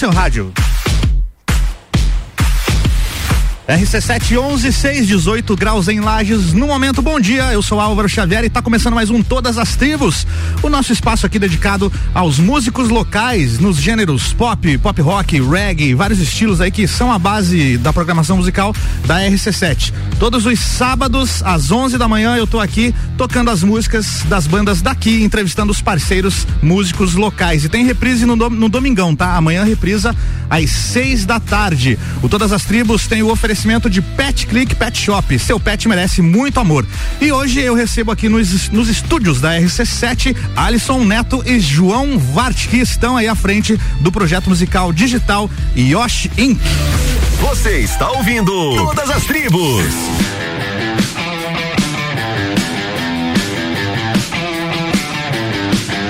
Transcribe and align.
seu 0.00 0.10
rádio. 0.10 0.50
RC711, 3.70 4.72
6, 4.72 5.06
18 5.06 5.54
graus 5.54 5.86
em 5.86 6.00
Lages. 6.00 6.52
No 6.52 6.66
momento, 6.66 7.00
bom 7.00 7.20
dia. 7.20 7.52
Eu 7.52 7.62
sou 7.62 7.78
Álvaro 7.78 8.08
Xavier 8.08 8.42
e 8.42 8.48
está 8.48 8.60
começando 8.60 8.94
mais 8.94 9.10
um 9.10 9.22
Todas 9.22 9.58
as 9.58 9.76
Tribos. 9.76 10.26
O 10.60 10.68
nosso 10.68 10.92
espaço 10.92 11.24
aqui 11.24 11.38
dedicado 11.38 11.92
aos 12.12 12.40
músicos 12.40 12.88
locais 12.88 13.60
nos 13.60 13.76
gêneros 13.76 14.32
pop, 14.32 14.76
pop 14.78 15.00
rock, 15.00 15.40
reggae, 15.40 15.94
vários 15.94 16.18
estilos 16.18 16.60
aí 16.60 16.72
que 16.72 16.88
são 16.88 17.12
a 17.12 17.18
base 17.18 17.78
da 17.78 17.92
programação 17.92 18.38
musical 18.38 18.74
da 19.06 19.20
RC7. 19.20 19.92
Todos 20.18 20.46
os 20.46 20.58
sábados, 20.58 21.40
às 21.44 21.70
11 21.70 21.96
da 21.96 22.08
manhã, 22.08 22.34
eu 22.36 22.48
tô 22.48 22.58
aqui 22.58 22.92
tocando 23.16 23.52
as 23.52 23.62
músicas 23.62 24.24
das 24.28 24.48
bandas 24.48 24.82
daqui, 24.82 25.22
entrevistando 25.22 25.70
os 25.70 25.80
parceiros 25.80 26.44
músicos 26.60 27.14
locais. 27.14 27.64
E 27.64 27.68
tem 27.68 27.84
reprise 27.84 28.26
no, 28.26 28.34
no 28.34 28.68
domingão, 28.68 29.14
tá? 29.14 29.36
Amanhã 29.36 29.62
reprisa 29.62 30.14
às 30.48 30.68
6 30.70 31.24
da 31.24 31.38
tarde. 31.38 31.96
O 32.20 32.28
Todas 32.28 32.50
as 32.50 32.64
Tribos 32.64 33.06
tem 33.06 33.22
o 33.22 33.30
oferecimento 33.30 33.59
oferecimento 33.60 33.90
de 33.90 34.00
Pet 34.00 34.46
Click 34.46 34.74
Pet 34.74 34.98
Shop. 34.98 35.38
Seu 35.38 35.60
pet 35.60 35.86
merece 35.86 36.22
muito 36.22 36.58
amor. 36.58 36.86
E 37.20 37.30
hoje 37.30 37.60
eu 37.60 37.74
recebo 37.74 38.10
aqui 38.10 38.28
nos, 38.28 38.70
nos 38.70 38.88
estúdios 38.88 39.40
da 39.40 39.52
RC7 39.58 40.34
Alisson 40.56 41.04
Neto 41.04 41.42
e 41.44 41.60
João 41.60 42.18
Vart, 42.18 42.68
que 42.68 42.78
estão 42.78 43.18
aí 43.18 43.28
à 43.28 43.34
frente 43.34 43.78
do 44.00 44.10
projeto 44.10 44.48
musical 44.48 44.92
digital 44.92 45.50
Yoshi 45.76 46.30
Inc. 46.38 46.58
Você 47.40 47.80
está 47.80 48.10
ouvindo 48.10 48.50
Todas 48.76 49.10
as 49.10 49.24
Tribos. 49.24 49.84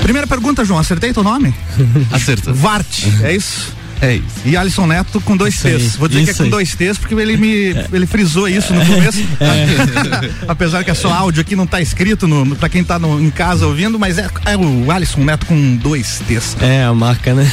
Primeira 0.03 0.27
pergunta, 0.27 0.65
João, 0.65 0.79
acertei 0.79 1.13
teu 1.13 1.25
nome? 1.25 1.55
Acertou. 2.13 2.55
Vart, 2.55 3.07
é 3.23 3.35
isso? 3.35 3.80
É 4.01 4.15
isso. 4.15 4.25
E 4.45 4.57
Alisson 4.57 4.87
Neto 4.87 5.21
com 5.21 5.37
dois 5.37 5.61
T's. 5.61 5.97
Vou 5.97 6.09
dizer 6.09 6.25
que 6.25 6.31
é 6.31 6.35
com 6.35 6.49
dois 6.49 6.75
T's 6.75 6.97
porque 6.99 7.15
ele 7.15 7.37
me 7.37 7.73
é. 7.73 7.87
ele 7.93 8.07
frisou 8.07 8.49
isso 8.49 8.73
no 8.73 8.85
começo. 8.85 9.21
É. 9.41 10.31
Apesar 10.49 10.83
que 10.85 10.91
é 10.91 10.95
só 10.95 11.13
áudio 11.13 11.41
aqui, 11.41 11.55
não 11.55 11.65
está 11.65 11.81
escrito 11.81 12.27
no, 12.27 12.57
pra 12.57 12.69
quem 12.69 12.83
está 12.83 12.99
em 12.99 13.31
casa 13.31 13.67
ouvindo, 13.67 13.99
mas 13.99 14.19
é, 14.19 14.29
é, 14.47 14.57
o 14.57 14.91
Alisson 14.91 15.23
Neto 15.25 15.47
com 15.47 15.77
dois 15.77 16.23
T's. 16.27 16.57
É, 16.61 16.85
a 16.85 16.95
marca, 16.95 17.35
né? 17.35 17.51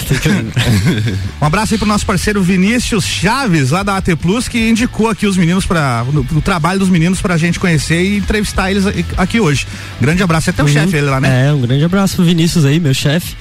um 1.42 1.45
abraço 1.45 1.73
aí 1.73 1.78
pro 1.78 1.88
nosso 1.88 2.06
parceiro 2.06 2.42
Vinícius 2.42 3.06
Chaves, 3.06 3.72
lá 3.72 3.84
da 3.84 3.98
AT 3.98 4.16
Plus, 4.22 4.48
que 4.48 4.70
indicou 4.70 5.09
aqui 5.09 5.28
os 5.28 5.36
meninos 5.36 5.66
para 5.66 6.06
o 6.34 6.42
trabalho 6.42 6.80
dos 6.80 6.89
meninos 6.89 7.22
pra 7.22 7.38
gente 7.38 7.59
conhecer 7.59 8.02
e 8.02 8.17
entrevistar 8.17 8.72
eles 8.72 8.86
aqui 9.17 9.39
hoje. 9.39 9.67
Grande 10.00 10.23
abraço. 10.23 10.50
É 10.50 10.52
até 10.52 10.64
o 10.64 10.66
uhum. 10.66 10.72
chefe 10.72 10.95
ele 10.95 11.08
lá, 11.08 11.20
né? 11.20 11.48
É, 11.48 11.54
um 11.54 11.61
grande 11.61 11.84
abraço 11.84 12.16
pro 12.16 12.26
Vinícius 12.26 12.64
aí, 12.64 12.80
meu 12.80 12.94
chefe. 12.94 13.36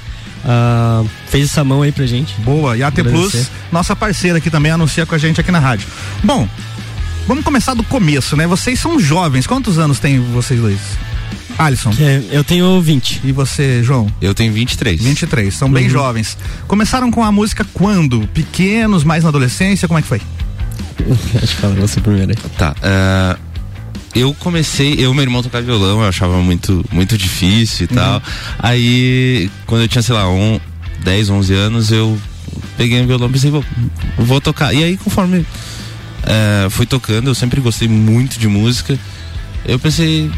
Uh, 0.44 1.08
fez 1.28 1.46
essa 1.50 1.64
mão 1.64 1.82
aí 1.82 1.92
pra 1.92 2.06
gente. 2.06 2.34
Boa, 2.40 2.76
e 2.76 2.82
a 2.82 2.88
AT 2.88 3.02
Plus, 3.02 3.50
nossa 3.72 3.96
parceira 3.96 4.38
aqui 4.38 4.50
também, 4.50 4.70
anuncia 4.72 5.04
com 5.04 5.14
a 5.14 5.18
gente 5.18 5.40
aqui 5.40 5.50
na 5.50 5.58
rádio. 5.58 5.88
Bom, 6.22 6.48
vamos 7.26 7.44
começar 7.44 7.74
do 7.74 7.82
começo, 7.82 8.36
né? 8.36 8.46
Vocês 8.46 8.78
são 8.78 8.98
jovens, 8.98 9.46
quantos 9.46 9.78
anos 9.78 9.98
tem 9.98 10.20
vocês 10.20 10.60
dois? 10.60 10.78
Alisson. 11.58 11.90
É, 11.98 12.22
eu 12.30 12.44
tenho 12.44 12.80
20. 12.80 13.22
E 13.24 13.32
você, 13.32 13.82
João? 13.82 14.06
Eu 14.20 14.34
tenho 14.34 14.52
23. 14.52 15.02
23, 15.02 15.54
são 15.54 15.68
uhum. 15.68 15.74
bem 15.74 15.88
jovens. 15.88 16.36
Começaram 16.66 17.10
com 17.10 17.24
a 17.24 17.32
música 17.32 17.66
quando? 17.72 18.26
Pequenos, 18.28 19.04
mais 19.04 19.22
na 19.22 19.30
adolescência? 19.30 19.88
Como 19.88 19.98
é 19.98 20.02
que 20.02 20.08
foi? 20.08 20.20
Acho 21.42 21.54
que 21.54 21.60
fala 21.62 21.74
você 21.74 22.00
primeiro 22.00 22.32
aí. 22.32 22.36
Tá. 22.58 22.74
Uh, 22.78 23.45
eu 24.14 24.34
comecei, 24.34 24.94
eu 24.94 25.12
e 25.12 25.14
meu 25.14 25.22
irmão 25.22 25.42
tocar 25.42 25.62
violão, 25.62 26.00
eu 26.00 26.08
achava 26.08 26.36
muito, 26.38 26.84
muito 26.92 27.16
difícil 27.16 27.86
e 27.86 27.94
uhum. 27.94 27.96
tal. 27.96 28.22
Aí, 28.58 29.50
quando 29.66 29.82
eu 29.82 29.88
tinha, 29.88 30.02
sei 30.02 30.14
lá, 30.14 30.28
um, 30.28 30.60
10, 31.02 31.30
11 31.30 31.54
anos, 31.54 31.92
eu 31.92 32.18
peguei 32.76 33.00
o 33.02 33.06
violão 33.06 33.28
e 33.28 33.32
pensei, 33.32 33.50
vou, 33.50 33.64
vou 34.18 34.40
tocar. 34.40 34.74
E 34.74 34.82
aí, 34.82 34.96
conforme 34.96 35.46
é, 36.24 36.68
fui 36.70 36.86
tocando, 36.86 37.28
eu 37.28 37.34
sempre 37.34 37.60
gostei 37.60 37.88
muito 37.88 38.38
de 38.38 38.48
música. 38.48 38.98
Eu 39.64 39.78
pensei, 39.78 40.30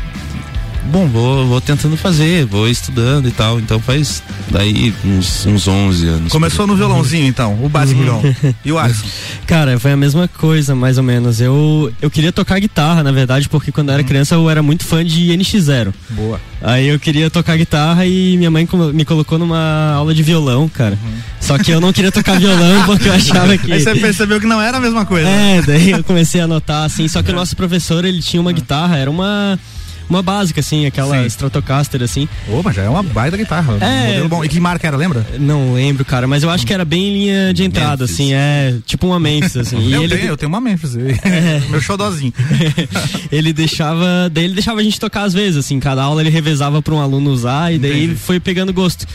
bom, 0.87 1.07
vou, 1.07 1.47
vou 1.47 1.61
tentando 1.61 1.97
fazer, 1.97 2.45
vou 2.47 2.69
estudando 2.69 3.29
e 3.29 3.31
tal. 3.31 3.59
Então 3.59 3.81
faz 3.81 4.23
daí 4.51 4.95
uns, 5.05 5.47
uns 5.47 5.69
11 5.69 6.09
anos. 6.09 6.33
Começou 6.33 6.67
no 6.67 6.77
violãozinho 6.77 7.27
então, 7.27 7.59
o 7.63 7.69
básico 7.69 8.01
uhum. 8.01 8.55
E 8.65 8.73
o 8.73 8.79
Alisson? 8.79 9.07
Cara, 9.47 9.79
foi 9.79 9.93
a 9.93 9.97
mesma 9.97 10.29
coisa, 10.29 10.75
mais 10.75 10.99
ou 10.99 11.05
menos. 11.05 11.41
Eu, 11.41 11.93
eu 12.01 12.11
queria 12.11 12.33
tocar 12.33 12.59
guitarra, 12.59 13.03
na 13.03 13.13
verdade, 13.13 13.49
porque 13.49 13.73
quando 13.73 13.89
eu 13.89 13.95
era 13.95 14.03
uhum. 14.03 14.09
criança 14.09 14.35
eu 14.35 14.49
era 14.49 14.63
muito 14.63 14.85
fã 14.85 15.05
de 15.05 15.29
NX0. 15.29 15.93
Boa. 16.11 16.41
Aí 16.61 16.89
eu 16.89 16.99
queria 16.99 17.31
tocar 17.31 17.57
guitarra 17.57 18.05
e 18.05 18.37
minha 18.37 18.51
mãe 18.51 18.69
me 18.93 19.05
colocou 19.05 19.39
numa 19.39 19.93
aula 19.95 20.13
de 20.13 20.23
violão, 20.23 20.69
cara. 20.69 20.99
Uhum. 21.03 21.19
Só 21.41 21.57
que 21.59 21.71
eu 21.71 21.81
não 21.81 21.93
queria 21.93 22.11
tocar 22.11 22.39
violão 22.39 22.83
porque 22.87 23.09
eu 23.09 23.13
achava 23.13 23.57
que. 23.57 23.73
Aí 23.73 23.81
você 23.81 23.95
percebeu 23.95 24.41
que 24.41 24.47
não 24.47 24.61
era 24.61 24.79
a 24.79 24.81
mesma 24.81 25.07
coisa. 25.07 25.29
É, 25.29 25.63
daí 25.63 25.91
eu 25.93 26.03
comecei 26.03 26.41
a 26.41 26.47
notar 26.47 26.85
assim. 26.85 27.07
Só 27.07 27.23
que 27.23 27.31
o 27.31 27.35
nosso 27.35 27.57
professor, 27.57 28.05
ele 28.05 28.21
tinha 28.21 28.41
uma 28.41 28.53
guitarra, 28.53 28.97
era 28.97 29.11
uma 29.11 29.59
uma 30.09 30.23
básica, 30.23 30.61
assim, 30.61 30.87
aquela 30.87 31.21
Sim. 31.21 31.27
Stratocaster, 31.27 32.03
assim. 32.03 32.29
Ô, 32.49 32.63
mas 32.63 32.75
já 32.77 32.83
é 32.83 32.89
uma 32.89 33.03
baita 33.03 33.37
guitarra. 33.37 33.75
É. 33.81 34.23
Um 34.23 34.29
bom. 34.29 34.45
E 34.45 34.49
que 34.49 34.59
marca 34.61 34.87
era, 34.87 34.97
lembra? 34.97 35.27
Não 35.39 35.75
lembro, 35.75 36.05
cara, 36.05 36.27
mas 36.27 36.43
eu 36.43 36.51
acho 36.51 36.67
que 36.67 36.73
era 36.73 36.85
bem 36.85 37.13
linha 37.13 37.53
de 37.53 37.65
entrada, 37.65 38.05
Memphis. 38.05 38.15
assim, 38.15 38.33
é 38.35 38.77
tipo 38.87 39.07
uma 39.07 39.21
Memphis, 39.21 39.57
assim. 39.57 39.93
eu, 39.93 40.03
ele... 40.03 40.17
tenho, 40.17 40.29
eu 40.29 40.37
tenho 40.37 40.49
uma 40.49 40.61
Memphis, 40.61 40.97
é. 40.97 41.63
meu 41.71 41.81
xodózinho. 41.81 42.33
ele 43.31 43.53
deixava, 43.53 44.29
daí 44.31 44.45
ele 44.45 44.55
deixava 44.55 44.81
a 44.81 44.83
gente 44.83 44.99
tocar 44.99 45.23
às 45.23 45.35
vezes, 45.35 45.57
assim, 45.57 45.79
cada 45.81 46.03
aula 46.03 46.23
ele 46.23 46.31
revezava 46.31 46.81
para 46.81 46.95
um 46.95 47.01
aluno 47.01 47.31
usar 47.31 47.73
e 47.73 47.79
daí 47.79 48.05
Entendi. 48.05 48.19
foi 48.19 48.41
pegando 48.41 48.73
gosto. 48.73 49.07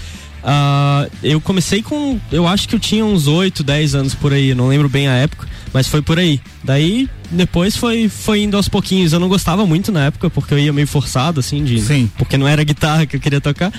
Uh, 0.44 1.10
eu 1.24 1.40
comecei 1.40 1.82
com. 1.82 2.20
Eu 2.32 2.46
acho 2.46 2.68
que 2.68 2.76
eu 2.76 2.80
tinha 2.80 3.06
uns 3.06 3.28
8, 3.28 3.64
10 3.64 3.96
anos 3.96 4.14
por 4.14 4.34
aí, 4.34 4.54
não 4.54 4.68
lembro 4.68 4.90
bem 4.90 5.08
a 5.08 5.14
época, 5.14 5.48
mas 5.74 5.88
foi 5.88 6.02
por 6.02 6.20
aí. 6.20 6.42
Daí, 6.62 7.10
depois 7.32 7.78
foi, 7.78 8.10
foi 8.10 8.44
indo 8.44 8.58
aos 8.58 8.68
pouquinhos. 8.68 9.14
Eu 9.14 9.20
não 9.22 9.30
gostava 9.30 9.66
muito 9.66 9.90
na 9.90 10.06
época, 10.06 10.30
porque 10.30 10.54
eu 10.54 10.60
ia 10.60 10.74
meio 10.74 10.86
forçado, 10.86 11.40
assim, 11.40 11.64
de. 11.64 11.82
Sim. 11.82 12.12
Porque 12.18 12.38
não 12.38 12.46
era 12.46 12.62
guitarra 12.64 13.06
que 13.06 13.16
eu 13.16 13.22
queria 13.22 13.40
tocar. 13.40 13.72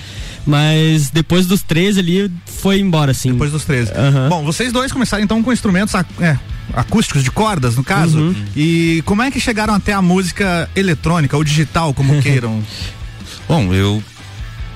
Mas 0.45 1.11
depois 1.11 1.45
dos 1.45 1.61
13 1.61 1.99
ali, 1.99 2.31
foi 2.47 2.79
embora, 2.79 3.11
assim. 3.11 3.31
Depois 3.31 3.51
dos 3.51 3.63
13. 3.63 3.91
Uhum. 3.91 4.29
Bom, 4.29 4.43
vocês 4.43 4.73
dois 4.73 4.91
começaram 4.91 5.23
então 5.23 5.43
com 5.43 5.53
instrumentos 5.53 5.93
é, 6.19 6.37
acústicos, 6.73 7.23
de 7.23 7.29
cordas, 7.29 7.75
no 7.75 7.83
caso. 7.83 8.17
Uhum. 8.17 8.35
E 8.55 9.03
como 9.05 9.21
é 9.21 9.29
que 9.29 9.39
chegaram 9.39 9.75
até 9.75 9.93
a 9.93 10.01
música 10.01 10.67
eletrônica 10.75 11.37
ou 11.37 11.43
digital, 11.43 11.93
como 11.93 12.19
queiram? 12.23 12.63
Bom, 13.47 13.71
eu 13.71 14.01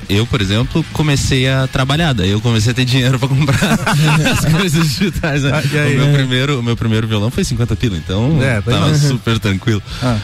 eu, 0.10 0.26
por 0.26 0.42
exemplo, 0.42 0.84
comecei 0.92 1.48
a 1.48 1.68
trabalhar, 1.68 2.14
daí 2.14 2.32
eu 2.32 2.42
comecei 2.42 2.72
a 2.72 2.76
ter 2.76 2.84
dinheiro 2.84 3.20
para 3.20 3.30
comprar 3.30 3.80
as 4.34 4.46
coisas 4.46 4.98
digitais. 4.98 5.44
Né? 5.44 5.52
Ah, 5.54 5.82
aí, 5.82 5.96
o, 5.96 6.00
meu 6.00 6.08
é. 6.08 6.14
primeiro, 6.14 6.60
o 6.60 6.64
meu 6.64 6.76
primeiro 6.76 7.08
violão 7.08 7.30
foi 7.30 7.44
50 7.44 7.76
pila, 7.76 7.96
então 7.96 8.42
é, 8.42 8.60
tava 8.60 8.96
super 8.98 9.38
tranquilo. 9.38 9.84
Ah. 10.02 10.18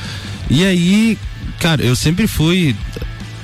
E 0.49 0.65
aí, 0.65 1.17
cara, 1.59 1.83
eu 1.83 1.95
sempre 1.95 2.25
fui 2.27 2.75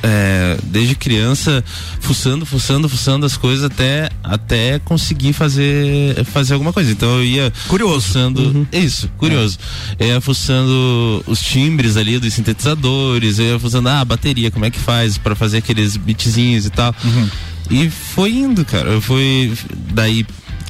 é, 0.03 0.57
desde 0.63 0.95
criança, 0.95 1.63
fuçando, 1.99 2.45
fuçando, 2.45 2.89
fuçando 2.89 3.25
as 3.25 3.37
coisas 3.37 3.63
até, 3.63 4.09
até 4.23 4.79
conseguir 4.79 5.33
fazer, 5.33 6.23
fazer 6.25 6.53
alguma 6.53 6.73
coisa. 6.73 6.91
Então 6.91 7.17
eu 7.17 7.23
ia 7.23 7.53
curioso. 7.67 8.07
fuçando. 8.07 8.41
Uhum. 8.41 8.67
Isso, 8.71 9.09
curioso. 9.17 9.57
É. 9.99 10.05
Eu 10.05 10.07
ia 10.09 10.21
fuçando 10.21 11.23
os 11.27 11.41
timbres 11.41 11.97
ali 11.97 12.17
dos 12.19 12.33
sintetizadores, 12.33 13.39
eu 13.39 13.45
ia 13.45 13.59
fuçando 13.59 13.89
ah, 13.89 14.01
a 14.01 14.05
bateria, 14.05 14.51
como 14.51 14.65
é 14.65 14.71
que 14.71 14.79
faz 14.79 15.17
para 15.17 15.35
fazer 15.35 15.57
aqueles 15.57 15.97
beatzinhos 15.97 16.65
e 16.65 16.69
tal. 16.69 16.93
Uhum. 17.03 17.29
E 17.69 17.89
foi 17.89 18.31
indo, 18.31 18.65
cara. 18.65 18.89
Eu 18.89 19.01
fui. 19.01 19.53
Daí 19.93 20.25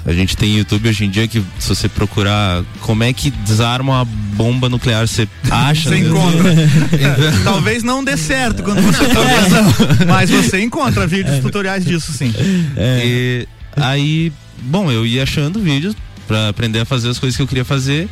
a 0.05 0.13
gente 0.13 0.35
tem 0.35 0.57
YouTube 0.57 0.89
hoje 0.89 1.05
em 1.05 1.09
dia 1.09 1.27
que 1.27 1.43
se 1.59 1.69
você 1.69 1.87
procurar 1.87 2.63
como 2.81 3.03
é 3.03 3.13
que 3.13 3.29
desarma 3.29 3.93
uma 3.93 4.05
bomba 4.05 4.67
nuclear, 4.67 5.07
você 5.07 5.27
acha. 5.49 5.89
Você 5.89 5.95
né? 5.95 5.99
encontra. 5.99 6.51
Então, 6.91 7.43
Talvez 7.53 7.83
não 7.83 8.03
dê 8.03 8.17
certo 8.17 8.63
quando 8.63 8.81
você 8.81 9.05
tá 9.09 9.19
pensando, 9.21 10.07
mas 10.07 10.29
você 10.29 10.61
encontra 10.61 11.05
vídeos 11.05 11.39
tutoriais 11.39 11.85
disso 11.85 12.11
sim. 12.13 12.33
É. 12.75 13.01
E 13.05 13.47
aí, 13.75 14.31
bom, 14.63 14.91
eu 14.91 15.05
ia 15.05 15.23
achando 15.23 15.59
vídeos 15.59 15.95
para 16.27 16.49
aprender 16.49 16.79
a 16.79 16.85
fazer 16.85 17.09
as 17.09 17.19
coisas 17.19 17.35
que 17.35 17.43
eu 17.43 17.47
queria 17.47 17.65
fazer. 17.65 18.09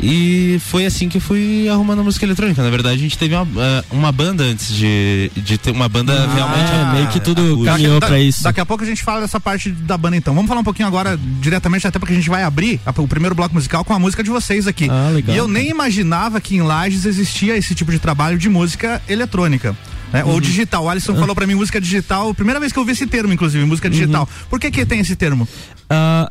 E 0.00 0.58
foi 0.60 0.84
assim 0.84 1.08
que 1.08 1.16
eu 1.16 1.20
fui 1.20 1.68
arrumando 1.68 2.04
música 2.04 2.24
eletrônica. 2.24 2.62
Na 2.62 2.70
verdade, 2.70 2.96
a 2.96 3.02
gente 3.02 3.16
teve 3.16 3.34
uma, 3.34 3.46
eh, 3.62 3.84
uma 3.90 4.12
banda 4.12 4.44
antes 4.44 4.74
de, 4.74 5.30
de 5.34 5.56
ter 5.56 5.70
uma 5.70 5.88
banda 5.88 6.12
ah, 6.12 6.34
realmente. 6.34 6.70
É, 6.70 6.92
meio 6.92 7.08
que 7.08 7.20
tudo 7.20 7.64
caminhou 7.64 7.98
pra 7.98 8.20
isso. 8.20 8.42
Daqui 8.42 8.60
a 8.60 8.66
pouco 8.66 8.84
a 8.84 8.86
gente 8.86 9.02
fala 9.02 9.22
dessa 9.22 9.40
parte 9.40 9.70
da 9.70 9.96
banda 9.96 10.16
então. 10.16 10.34
Vamos 10.34 10.48
falar 10.48 10.60
um 10.60 10.64
pouquinho 10.64 10.86
agora 10.86 11.18
diretamente, 11.40 11.86
até 11.86 11.98
porque 11.98 12.12
a 12.12 12.16
gente 12.16 12.28
vai 12.28 12.42
abrir 12.42 12.78
a, 12.84 12.90
o 13.00 13.08
primeiro 13.08 13.34
bloco 13.34 13.54
musical 13.54 13.84
com 13.84 13.94
a 13.94 13.98
música 13.98 14.22
de 14.22 14.28
vocês 14.28 14.66
aqui. 14.66 14.88
Ah, 14.90 15.10
legal. 15.12 15.34
E 15.34 15.38
eu 15.38 15.48
nem 15.48 15.70
imaginava 15.70 16.40
que 16.40 16.56
em 16.56 16.62
Lages 16.62 17.06
existia 17.06 17.56
esse 17.56 17.74
tipo 17.74 17.90
de 17.90 17.98
trabalho 17.98 18.38
de 18.38 18.48
música 18.48 19.00
eletrônica. 19.08 19.74
Né? 20.12 20.22
Uhum. 20.24 20.32
Ou 20.32 20.40
digital. 20.40 20.84
O 20.84 20.88
Alisson 20.90 21.12
uhum. 21.12 21.20
falou 21.20 21.34
para 21.34 21.46
mim 21.46 21.54
música 21.54 21.80
digital, 21.80 22.34
primeira 22.34 22.60
vez 22.60 22.70
que 22.70 22.78
eu 22.78 22.84
vi 22.84 22.92
esse 22.92 23.06
termo, 23.06 23.32
inclusive, 23.32 23.64
música 23.64 23.88
digital. 23.88 24.22
Uhum. 24.22 24.46
Por 24.50 24.60
que 24.60 24.70
que 24.70 24.84
tem 24.84 25.00
esse 25.00 25.16
termo? 25.16 25.48
Uh, 25.90 26.30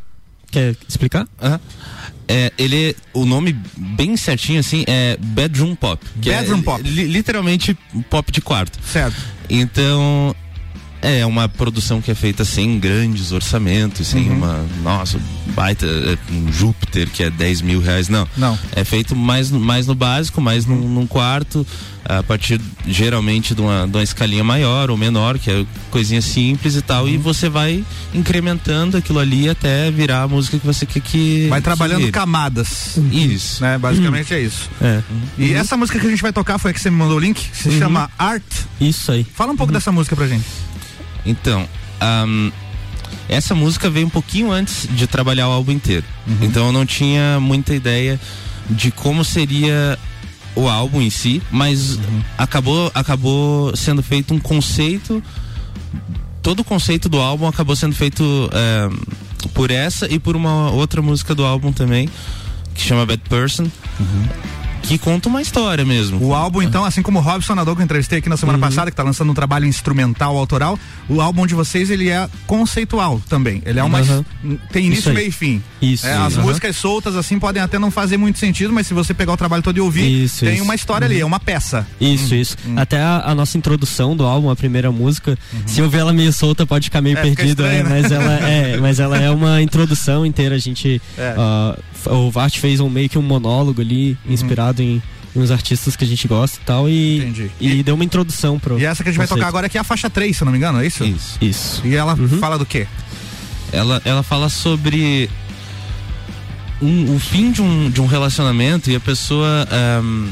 quer 0.52 0.76
explicar? 0.88 1.28
Uhum. 1.42 1.60
É, 2.27 2.51
ele, 2.57 2.95
o 3.13 3.25
nome 3.25 3.56
bem 3.77 4.18
certinho 4.18 4.60
assim 4.60 4.83
é 4.88 5.18
Bedroom 5.19 5.75
Pop. 5.75 6.04
Bedroom 6.16 6.60
é, 6.60 6.63
Pop. 6.63 6.83
Li, 6.83 7.06
literalmente 7.06 7.77
pop 8.10 8.31
de 8.31 8.42
quarto. 8.42 8.80
Certo. 8.83 9.16
Então, 9.50 10.36
É 11.07 11.25
uma 11.25 11.48
produção 11.48 12.02
que 12.02 12.10
é 12.10 12.16
feita 12.16 12.44
sem 12.44 12.80
grandes 12.80 13.31
orçamentos, 13.31 14.07
sem 14.07 14.30
Uhum. 14.30 14.38
uma, 14.38 14.66
nossa, 14.84 15.19
baita, 15.56 15.86
é, 15.86 16.18
um 16.34 16.52
Júpiter 16.52 17.07
que 17.10 17.22
é 17.24 17.30
10 17.30 17.62
mil 17.62 17.80
reais, 17.80 18.10
não. 18.10 18.28
Não. 18.36 18.57
É 18.75 18.84
feito 18.84 19.16
mais, 19.16 19.52
mais 19.52 19.86
no 19.86 19.94
básico, 19.94 20.42
mais 20.42 20.66
num, 20.66 20.75
num 20.90 21.06
quarto, 21.06 21.66
a 22.04 22.24
partir 22.24 22.60
geralmente 22.88 23.54
de 23.54 23.62
uma, 23.62 23.88
de 23.88 23.98
uma 23.98 24.04
escalinha 24.04 24.44
maior 24.44 24.90
ou 24.90 24.98
menor, 24.98 25.38
que 25.38 25.50
é 25.52 25.66
coisinha 25.92 26.22
simples 26.22 26.75
e 26.75 26.81
tal, 26.81 27.04
Uhum. 27.04 27.10
e 27.10 27.18
você 27.18 27.50
vai 27.50 27.84
incrementando 28.13 28.98
aquilo 28.98 29.19
ali 29.19 29.48
até 29.48 29.92
virar 29.92 30.24
a 30.24 30.28
música 30.28 30.58
que 30.58 30.66
você 30.66 30.86
quer 30.86 31.01
que. 31.01 31.48
Vai 31.50 31.60
que 31.60 31.66
trabalhando 31.66 32.00
vire. 32.00 32.12
camadas. 32.12 32.98
Isso. 33.12 33.62
Né? 33.62 33.78
Basicamente 33.78 34.34
é 34.34 34.42
isso. 34.42 34.69
É. 34.81 35.01
E 35.38 35.54
essa 35.54 35.78
música 35.78 36.00
que 36.00 36.08
a 36.08 36.10
gente 36.10 36.22
vai 36.22 36.34
tocar 36.34 36.58
foi 36.58 36.72
a 36.72 36.74
que 36.74 36.80
você 36.81 36.90
me 36.90 36.98
mandou 36.98 37.18
o 37.18 37.19
link, 37.19 37.40
se 37.54 37.78
chama 37.78 38.10
Art. 38.18 38.44
Isso 38.81 39.12
aí. 39.12 39.24
Fala 39.36 39.51
um 39.54 39.58
pouco 39.58 39.72
dessa 39.72 39.92
música 39.92 40.16
pra 40.16 40.28
gente. 40.28 40.46
Então, 41.25 41.68
ahn, 42.00 42.51
essa 43.27 43.56
música 43.56 43.89
veio 43.89 44.07
um 44.07 44.10
pouquinho 44.10 44.51
antes 44.51 44.88
de 44.92 45.07
trabalhar 45.07 45.48
o 45.50 45.51
álbum 45.51 45.72
inteiro. 45.72 46.06
Então 46.42 46.68
eu 46.68 46.72
não 46.72 46.86
tinha 46.86 47.39
muita 47.39 47.74
ideia 47.74 48.19
de 48.69 48.92
como 48.92 49.24
seria 49.24 49.98
o 50.56 50.69
álbum 50.69 51.01
em 51.01 51.10
si, 51.10 51.42
mas 51.51 52.00
acabou, 52.38 52.92
acabou 52.94 53.75
sendo 53.75 54.01
feito 54.01 54.33
um 54.33 54.39
conceito. 54.39 55.24
Todo 56.42 56.60
o 56.60 56.63
conceito 56.63 57.10
do 57.10 57.19
álbum 57.19 57.48
acabou 57.48 57.75
sendo 57.75 57.95
feito 57.95 58.24
eh, 58.54 58.89
por 59.54 59.72
essa 59.72 60.12
e 60.12 60.19
por 60.19 60.36
uma 60.36 60.69
outra 60.72 61.01
música 61.01 61.33
do 61.33 61.44
álbum 61.44 61.72
também, 61.72 62.07
que 62.74 62.81
chama 62.81 63.06
Bad 63.06 63.24
Person, 63.27 63.66
que 64.88 64.98
conta 64.98 65.28
uma 65.30 65.42
história 65.42 65.84
mesmo. 65.86 66.24
O 66.24 66.34
álbum, 66.34 66.62
então, 66.62 66.84
assim 66.86 67.02
como 67.02 67.20
o 67.20 67.22
Robson 67.22 67.56
Nadou, 67.56 67.76
que 67.76 67.82
eu 67.82 67.86
entrevistei 67.86 68.20
aqui 68.20 68.30
na 68.30 68.38
semana 68.38 68.58
passada, 68.60 68.90
que 68.92 68.98
tá 68.98 69.04
lançando 69.04 69.32
um 69.32 69.34
trabalho 69.34 69.66
instrumental 69.66 70.38
autoral, 70.38 70.78
o 71.10 71.22
álbum 71.22 71.46
de 71.46 71.54
vocês, 71.56 71.90
ele 71.90 72.10
é 72.10 72.28
conceitual 72.46 73.22
também. 73.30 73.62
Ele 73.66 73.80
é 73.80 73.84
uma. 73.84 74.00
Uhum. 74.02 74.58
Tem 74.72 74.86
início, 74.86 75.14
meio 75.14 75.28
e 75.30 75.32
fim. 75.32 75.62
Isso, 75.82 76.06
É, 76.08 76.14
as 76.14 76.34
isso. 76.34 76.42
músicas 76.42 76.76
soltas, 76.76 77.16
assim, 77.16 77.38
podem 77.40 77.62
até 77.62 77.78
não 77.80 77.92
fazer 77.92 78.18
muito 78.18 78.40
sentido, 78.40 78.72
mas 78.74 78.88
se 78.88 78.94
você 78.94 79.14
pegar 79.14 79.34
o 79.34 79.38
trabalho 79.38 79.62
todo 79.64 79.78
e 79.78 79.82
ouvir, 79.82 80.24
Isso, 80.26 80.42
tem 80.42 80.50
isso. 80.54 80.60
Uhum. 80.62 80.66
uma 80.68 80.76
história 80.76 81.06
ali, 81.06 81.20
é 81.20 81.26
uma 81.26 81.40
peça. 81.40 81.86
Isso, 82.00 82.34
isso. 82.36 82.58
Até 82.76 83.00
a, 83.00 83.24
a 83.26 83.36
nossa 83.36 83.58
introdução 83.58 84.16
do 84.16 84.26
álbum, 84.26 84.50
a 84.50 84.56
primeira 84.56 84.92
música, 84.92 85.38
se 85.66 85.80
eu 85.80 85.90
ver 85.90 86.00
ela 86.00 86.14
meio 86.14 86.32
solta, 86.34 86.66
pode 86.66 86.86
ficar 86.86 87.02
meio 87.02 87.18
É, 87.18 87.22
perdido, 87.22 87.50
estranho, 87.64 87.80
é, 87.80 87.84
né? 87.84 87.90
mas 88.02 88.12
ela 88.12 88.34
é, 88.50 88.78
mas 88.82 89.00
ela 89.00 89.18
é 89.18 89.30
uma 89.30 89.62
introdução 89.62 90.26
inteira. 90.26 90.56
A 90.56 90.60
gente, 90.60 91.02
f- 91.18 92.10
o 92.10 92.30
Vart 92.32 92.58
fez 92.58 92.80
um 92.80 92.90
meio 92.90 93.10
que 93.10 93.18
um 93.18 93.22
monólogo 93.22 93.82
ali, 93.82 94.18
inspirado 94.28 94.75
em, 94.81 95.01
em 95.36 95.39
uns 95.39 95.51
artistas 95.51 95.95
que 95.95 96.04
a 96.04 96.07
gente 96.07 96.27
gosta 96.27 96.57
e 96.62 96.66
tal, 96.66 96.89
e, 96.89 97.18
Entendi. 97.18 97.51
e, 97.60 97.83
deu 97.83 97.95
uma 97.95 98.04
introdução 98.06 98.60
pro. 98.60 98.80
E 98.80 98.86
essa 98.86 99.04
que 99.04 99.10
a 99.10 99.12
gente 99.12 99.18
vai 99.19 99.27
tocar 99.27 99.48
agora 99.48 99.68
aqui 99.68 99.77
é 99.77 99.81
a 99.81 99.83
faixa 99.83 100.10
3, 100.10 100.36
se 100.36 100.44
eu 100.44 100.45
não 100.45 100.51
me 100.51 100.57
engano, 100.57 100.81
é 100.81 100.86
isso? 100.88 101.04
Isso. 101.04 101.38
Isso. 101.42 101.81
E 101.86 101.95
ela 101.95 102.13
Uhum. 102.16 102.39
fala 102.39 102.57
do 102.57 102.66
quê? 102.66 102.88
ela, 103.72 104.01
ela 104.06 104.24
fala 104.24 104.48
sobre 104.50 105.30
um, 106.81 107.16
o 107.16 107.19
fim 107.19 107.51
de 107.51 107.62
um, 107.62 107.89
de 107.89 108.01
um 108.01 108.06
relacionamento 108.06 108.89
e 108.89 108.95
a 108.95 109.00
pessoa 109.00 109.68
ahm, 109.72 110.30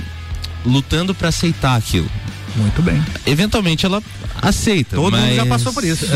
lutando 0.66 1.14
pra 1.14 1.30
aceitar 1.30 1.76
aquilo. 1.76 2.10
Muito 2.56 2.82
bem. 2.82 3.04
Eventualmente 3.26 3.86
ela 3.86 4.02
aceita. 4.42 4.96
Todo 4.96 5.12
mundo 5.12 5.22
mas... 5.22 5.36
já 5.36 5.46
passou 5.46 5.74
por 5.74 5.84
isso. 5.84 6.06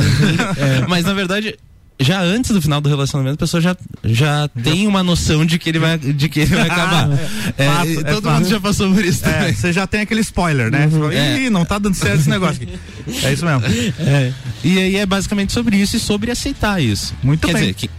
É, 0.57 0.85
mas 0.87 1.05
na 1.05 1.13
verdade, 1.13 1.55
já 1.99 2.21
antes 2.21 2.51
do 2.51 2.61
final 2.61 2.79
do 2.79 2.87
relacionamento, 2.89 3.35
a 3.35 3.37
pessoa 3.37 3.59
já, 3.59 3.75
já 4.03 4.47
tem 4.63 4.85
uma 4.85 5.01
noção 5.01 5.45
de 5.45 5.57
que 5.57 5.69
ele 5.69 5.79
vai, 5.79 5.97
de 5.97 6.29
que 6.29 6.41
ele 6.41 6.55
vai 6.55 6.69
acabar. 6.69 7.09
É, 7.57 7.65
Fato, 7.67 7.87
e 7.89 7.97
é 7.97 8.03
todo 8.03 8.29
mundo 8.29 8.47
já 8.47 8.59
passou 8.59 8.93
por 8.93 9.03
isso 9.03 9.25
É, 9.25 9.31
também. 9.31 9.53
você 9.53 9.73
já 9.73 9.87
tem 9.87 10.01
aquele 10.01 10.21
spoiler, 10.21 10.69
né? 10.71 10.87
Você 10.87 10.99
fala, 10.99 11.13
É. 11.13 11.39
Ih, 11.41 11.49
não 11.49 11.65
tá 11.65 11.79
dando 11.79 11.95
certo 11.95 12.19
esse 12.19 12.29
negócio 12.29 12.61
aqui. 12.61 12.77
É 13.25 13.33
isso 13.33 13.43
mesmo. 13.45 13.63
É. 13.99 14.31
E 14.63 14.77
aí 14.77 14.95
é 14.97 15.05
basicamente 15.05 15.51
sobre 15.53 15.75
isso 15.77 15.95
e 15.95 15.99
sobre 15.99 16.29
aceitar 16.29 16.81
isso. 16.81 17.15
Muito 17.23 17.47
Quer 17.47 17.53
bem. 17.53 17.61
dizer, 17.61 17.73
que- 17.73 17.89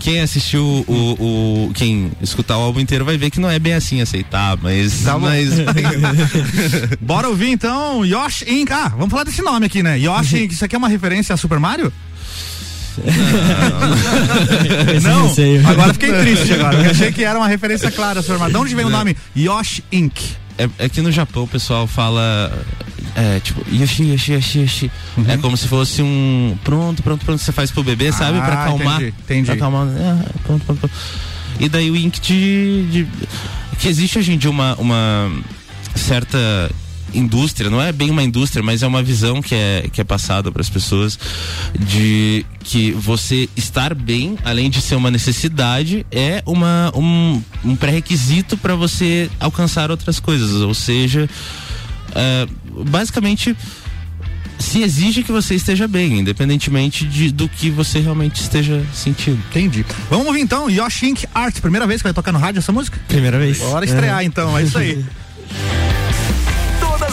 quem 0.00 0.20
assistiu 0.20 0.62
o, 0.88 1.66
o- 1.68 1.72
Quem 1.74 2.10
escutar 2.20 2.58
o 2.58 2.62
álbum 2.62 2.80
inteiro 2.80 3.04
vai 3.04 3.16
ver 3.16 3.30
que 3.30 3.38
não 3.38 3.48
é 3.48 3.58
bem 3.60 3.74
assim 3.74 4.00
aceitar, 4.02 4.58
mas. 4.60 5.02
Tá 5.04 5.16
mas 5.18 5.50
Bora 7.00 7.28
ouvir 7.28 7.50
então 7.50 8.04
Yosh 8.04 8.42
Inc. 8.46 8.70
Ah, 8.72 8.88
vamos 8.88 9.10
falar 9.10 9.24
desse 9.24 9.40
nome 9.42 9.66
aqui, 9.66 9.82
né? 9.82 9.98
Yosh 9.98 10.32
Inc. 10.34 10.52
Isso 10.52 10.64
aqui 10.64 10.74
é 10.74 10.78
uma 10.78 10.88
referência 10.88 11.32
a 11.32 11.36
Super 11.36 11.58
Mario? 11.60 11.92
Não, 15.02 15.28
receio. 15.28 15.66
agora 15.68 15.92
fiquei 15.92 16.12
triste 16.12 16.52
agora. 16.54 16.76
porque 16.76 16.90
achei 16.90 17.12
que 17.12 17.24
era 17.24 17.38
uma 17.38 17.48
referência 17.48 17.90
clara 17.90 18.22
Mario. 18.38 18.50
De 18.50 18.56
onde 18.56 18.74
vem 18.74 18.84
o 18.84 18.90
Não. 18.90 18.98
nome 18.98 19.16
Yosh 19.36 19.82
Inc? 19.92 20.16
é, 20.58 20.68
é 20.78 20.88
que 20.88 21.00
no 21.02 21.10
Japão 21.12 21.44
o 21.44 21.48
pessoal 21.48 21.86
fala. 21.86 22.52
É, 23.16 23.38
tipo, 23.40 23.64
Yoshi, 23.72 24.02
Yoshi, 24.10 24.32
Yoshi, 24.32 24.58
Yoshi. 24.60 24.90
Uhum. 25.16 25.24
É 25.28 25.36
como 25.36 25.56
se 25.56 25.68
fosse 25.68 26.02
um. 26.02 26.56
Pronto, 26.64 27.00
pronto, 27.02 27.24
pronto. 27.24 27.38
Você 27.40 27.52
faz 27.52 27.70
pro 27.70 27.82
bebê, 27.84 28.10
sabe? 28.10 28.38
Pra 28.38 28.48
Ah, 28.54 28.64
acalmar. 28.64 28.96
entendi, 29.02 29.14
entendi. 29.22 29.46
Pra 29.46 29.54
acalmar. 29.54 29.86
É, 29.88 30.16
pronto, 30.44 30.64
pronto, 30.64 30.78
pronto. 30.80 30.94
E 31.60 31.68
daí 31.68 31.90
o 31.92 31.96
Ink 31.96 32.20
de, 32.20 32.86
de- 32.90 33.06
Que 33.78 33.88
existe 33.88 34.18
hoje 34.18 34.32
em 34.32 34.38
dia 34.38 34.50
uma, 34.50 34.74
uma 34.76 35.30
certa 35.94 36.38
indústria, 37.12 37.70
não 37.70 37.80
é 37.80 37.92
bem 37.92 38.10
uma 38.10 38.22
indústria, 38.22 38.62
mas 38.62 38.82
é 38.82 38.86
uma 38.86 39.02
visão 39.02 39.42
que 39.42 39.54
é, 39.54 39.88
que 39.92 40.00
é 40.00 40.04
passada 40.04 40.50
para 40.50 40.60
as 40.60 40.70
pessoas 40.70 41.18
de 41.78 42.44
que 42.60 42.92
você 42.92 43.48
estar 43.56 43.94
bem, 43.94 44.38
além 44.44 44.70
de 44.70 44.80
ser 44.80 44.94
uma 44.94 45.10
necessidade, 45.10 46.06
é 46.10 46.42
uma, 46.46 46.92
um, 46.94 47.42
um 47.64 47.76
pré-requisito 47.76 48.56
para 48.56 48.74
você 48.74 49.30
alcançar 49.38 49.90
outras 49.90 50.18
coisas. 50.18 50.50
Ou 50.62 50.74
seja, 50.74 51.28
é, 52.14 52.46
basicamente 52.84 53.56
se 54.58 54.82
exige 54.82 55.22
que 55.22 55.32
você 55.32 55.54
esteja 55.54 55.86
bem, 55.86 56.20
independentemente 56.20 57.04
de, 57.04 57.30
do 57.30 57.48
que 57.48 57.70
você 57.70 58.00
realmente 58.00 58.40
esteja 58.40 58.82
sentindo. 58.92 59.38
Entendi. 59.50 59.84
Vamos 60.08 60.26
ouvir 60.26 60.40
então 60.40 60.70
Yosh 60.70 61.02
Inc. 61.02 61.24
Art. 61.34 61.60
Primeira 61.60 61.86
vez 61.86 62.00
que 62.00 62.04
vai 62.04 62.14
tocar 62.14 62.32
no 62.32 62.38
rádio 62.38 62.60
essa 62.60 62.72
música? 62.72 62.98
Primeira 63.08 63.38
vez. 63.38 63.58
Bora 63.58 63.84
estrear 63.84 64.24
então, 64.24 64.56
é 64.56 64.62
isso 64.62 64.78
aí. 64.78 65.04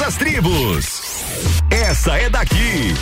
Todas 0.02 0.16
as 0.16 0.18
tribos. 0.18 1.02
Essa 1.70 2.18
é 2.18 2.28
daqui. 2.28 2.96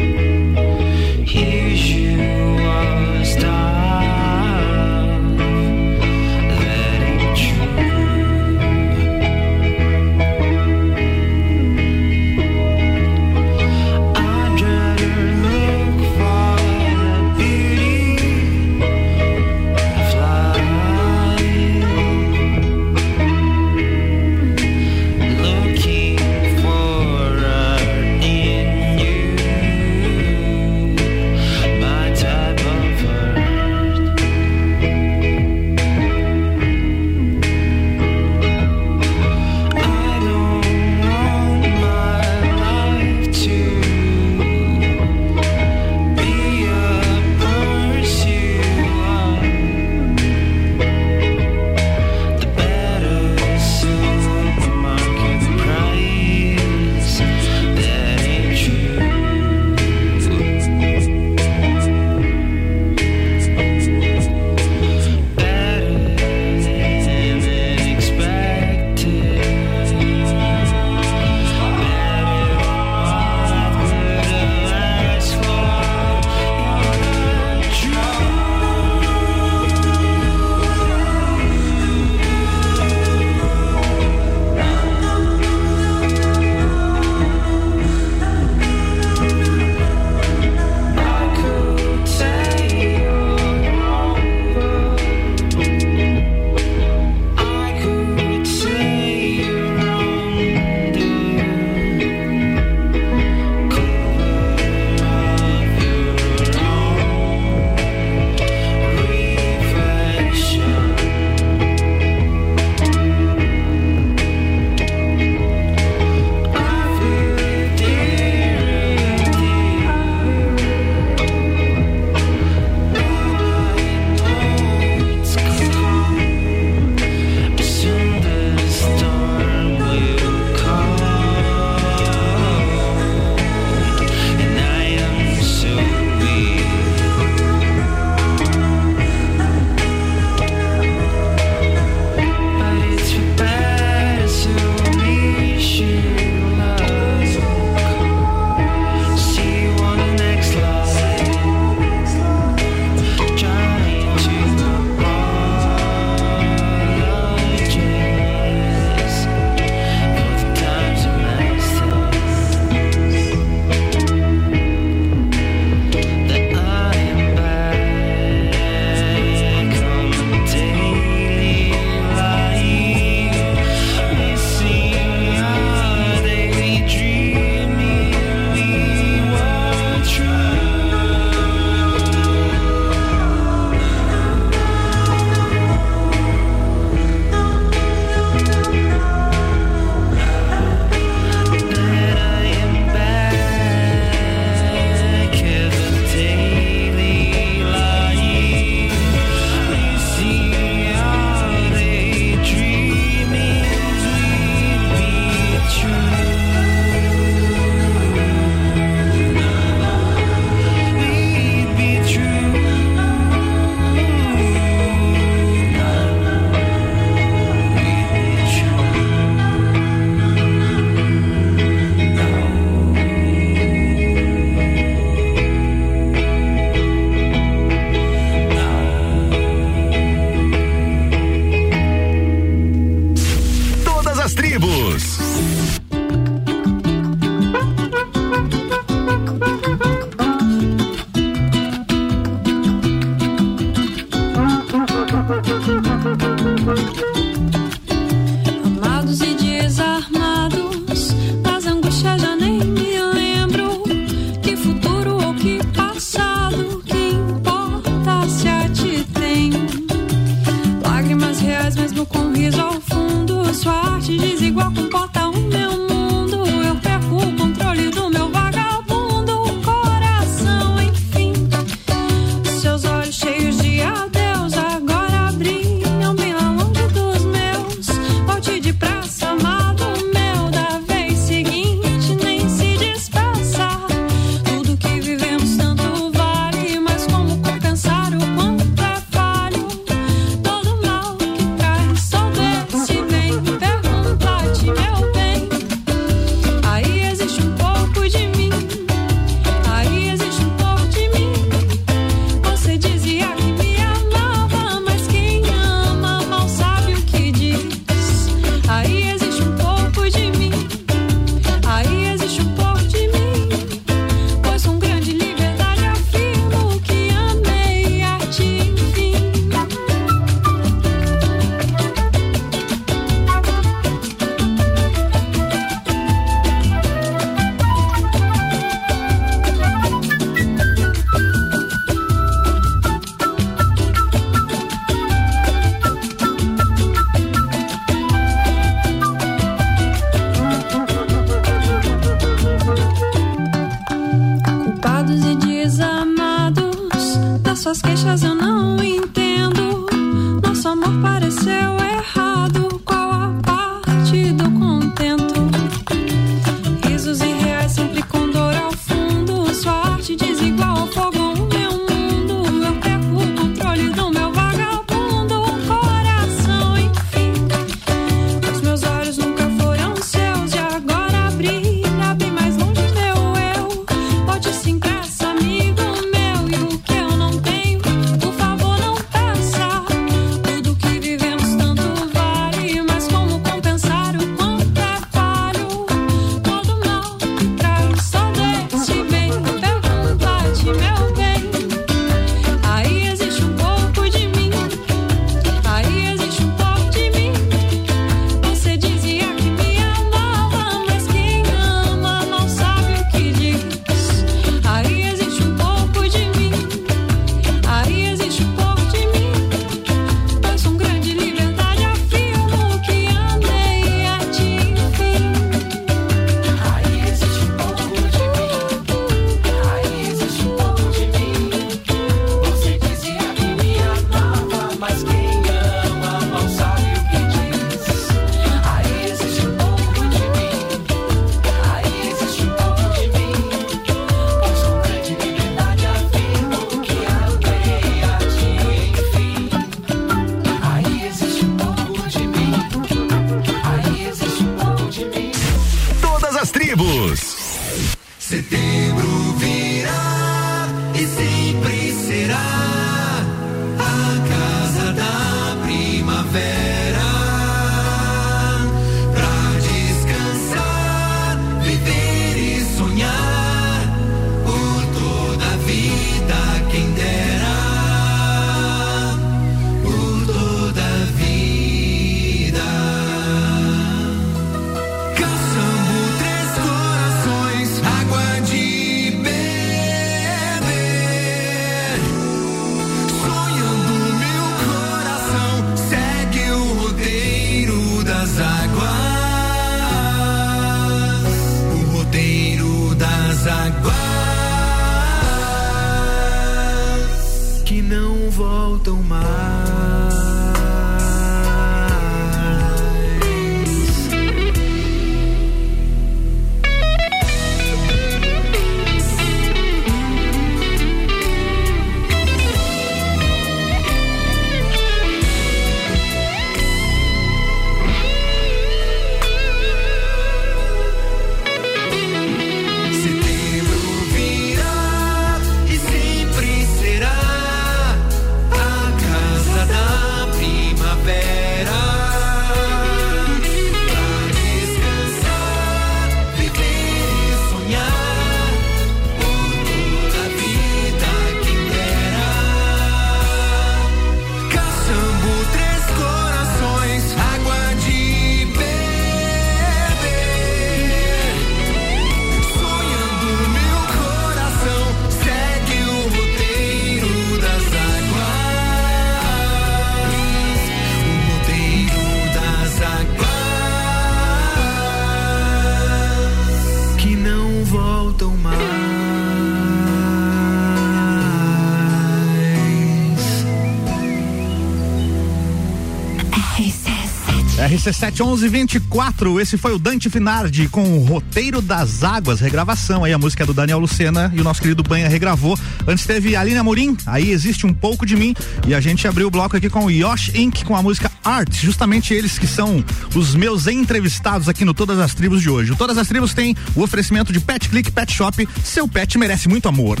RC71124, 577.86 579.40
esse 579.40 579.56
foi 579.56 579.72
o 579.72 579.78
Dante 579.78 580.10
Finardi 580.10 580.68
com 580.68 580.98
o 580.98 581.04
Roteiro 581.04 581.62
das 581.62 582.02
Águas, 582.02 582.40
regravação. 582.40 583.04
Aí 583.04 583.12
a 583.12 583.18
música 583.18 583.44
é 583.44 583.46
do 583.46 583.54
Daniel 583.54 583.78
Lucena 583.78 584.32
e 584.34 584.40
o 584.40 584.44
nosso 584.44 584.60
querido 584.60 584.82
Banha 584.82 585.08
regravou. 585.08 585.56
Antes 585.86 586.04
teve 586.04 586.34
Alina 586.34 586.64
Morim, 586.64 586.96
aí 587.06 587.30
existe 587.30 587.64
um 587.64 587.72
pouco 587.72 588.04
de 588.04 588.16
mim. 588.16 588.34
E 588.66 588.74
a 588.74 588.80
gente 588.80 589.06
abriu 589.06 589.28
o 589.28 589.30
bloco 589.30 589.56
aqui 589.56 589.70
com 589.70 589.84
o 589.84 589.90
Yosh 589.90 590.32
Inc. 590.34 590.64
com 590.64 590.74
a 590.74 590.82
música 590.82 591.12
Art, 591.22 591.54
justamente 591.54 592.12
eles 592.12 592.38
que 592.38 592.46
são 592.46 592.84
os 593.14 593.36
meus 593.36 593.68
entrevistados 593.68 594.48
aqui 594.48 594.64
no 594.64 594.74
Todas 594.74 594.98
as 594.98 595.14
Tribos 595.14 595.40
de 595.40 595.48
hoje. 595.48 595.70
O 595.70 595.76
Todas 595.76 595.96
as 595.96 596.08
Tribos 596.08 596.34
tem 596.34 596.56
o 596.74 596.82
oferecimento 596.82 597.32
de 597.32 597.38
Pet 597.38 597.68
Click 597.68 597.92
Pet 597.92 598.12
Shop. 598.12 598.48
Seu 598.64 598.88
pet 598.88 599.16
merece 599.16 599.48
muito 599.48 599.68
amor. 599.68 600.00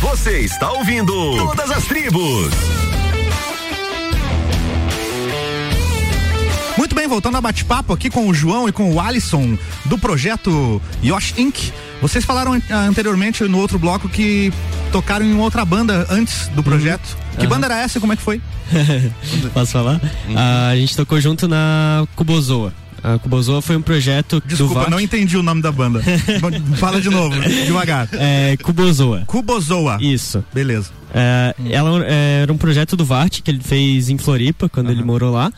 Você 0.00 0.38
está 0.40 0.70
ouvindo 0.70 1.12
Todas 1.36 1.70
as 1.72 1.84
tribos. 1.86 3.03
Bem, 7.04 7.08
voltando 7.08 7.36
a 7.36 7.40
bate-papo 7.40 7.92
aqui 7.92 8.08
com 8.08 8.26
o 8.28 8.34
João 8.34 8.66
e 8.66 8.72
com 8.72 8.90
o 8.92 8.98
Alisson 8.98 9.58
do 9.84 9.98
projeto 9.98 10.80
Yosh 11.04 11.34
Inc. 11.36 11.70
Vocês 12.00 12.24
falaram 12.24 12.54
ah, 12.70 12.76
anteriormente 12.86 13.44
no 13.44 13.58
outro 13.58 13.78
bloco 13.78 14.08
que 14.08 14.50
tocaram 14.90 15.24
em 15.24 15.36
outra 15.36 15.64
banda 15.66 16.06
antes 16.08 16.48
do 16.48 16.62
projeto. 16.62 17.16
Que 17.32 17.40
Aham. 17.40 17.48
banda 17.48 17.66
era 17.66 17.78
essa 17.78 17.98
e 17.98 18.00
como 18.00 18.14
é 18.14 18.16
que 18.16 18.22
foi? 18.22 18.40
Posso 19.52 19.72
falar? 19.72 20.00
Ah, 20.34 20.68
a 20.68 20.76
gente 20.76 20.96
tocou 20.96 21.20
junto 21.20 21.46
na 21.46 22.06
Cubozoa. 22.16 22.72
A 23.02 23.18
Cubozoa 23.18 23.60
foi 23.60 23.76
um 23.76 23.82
projeto 23.82 24.40
do 24.40 24.46
Desculpa, 24.46 24.88
não 24.88 24.98
entendi 24.98 25.36
o 25.36 25.42
nome 25.42 25.60
da 25.60 25.70
banda. 25.70 26.00
Fala 26.80 27.02
de 27.02 27.10
novo, 27.10 27.38
devagar. 27.66 28.08
É, 28.12 28.56
Cubozoa. 28.62 29.24
Cubozoa. 29.26 29.98
Isso. 30.00 30.42
Beleza. 30.54 30.90
É, 31.12 31.54
ela 31.68 32.02
é, 32.06 32.40
era 32.42 32.52
um 32.52 32.56
projeto 32.56 32.96
do 32.96 33.04
Vart 33.04 33.42
que 33.42 33.50
ele 33.50 33.60
fez 33.62 34.08
em 34.08 34.16
Floripa 34.16 34.70
quando 34.70 34.90
ele 34.90 35.04
morou 35.04 35.32
lá 35.32 35.52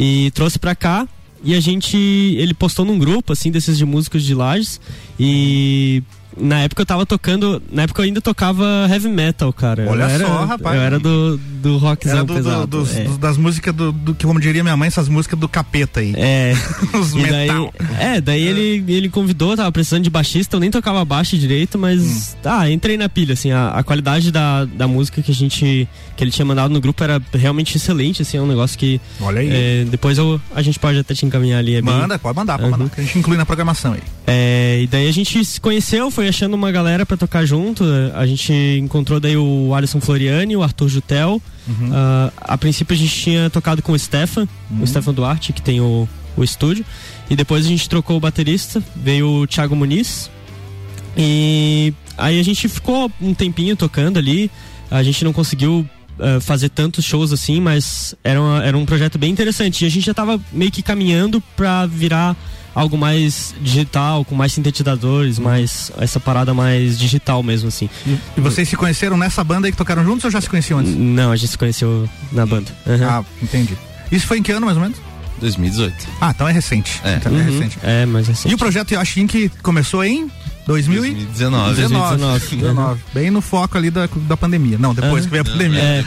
e 0.00 0.30
trouxe 0.30 0.60
pra 0.60 0.76
cá 0.76 1.08
e 1.42 1.56
a 1.56 1.60
gente 1.60 1.96
ele 1.96 2.54
postou 2.54 2.84
num 2.84 2.96
grupo 2.96 3.32
assim 3.32 3.50
desses 3.50 3.76
de 3.76 3.84
músicos 3.84 4.22
de 4.22 4.32
Lages. 4.32 4.80
E 5.18 6.04
na 6.40 6.60
época 6.60 6.82
eu 6.82 6.86
tava 6.86 7.04
tocando. 7.06 7.62
Na 7.72 7.82
época 7.82 8.00
eu 8.02 8.04
ainda 8.06 8.20
tocava 8.20 8.64
heavy 8.90 9.08
metal, 9.08 9.52
cara. 9.52 9.86
Olha 9.88 10.02
eu 10.04 10.08
era, 10.08 10.26
só, 10.26 10.44
rapaz. 10.44 10.76
Eu 10.76 10.82
era 10.82 10.98
do, 10.98 11.36
do 11.36 11.76
rockzão 11.78 12.16
Era 12.18 12.24
do, 12.24 12.34
do- 12.34 12.42
pesado. 12.42 12.66
dos- 12.66 12.96
é. 12.96 13.04
das 13.18 13.36
músicas 13.36 13.74
do, 13.74 13.92
do 13.92 14.14
que, 14.14 14.26
como 14.26 14.40
diria 14.40 14.62
minha 14.62 14.76
mãe, 14.76 14.86
essas 14.88 15.08
músicas 15.08 15.38
do 15.38 15.48
capeta 15.48 16.00
aí. 16.00 16.14
É. 16.16 16.52
Os 16.98 17.12
E 17.14 17.22
daí, 17.26 17.48
metal. 17.48 17.74
é, 17.98 18.20
daí 18.20 18.42
ele, 18.42 18.84
ele 18.92 19.08
convidou, 19.08 19.56
tava 19.56 19.70
precisando 19.72 20.04
de 20.04 20.10
baixista, 20.10 20.56
eu 20.56 20.60
nem 20.60 20.70
tocava 20.70 21.04
baixo 21.04 21.36
direito, 21.36 21.78
mas 21.78 21.98
Hum. 21.98 22.36
tá, 22.42 22.70
entrei 22.70 22.96
na 22.96 23.08
pilha, 23.08 23.32
assim, 23.34 23.50
a, 23.50 23.70
a 23.70 23.82
qualidade 23.82 24.30
da, 24.30 24.64
da 24.64 24.86
música 24.86 25.20
que 25.22 25.30
a 25.30 25.34
gente, 25.34 25.88
que 26.16 26.24
ele 26.24 26.30
tinha 26.30 26.44
mandado 26.44 26.72
no 26.72 26.80
grupo 26.80 27.02
era 27.02 27.20
realmente 27.34 27.76
excelente, 27.76 28.22
assim, 28.22 28.36
é 28.36 28.40
um 28.42 28.46
negócio 28.46 28.78
que 28.78 29.00
Olha 29.20 29.40
aí. 29.40 29.48
é, 29.50 29.84
depois 29.90 30.16
eu, 30.18 30.40
a 30.54 30.62
gente 30.62 30.78
pode 30.78 30.98
até 30.98 31.14
te 31.14 31.26
encaminhar 31.26 31.58
ali. 31.58 31.74
É 31.74 31.82
bem- 31.82 31.92
Manda, 31.94 32.18
pode 32.18 32.36
mandar, 32.36 32.58
pode 32.58 32.72
Uhum. 32.72 32.78
mandar. 32.78 32.94
Que 32.94 33.00
a 33.00 33.04
gente 33.04 33.18
inclui 33.18 33.36
na 33.36 33.44
programação 33.46 33.92
aí. 33.94 34.00
É, 34.26 34.80
e 34.82 34.86
daí 34.86 35.08
a 35.08 35.12
gente 35.12 35.44
se 35.44 35.60
conheceu, 35.60 36.10
foi 36.10 36.27
achando 36.28 36.54
uma 36.54 36.70
galera 36.70 37.04
pra 37.06 37.16
tocar 37.16 37.44
junto. 37.44 37.84
A 38.14 38.26
gente 38.26 38.52
encontrou 38.82 39.18
daí 39.20 39.36
o 39.36 39.74
Alisson 39.74 40.00
Floriani, 40.00 40.56
o 40.56 40.62
Arthur 40.62 40.88
Jutel. 40.88 41.40
Uhum. 41.66 41.90
Ah, 41.92 42.32
a 42.36 42.58
princípio 42.58 42.94
a 42.94 42.98
gente 42.98 43.14
tinha 43.14 43.50
tocado 43.50 43.82
com 43.82 43.92
o 43.92 43.98
Stefan, 43.98 44.46
o 44.80 44.86
Stefan 44.86 45.12
Duarte, 45.14 45.52
que 45.52 45.60
tem 45.62 45.80
o, 45.80 46.08
o 46.36 46.44
estúdio. 46.44 46.84
E 47.28 47.36
depois 47.36 47.64
a 47.66 47.68
gente 47.68 47.88
trocou 47.88 48.16
o 48.16 48.20
baterista, 48.20 48.82
veio 48.96 49.28
o 49.42 49.46
Thiago 49.46 49.74
Muniz. 49.76 50.30
E 51.16 51.92
aí 52.16 52.38
a 52.38 52.42
gente 52.42 52.68
ficou 52.68 53.10
um 53.20 53.34
tempinho 53.34 53.76
tocando 53.76 54.18
ali. 54.18 54.50
A 54.90 55.02
gente 55.02 55.24
não 55.24 55.32
conseguiu 55.32 55.86
ah, 56.18 56.40
fazer 56.40 56.68
tantos 56.70 57.04
shows 57.04 57.32
assim, 57.32 57.60
mas 57.60 58.14
era, 58.24 58.40
uma- 58.40 58.64
era 58.64 58.76
um 58.78 58.86
projeto 58.86 59.18
bem 59.18 59.30
interessante. 59.30 59.82
E 59.84 59.86
a 59.86 59.90
gente 59.90 60.06
já 60.06 60.14
tava 60.14 60.40
meio 60.52 60.70
que 60.70 60.82
caminhando 60.82 61.42
pra 61.56 61.86
virar 61.86 62.36
algo 62.78 62.96
mais 62.96 63.54
digital, 63.60 64.24
com 64.24 64.34
mais 64.34 64.52
sintetizadores, 64.52 65.38
mais 65.38 65.90
essa 65.98 66.20
parada 66.20 66.54
mais 66.54 66.98
digital 66.98 67.42
mesmo, 67.42 67.68
assim. 67.68 67.90
E 68.36 68.40
vocês 68.40 68.68
se 68.68 68.76
conheceram 68.76 69.16
nessa 69.16 69.42
banda 69.42 69.66
aí 69.66 69.72
que 69.72 69.76
tocaram 69.78 70.04
juntos 70.04 70.24
ou 70.24 70.30
já 70.30 70.40
se 70.40 70.48
conheciam 70.48 70.78
antes? 70.78 70.94
Não, 70.94 71.32
a 71.32 71.36
gente 71.36 71.50
se 71.50 71.58
conheceu 71.58 72.08
na 72.30 72.46
banda. 72.46 72.70
Aham. 72.86 73.08
Ah, 73.08 73.24
entendi. 73.42 73.76
Isso 74.12 74.26
foi 74.26 74.38
em 74.38 74.42
que 74.42 74.52
ano, 74.52 74.64
mais 74.66 74.76
ou 74.78 74.82
menos? 74.84 74.98
2018. 75.40 75.94
Ah, 76.20 76.30
então 76.34 76.48
é 76.48 76.52
recente. 76.52 77.00
É. 77.04 77.14
Então 77.16 77.32
é 77.32 77.36
Uhum. 77.36 77.44
recente. 77.44 77.78
É, 77.82 78.06
mas 78.06 78.28
assim. 78.30 78.48
E 78.48 78.54
o 78.54 78.58
projeto 78.58 78.92
Yashin 78.92 79.26
que 79.26 79.48
começou 79.62 80.04
em 80.04 80.28
2019. 80.68 81.76
2019. 81.76 82.16
19. 82.20 82.56
19. 82.56 83.00
Bem 83.14 83.30
no 83.30 83.40
foco 83.40 83.78
ali 83.78 83.90
da, 83.90 84.06
da 84.28 84.36
pandemia. 84.36 84.76
Não, 84.78 84.92
depois 84.92 85.24
que 85.24 85.30
veio 85.30 85.40
a 85.40 85.44
pandemia. 85.46 85.80
É. 85.80 86.04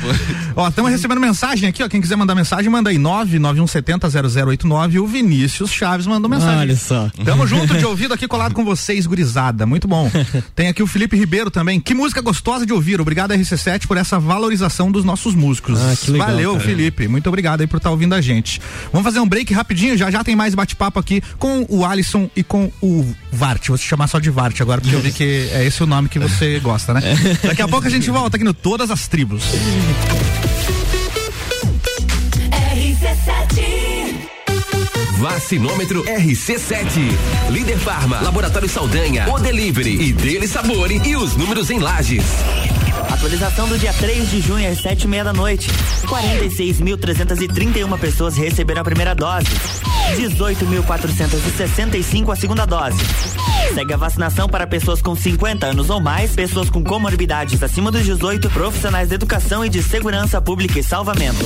Ó, 0.56 0.68
estamos 0.68 0.92
recebendo 0.92 1.20
mensagem 1.20 1.68
aqui, 1.68 1.84
ó. 1.84 1.90
Quem 1.90 2.00
quiser 2.00 2.16
mandar 2.16 2.36
mensagem, 2.36 2.70
manda 2.70 2.92
aí 2.92 2.98
991700089. 2.98 5.02
O 5.02 5.08
Vinícius 5.08 5.72
Chaves 5.72 6.06
mandou 6.06 6.30
mensagem. 6.30 6.60
Olha 6.60 6.76
só. 6.76 7.10
Tamo 7.26 7.48
junto 7.48 7.76
de 7.76 7.84
ouvido 7.86 8.14
aqui 8.14 8.28
colado 8.28 8.54
com 8.54 8.64
vocês, 8.64 9.08
gurizada. 9.08 9.66
Muito 9.66 9.88
bom. 9.88 10.12
Tem 10.56 10.68
aqui 10.68 10.84
o 10.84 10.88
Felipe 10.88 11.18
Ribeiro 11.18 11.50
também. 11.50 11.80
Que 11.80 11.96
música 11.96 12.22
gostosa 12.22 12.64
de 12.64 12.72
ouvir. 12.72 13.02
Obrigado, 13.02 13.34
RC7, 13.34 13.88
por 13.88 13.98
essa 13.98 14.20
valorização 14.20 14.92
dos 14.92 15.04
nossos 15.04 15.34
músicos. 15.34 15.80
Ah, 15.82 15.96
que 16.00 16.12
legal, 16.12 16.28
Valeu, 16.28 16.54
cara. 16.54 16.66
Felipe. 16.66 17.08
Muito 17.08 17.28
obrigado 17.28 17.62
aí 17.62 17.68
por 17.68 17.78
estar 17.78 17.90
ouvindo 17.90 18.14
a 18.14 18.22
gente. 18.22 18.62
Vamos 18.92 19.06
fazer 19.06 19.20
um 19.20 19.28
break 19.28 19.52
rapidinho. 19.56 19.98
Já 19.98 20.12
já 20.12 20.24
tem 20.24 20.36
mais 20.36 20.54
bate-papo 20.54 21.00
aqui 21.00 21.24
com 21.40 21.66
o 21.68 21.84
Alisson 21.84 22.30
e 22.36 22.44
com 22.44 22.72
o 22.80 23.12
Vart. 23.32 23.70
Vou 23.70 23.78
te 23.78 23.88
chamar 23.88 24.08
só 24.08 24.20
de 24.20 24.30
Vart 24.30 24.51
agora, 24.60 24.82
porque 24.82 24.96
eu 24.96 25.00
vi 25.00 25.12
que 25.12 25.50
é 25.54 25.64
esse 25.64 25.84
o 25.84 25.86
nome 25.86 26.10
que 26.10 26.18
você 26.18 26.60
gosta, 26.64 26.94
né? 26.96 27.02
Daqui 27.46 27.62
a 27.62 27.68
pouco 27.68 27.86
a 27.86 27.90
gente 27.92 28.10
volta 28.10 28.38
aqui 28.38 28.44
no 28.44 28.54
Todas 28.54 28.90
as 28.90 29.08
Tribos. 29.08 29.44
Vacinômetro 35.22 36.04
RC7. 36.04 37.52
Líder 37.52 37.78
Farma, 37.78 38.22
Laboratório 38.22 38.68
Saldanha, 38.68 39.30
O 39.30 39.38
Delivery 39.38 40.02
e 40.02 40.14
Dele 40.14 40.48
Sabore 40.48 41.00
e 41.06 41.16
os 41.16 41.36
números 41.36 41.70
em 41.70 41.78
lajes. 41.78 42.24
Atualização 43.22 43.68
do 43.68 43.78
dia 43.78 43.94
3 43.94 44.32
de 44.32 44.42
junho 44.42 44.68
às 44.68 44.80
7 44.80 45.04
e 45.04 45.08
meia 45.08 45.24
da 45.24 45.32
noite. 45.32 45.70
46.331 46.08 48.00
pessoas 48.00 48.36
receberam 48.36 48.82
a 48.82 48.84
primeira 48.84 49.14
dose. 49.14 49.46
18.465 50.16 52.34
a 52.34 52.36
segunda 52.36 52.66
dose. 52.66 52.98
Segue 53.76 53.94
a 53.94 53.98
vacinação 53.98 54.50
para 54.50 54.66
pessoas 54.66 55.04
com 55.04 55.16
50 55.16 55.68
anos 55.68 55.92
ou 55.92 56.02
mais, 56.02 56.32
pessoas 56.32 56.72
com 56.72 56.84
comorbidades 56.84 57.62
acima 57.62 57.92
dos 57.92 58.04
18, 58.04 58.50
profissionais 58.50 59.10
de 59.10 59.14
educação 59.14 59.64
e 59.64 59.70
de 59.70 59.84
segurança 59.84 60.42
pública 60.42 60.80
e 60.80 60.84
salvamento. 60.84 61.46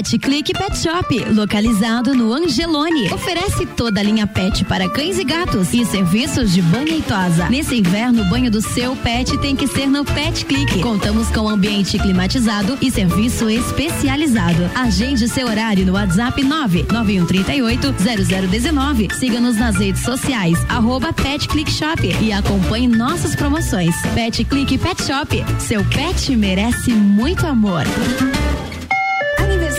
Pet 0.00 0.18
Click 0.18 0.52
Pet 0.54 0.78
Shop, 0.78 1.18
localizado 1.34 2.14
no 2.14 2.32
Angelone. 2.32 3.12
Oferece 3.12 3.66
toda 3.66 4.00
a 4.00 4.02
linha 4.02 4.26
pet 4.26 4.64
para 4.64 4.88
cães 4.88 5.18
e 5.18 5.24
gatos 5.24 5.74
e 5.74 5.84
serviços 5.84 6.52
de 6.52 6.62
banho 6.62 6.96
e 6.96 7.02
tosa. 7.02 7.50
Nesse 7.50 7.74
inverno, 7.74 8.22
o 8.22 8.24
banho 8.26 8.50
do 8.50 8.62
seu 8.62 8.94
pet 8.96 9.36
tem 9.38 9.56
que 9.56 9.66
ser 9.66 9.86
no 9.86 10.04
Pet 10.04 10.44
Click. 10.46 10.80
Contamos 10.80 11.28
com 11.28 11.48
ambiente 11.48 11.98
climatizado 11.98 12.78
e 12.80 12.90
serviço 12.90 13.50
especializado. 13.50 14.70
Agende 14.74 15.28
seu 15.28 15.48
horário 15.48 15.84
no 15.84 15.92
WhatsApp 15.92 16.42
99138 16.42 17.92
0019. 18.48 19.08
Siga-nos 19.18 19.56
nas 19.56 19.76
redes 19.76 20.02
sociais, 20.02 20.58
arroba 20.68 21.12
Pet 21.12 21.48
Click 21.48 21.70
Shop 21.70 22.00
e 22.22 22.32
acompanhe 22.32 22.86
nossas 22.86 23.34
promoções. 23.34 23.94
Pet 24.14 24.44
Click 24.44 24.78
Pet 24.78 25.02
Shop. 25.02 25.44
Seu 25.58 25.84
pet 25.84 26.34
merece 26.36 26.92
muito 26.92 27.46
amor. 27.46 27.84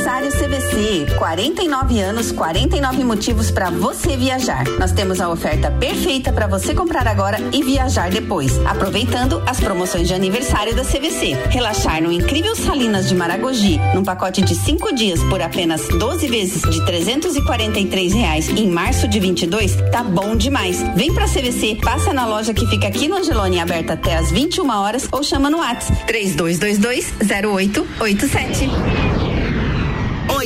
Aniversário 0.01 0.31
CVC, 0.31 1.15
49 1.15 1.99
anos, 1.99 2.31
49 2.31 3.03
motivos 3.03 3.51
para 3.51 3.69
você 3.69 4.17
viajar. 4.17 4.63
Nós 4.79 4.91
temos 4.91 5.21
a 5.21 5.29
oferta 5.29 5.69
perfeita 5.69 6.33
para 6.33 6.47
você 6.47 6.73
comprar 6.73 7.07
agora 7.07 7.37
e 7.53 7.61
viajar 7.61 8.09
depois, 8.09 8.57
aproveitando 8.65 9.43
as 9.45 9.59
promoções 9.59 10.07
de 10.07 10.15
aniversário 10.15 10.75
da 10.75 10.83
CVC. 10.83 11.37
Relaxar 11.51 12.01
no 12.01 12.11
incrível 12.11 12.55
Salinas 12.55 13.09
de 13.09 13.13
Maragogi, 13.13 13.79
num 13.93 14.03
pacote 14.03 14.41
de 14.41 14.55
5 14.55 14.91
dias 14.95 15.23
por 15.25 15.39
apenas 15.39 15.87
12 15.87 16.27
vezes 16.27 16.63
de 16.63 16.83
343 16.83 18.11
reais 18.11 18.49
em 18.49 18.71
março 18.71 19.07
de 19.07 19.19
22, 19.19 19.75
tá 19.91 20.01
bom 20.01 20.35
demais. 20.35 20.81
Vem 20.95 21.13
pra 21.13 21.27
CVC, 21.27 21.77
passa 21.79 22.11
na 22.11 22.25
loja 22.25 22.55
que 22.55 22.65
fica 22.65 22.87
aqui 22.87 23.07
no 23.07 23.17
Angelone, 23.17 23.59
aberta 23.59 23.93
até 23.93 24.17
às 24.17 24.31
21 24.31 24.67
horas 24.67 25.07
ou 25.11 25.21
chama 25.21 25.47
no 25.47 25.59
WhatsApp 25.59 26.07
3222 26.07 27.13
0887. 27.21 29.20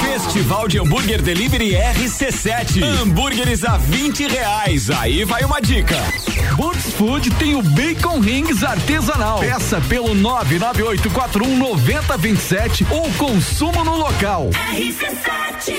Festival 0.00 0.68
de 0.68 0.78
Hambúrguer 0.78 1.20
Delivery 1.20 1.72
RC7. 1.72 2.80
Hambúrgueres 2.84 3.64
a 3.64 3.76
20 3.76 4.28
reais. 4.28 4.88
Aí 4.90 5.24
vai 5.24 5.42
uma 5.44 5.60
dica. 5.60 5.96
Burt's 6.54 6.94
Food 6.94 7.30
tem 7.32 7.56
o 7.56 7.62
Bacon 7.62 8.20
Rings 8.20 8.62
artesanal. 8.62 9.40
Peça 9.40 9.80
pelo 9.88 10.14
99841 10.14 11.56
9027 11.56 12.86
ou 12.90 13.10
consumo 13.14 13.84
no 13.84 13.96
local. 13.96 14.50
RC7 14.72 15.74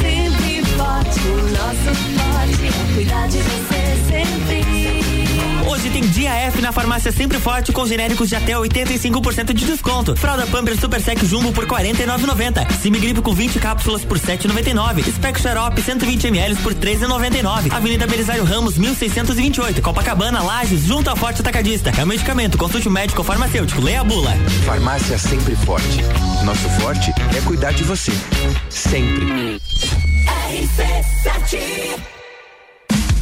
Sempre 0.00 0.62
forte, 0.76 1.20
o 1.20 1.36
nosso 1.48 1.94
forte 1.94 2.66
é 2.66 2.94
cuidar 2.94 3.26
de 3.28 3.38
você 3.38 3.96
sempre. 4.06 4.67
Hoje 5.68 5.90
tem 5.90 6.00
dia 6.00 6.30
F 6.34 6.62
na 6.62 6.72
farmácia 6.72 7.12
Sempre 7.12 7.38
Forte 7.38 7.72
com 7.72 7.86
genéricos 7.86 8.30
de 8.30 8.34
até 8.34 8.54
85% 8.54 9.52
de 9.52 9.66
desconto. 9.66 10.16
Fralda 10.16 10.46
Pampers 10.46 10.80
Super 10.80 10.98
Sec 10.98 11.22
Jumbo 11.26 11.52
por 11.52 11.66
49,90. 11.66 12.72
Simigripe 12.80 13.20
com 13.20 13.34
20 13.34 13.58
cápsulas 13.58 14.02
por 14.02 14.18
7,99. 14.18 15.04
Spec 15.12 15.38
Xarope 15.38 15.82
120 15.82 16.26
ml 16.28 16.56
por 16.62 16.74
13,99. 16.74 17.70
Avenida 17.70 18.06
Belisário 18.06 18.44
Ramos 18.44 18.78
1628. 18.78 19.82
Copacabana, 19.82 20.42
Lages, 20.42 20.84
junto 20.84 21.10
ao 21.10 21.16
Forte 21.16 21.42
Atacadista. 21.42 21.92
É 21.98 22.02
um 22.02 22.06
medicamento. 22.06 22.56
Consulte 22.56 22.88
o 22.88 22.90
médico 22.90 23.20
ou 23.20 23.24
farmacêutico. 23.24 23.82
Leia 23.82 24.00
a 24.00 24.04
bula. 24.04 24.34
Farmácia 24.64 25.18
Sempre 25.18 25.54
Forte. 25.54 26.02
Nosso 26.44 26.66
forte 26.80 27.12
é 27.36 27.40
cuidar 27.42 27.72
de 27.72 27.84
você. 27.84 28.12
Sempre. 28.70 29.60
RC7 30.50 32.17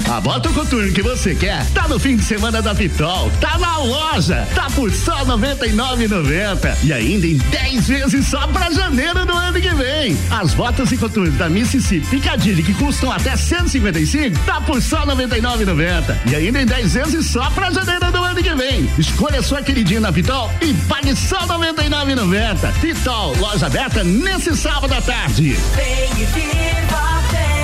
A 0.09 0.21
moto 0.21 0.53
coturno 0.53 0.93
que 0.93 1.03
você 1.03 1.35
quer 1.35 1.67
tá 1.71 1.89
no 1.89 1.99
fim 1.99 2.17
de 2.17 2.23
semana 2.23 2.63
da 2.63 2.73
Pitol, 2.73 3.29
tá 3.41 3.59
na 3.59 3.79
loja, 3.79 4.47
tá 4.55 4.69
por 4.71 4.91
só 4.93 5.17
R$ 5.25 5.33
99,90 5.33 6.77
e 6.85 6.93
ainda 6.93 7.27
em 7.27 7.37
10 7.37 7.89
vezes 7.89 8.27
só 8.29 8.47
pra 8.47 8.71
janeiro 8.71 9.27
do 9.27 9.33
ano 9.33 9.61
que 9.61 9.69
vem. 9.75 10.17
As 10.31 10.55
motos 10.55 10.93
e 10.93 10.97
coturnos 10.97 11.35
da 11.35 11.49
Mississippi 11.49 12.07
Piccadilly 12.07 12.63
que 12.63 12.73
custam 12.75 13.11
até 13.11 13.37
155, 13.37 14.39
tá 14.47 14.61
por 14.61 14.81
só 14.81 14.99
R$ 15.01 15.07
99,90 15.27 16.17
e 16.31 16.37
ainda 16.37 16.63
em 16.63 16.67
10 16.67 16.95
vezes 16.95 17.27
só 17.27 17.51
pra 17.51 17.73
janeiro 17.73 18.13
do 18.13 18.19
ano 18.23 18.41
que 18.41 18.55
vem. 18.55 18.89
Escolha 18.97 19.43
sua 19.43 19.61
queridinha 19.61 20.01
na 20.01 20.13
Pitol 20.13 20.51
e 20.63 20.73
pague 20.89 21.17
só 21.17 21.41
R$ 21.41 21.73
99,90. 21.73 22.73
Pitol, 22.81 23.37
loja 23.39 23.67
aberta 23.67 24.05
nesse 24.05 24.57
sábado 24.57 24.95
à 24.95 25.03
tarde. 25.03 25.59
Vem 25.75 26.23
e 26.23 26.25
viva 26.27 27.23
bem. 27.33 27.57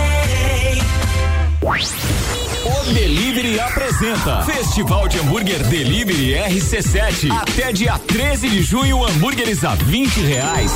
O 2.64 2.92
Delivery 2.92 3.58
apresenta 3.58 4.42
Festival 4.42 5.08
de 5.08 5.18
Hambúrguer 5.18 5.66
Delivery 5.66 6.34
RC7. 6.34 7.30
Até 7.32 7.72
dia 7.72 7.98
13 7.98 8.48
de 8.48 8.62
junho, 8.62 9.04
hambúrgueres 9.04 9.64
a 9.64 9.74
20 9.74 10.20
reais. 10.20 10.72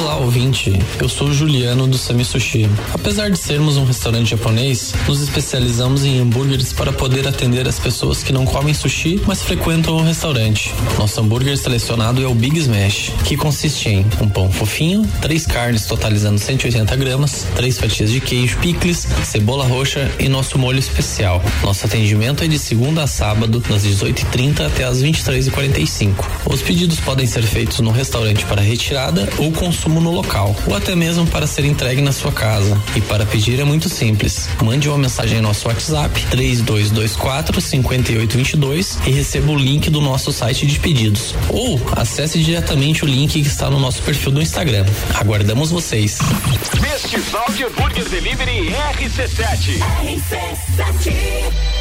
Olá, 0.00 0.16
ouvinte. 0.18 0.72
Eu 1.00 1.08
sou 1.08 1.26
o 1.26 1.34
Juliano 1.34 1.88
do 1.88 1.98
Sami 1.98 2.24
Sushi. 2.24 2.70
Apesar 2.94 3.30
de 3.30 3.36
sermos 3.36 3.76
um 3.76 3.84
restaurante 3.84 4.30
japonês, 4.30 4.94
nos 5.08 5.20
especializamos 5.20 6.04
em 6.04 6.20
hambúrgueres 6.20 6.72
para 6.72 6.92
poder 6.92 7.26
atender 7.26 7.66
as 7.66 7.80
pessoas 7.80 8.22
que 8.22 8.32
não 8.32 8.44
comem 8.44 8.72
sushi, 8.72 9.20
mas 9.26 9.42
frequentam 9.42 9.96
o 9.96 10.02
restaurante. 10.02 10.72
Nosso 10.96 11.20
hambúrguer 11.20 11.58
selecionado 11.58 12.22
é 12.22 12.28
o 12.28 12.34
Big 12.34 12.56
Smash, 12.60 13.12
que 13.24 13.36
consiste 13.36 13.88
em 13.88 14.06
um 14.20 14.28
pão 14.28 14.48
fofinho, 14.52 15.04
três 15.20 15.44
carnes 15.44 15.84
totalizando 15.84 16.38
180 16.38 16.94
gramas, 16.94 17.44
três 17.56 17.76
fatias 17.76 18.12
de 18.12 18.20
queijo, 18.20 18.56
picles, 18.58 19.04
cebola 19.24 19.66
roxa 19.66 20.08
e 20.20 20.28
nosso 20.28 20.60
molho 20.60 20.78
especial. 20.78 21.42
Nosso 21.64 21.84
atendimento 21.84 22.44
é 22.44 22.46
de 22.46 22.58
segunda 22.58 23.02
a 23.02 23.08
sábado, 23.08 23.58
das 23.68 23.84
18h30 23.84 24.64
até 24.64 24.84
as 24.84 25.02
23h45. 25.02 26.24
Os 26.48 26.62
pedidos 26.62 27.00
podem 27.00 27.26
ser 27.26 27.42
feitos 27.42 27.80
no 27.80 27.90
restaurante 27.90 28.44
para 28.44 28.62
retirada 28.62 29.28
ou 29.38 29.50
consumo 29.50 29.87
no 29.88 30.10
local, 30.10 30.54
ou 30.66 30.76
até 30.76 30.94
mesmo 30.94 31.26
para 31.26 31.46
ser 31.46 31.64
entregue 31.64 32.00
na 32.00 32.12
sua 32.12 32.32
casa. 32.32 32.80
E 32.94 33.00
para 33.00 33.24
pedir 33.26 33.58
é 33.58 33.64
muito 33.64 33.88
simples. 33.88 34.48
Mande 34.62 34.88
uma 34.88 34.98
mensagem 34.98 35.38
em 35.38 35.40
nosso 35.40 35.68
WhatsApp 35.68 36.24
3224 36.30 37.60
5822 37.60 38.98
e 39.06 39.10
receba 39.10 39.52
o 39.52 39.56
link 39.56 39.90
do 39.90 40.00
nosso 40.00 40.32
site 40.32 40.66
de 40.66 40.78
pedidos. 40.78 41.34
Ou 41.48 41.80
acesse 41.96 42.38
diretamente 42.42 43.04
o 43.04 43.08
link 43.08 43.40
que 43.40 43.48
está 43.48 43.70
no 43.70 43.80
nosso 43.80 44.02
perfil 44.02 44.32
do 44.32 44.42
Instagram. 44.42 44.84
Aguardamos 45.14 45.70
vocês. 45.70 46.18
Festival 46.80 47.46
de 47.52 47.64
Hambúrguer 47.64 48.08
Delivery 48.08 48.74
RC7. 48.94 49.78
RC7 50.04 51.78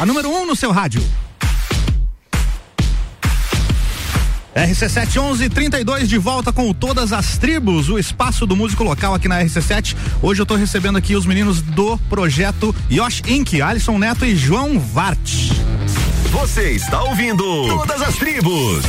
A 0.00 0.06
número 0.06 0.28
1 0.28 0.42
um 0.42 0.46
no 0.46 0.56
seu 0.56 0.70
rádio. 0.70 1.02
RC7 4.56 5.20
1132 5.20 6.08
de 6.08 6.16
volta 6.16 6.50
com 6.50 6.72
Todas 6.72 7.12
as 7.12 7.36
Tribos, 7.36 7.90
o 7.90 7.98
espaço 7.98 8.46
do 8.46 8.56
músico 8.56 8.82
local 8.82 9.14
aqui 9.14 9.28
na 9.28 9.42
RC7. 9.42 9.94
Hoje 10.22 10.40
eu 10.40 10.46
tô 10.46 10.56
recebendo 10.56 10.96
aqui 10.96 11.14
os 11.14 11.26
meninos 11.26 11.60
do 11.60 11.98
projeto 12.08 12.74
Yosh 12.90 13.22
Inc., 13.28 13.60
Alisson 13.60 13.98
Neto 13.98 14.24
e 14.24 14.34
João 14.34 14.78
Vart. 14.78 15.52
Você 16.32 16.70
está 16.70 17.02
ouvindo 17.02 17.44
Todas 17.68 18.00
as 18.00 18.16
Tribos. 18.16 18.82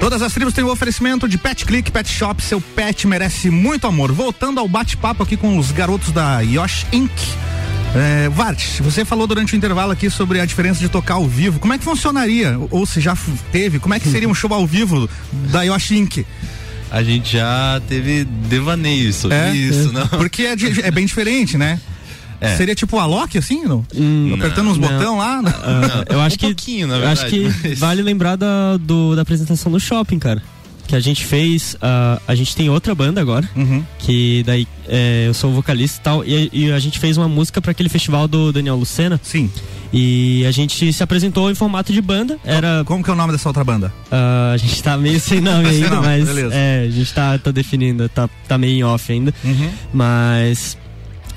Todas 0.00 0.22
as 0.22 0.32
tribos 0.32 0.54
têm 0.54 0.62
o 0.64 0.70
oferecimento 0.70 1.28
de 1.28 1.36
Pet 1.38 1.64
Click 1.64 1.90
Pet 1.90 2.08
Shop, 2.08 2.40
seu 2.42 2.60
pet 2.60 3.06
merece 3.06 3.50
muito 3.50 3.86
amor. 3.86 4.12
Voltando 4.12 4.60
ao 4.60 4.68
bate-papo 4.68 5.22
aqui 5.22 5.36
com 5.36 5.58
os 5.58 5.72
garotos 5.72 6.12
da 6.12 6.40
Yosh 6.40 6.86
Inc. 6.92 7.10
É, 7.94 8.28
Vart, 8.28 8.80
você 8.80 9.04
falou 9.04 9.26
durante 9.26 9.54
o 9.54 9.56
intervalo 9.56 9.90
aqui 9.92 10.10
sobre 10.10 10.38
a 10.40 10.44
diferença 10.44 10.78
de 10.80 10.88
tocar 10.88 11.14
ao 11.14 11.26
vivo. 11.26 11.58
Como 11.58 11.72
é 11.72 11.78
que 11.78 11.84
funcionaria? 11.84 12.56
Ou 12.70 12.84
se 12.84 13.00
já 13.00 13.16
teve, 13.50 13.78
como 13.78 13.94
é 13.94 14.00
que 14.00 14.08
seria 14.08 14.28
um 14.28 14.34
show 14.34 14.52
ao 14.52 14.66
vivo 14.66 15.08
da 15.50 15.62
Yosh 15.62 15.92
Inc? 15.92 16.24
A 16.90 17.02
gente 17.02 17.32
já 17.32 17.80
teve 17.88 18.24
devaneio 18.24 19.12
sobre 19.12 19.36
É? 19.36 19.54
isso, 19.56 19.92
não? 19.92 20.06
Porque 20.06 20.42
é, 20.42 20.54
é 20.84 20.90
bem 20.90 21.06
diferente, 21.06 21.56
né? 21.58 21.80
É. 22.40 22.56
Seria 22.56 22.74
tipo 22.74 22.98
a 22.98 23.06
Loki, 23.06 23.38
assim? 23.38 23.64
Não? 23.64 23.84
Apertando 24.34 24.66
não. 24.66 24.72
uns 24.72 24.78
Não. 24.78 24.88
botão 24.88 25.18
lá? 25.18 25.40
Ah, 25.44 26.04
eu 26.08 26.20
acho 26.20 26.38
que 26.38 26.46
pouquinho, 26.46 26.86
na 26.86 26.96
eu 26.96 27.08
acho 27.08 27.22
verdade, 27.28 27.54
que 27.60 27.68
mas- 27.68 27.78
vale 27.78 28.02
lembrar 28.02 28.36
da, 28.36 28.76
do- 28.78 29.14
da 29.16 29.22
apresentação 29.22 29.70
no 29.72 29.80
shopping, 29.80 30.18
cara. 30.18 30.42
Que 30.86 30.94
a 30.94 31.00
gente 31.00 31.24
fez. 31.24 31.76
ah, 31.82 32.20
a 32.28 32.34
gente 32.36 32.54
tem 32.54 32.70
outra 32.70 32.94
banda 32.94 33.20
agora. 33.20 33.48
Uhum. 33.56 33.82
Que 33.98 34.44
daí 34.46 34.68
é, 34.88 35.24
eu 35.26 35.34
sou 35.34 35.50
o 35.50 35.54
vocalista 35.54 35.98
e 35.98 36.02
tal. 36.02 36.24
E, 36.24 36.48
e 36.52 36.70
a 36.70 36.78
gente 36.78 37.00
fez 37.00 37.16
uma 37.16 37.28
música 37.28 37.60
para 37.60 37.72
aquele 37.72 37.88
festival 37.88 38.28
do 38.28 38.52
Daniel 38.52 38.76
Lucena. 38.76 39.18
Sim. 39.20 39.50
E 39.92 40.44
a 40.46 40.50
gente 40.52 40.92
se 40.92 41.02
apresentou 41.02 41.50
em 41.50 41.56
formato 41.56 41.92
de 41.92 42.00
banda. 42.00 42.38
Era. 42.44 42.84
Como 42.86 43.02
que 43.02 43.10
é 43.10 43.12
o 43.12 43.16
nome 43.16 43.32
dessa 43.32 43.48
outra 43.48 43.64
banda? 43.64 43.92
ah, 44.12 44.52
a 44.54 44.56
gente 44.56 44.80
tá 44.80 44.96
meio 44.96 45.18
sem 45.18 45.40
nome 45.40 45.64
Sem 45.70 45.74
ainda, 45.82 45.90
nome, 45.96 46.06
mas. 46.06 46.24
beleza. 46.24 46.54
É, 46.54 46.84
a 46.86 46.90
gente 46.90 47.12
tá, 47.12 47.36
tá 47.36 47.50
definindo, 47.50 48.08
tá, 48.08 48.28
tá 48.46 48.56
meio 48.56 48.74
em 48.76 48.84
off 48.84 49.10
ainda. 49.12 49.34
Uhum. 49.44 49.70
Mas. 49.92 50.78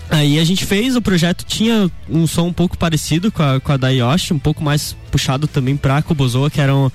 Aí 0.10 0.40
a 0.40 0.44
gente 0.44 0.66
fez, 0.66 0.96
o 0.96 1.02
projeto 1.02 1.46
tinha 1.46 1.90
um 2.10 2.26
som 2.26 2.48
um 2.48 2.54
pouco 2.54 2.78
parecido 2.78 3.32
com 3.32 3.44
a, 3.44 3.60
com 3.60 3.72
a 3.72 3.78
da 3.78 3.90
Yoshi, 3.90 4.34
um 4.34 4.40
pouco 4.40 4.64
mais 4.64 4.96
puxado 5.12 5.48
também 5.48 5.78
pra 5.78 6.02
Kubozoa, 6.02 6.50
que 6.50 6.60
eram. 6.60 6.92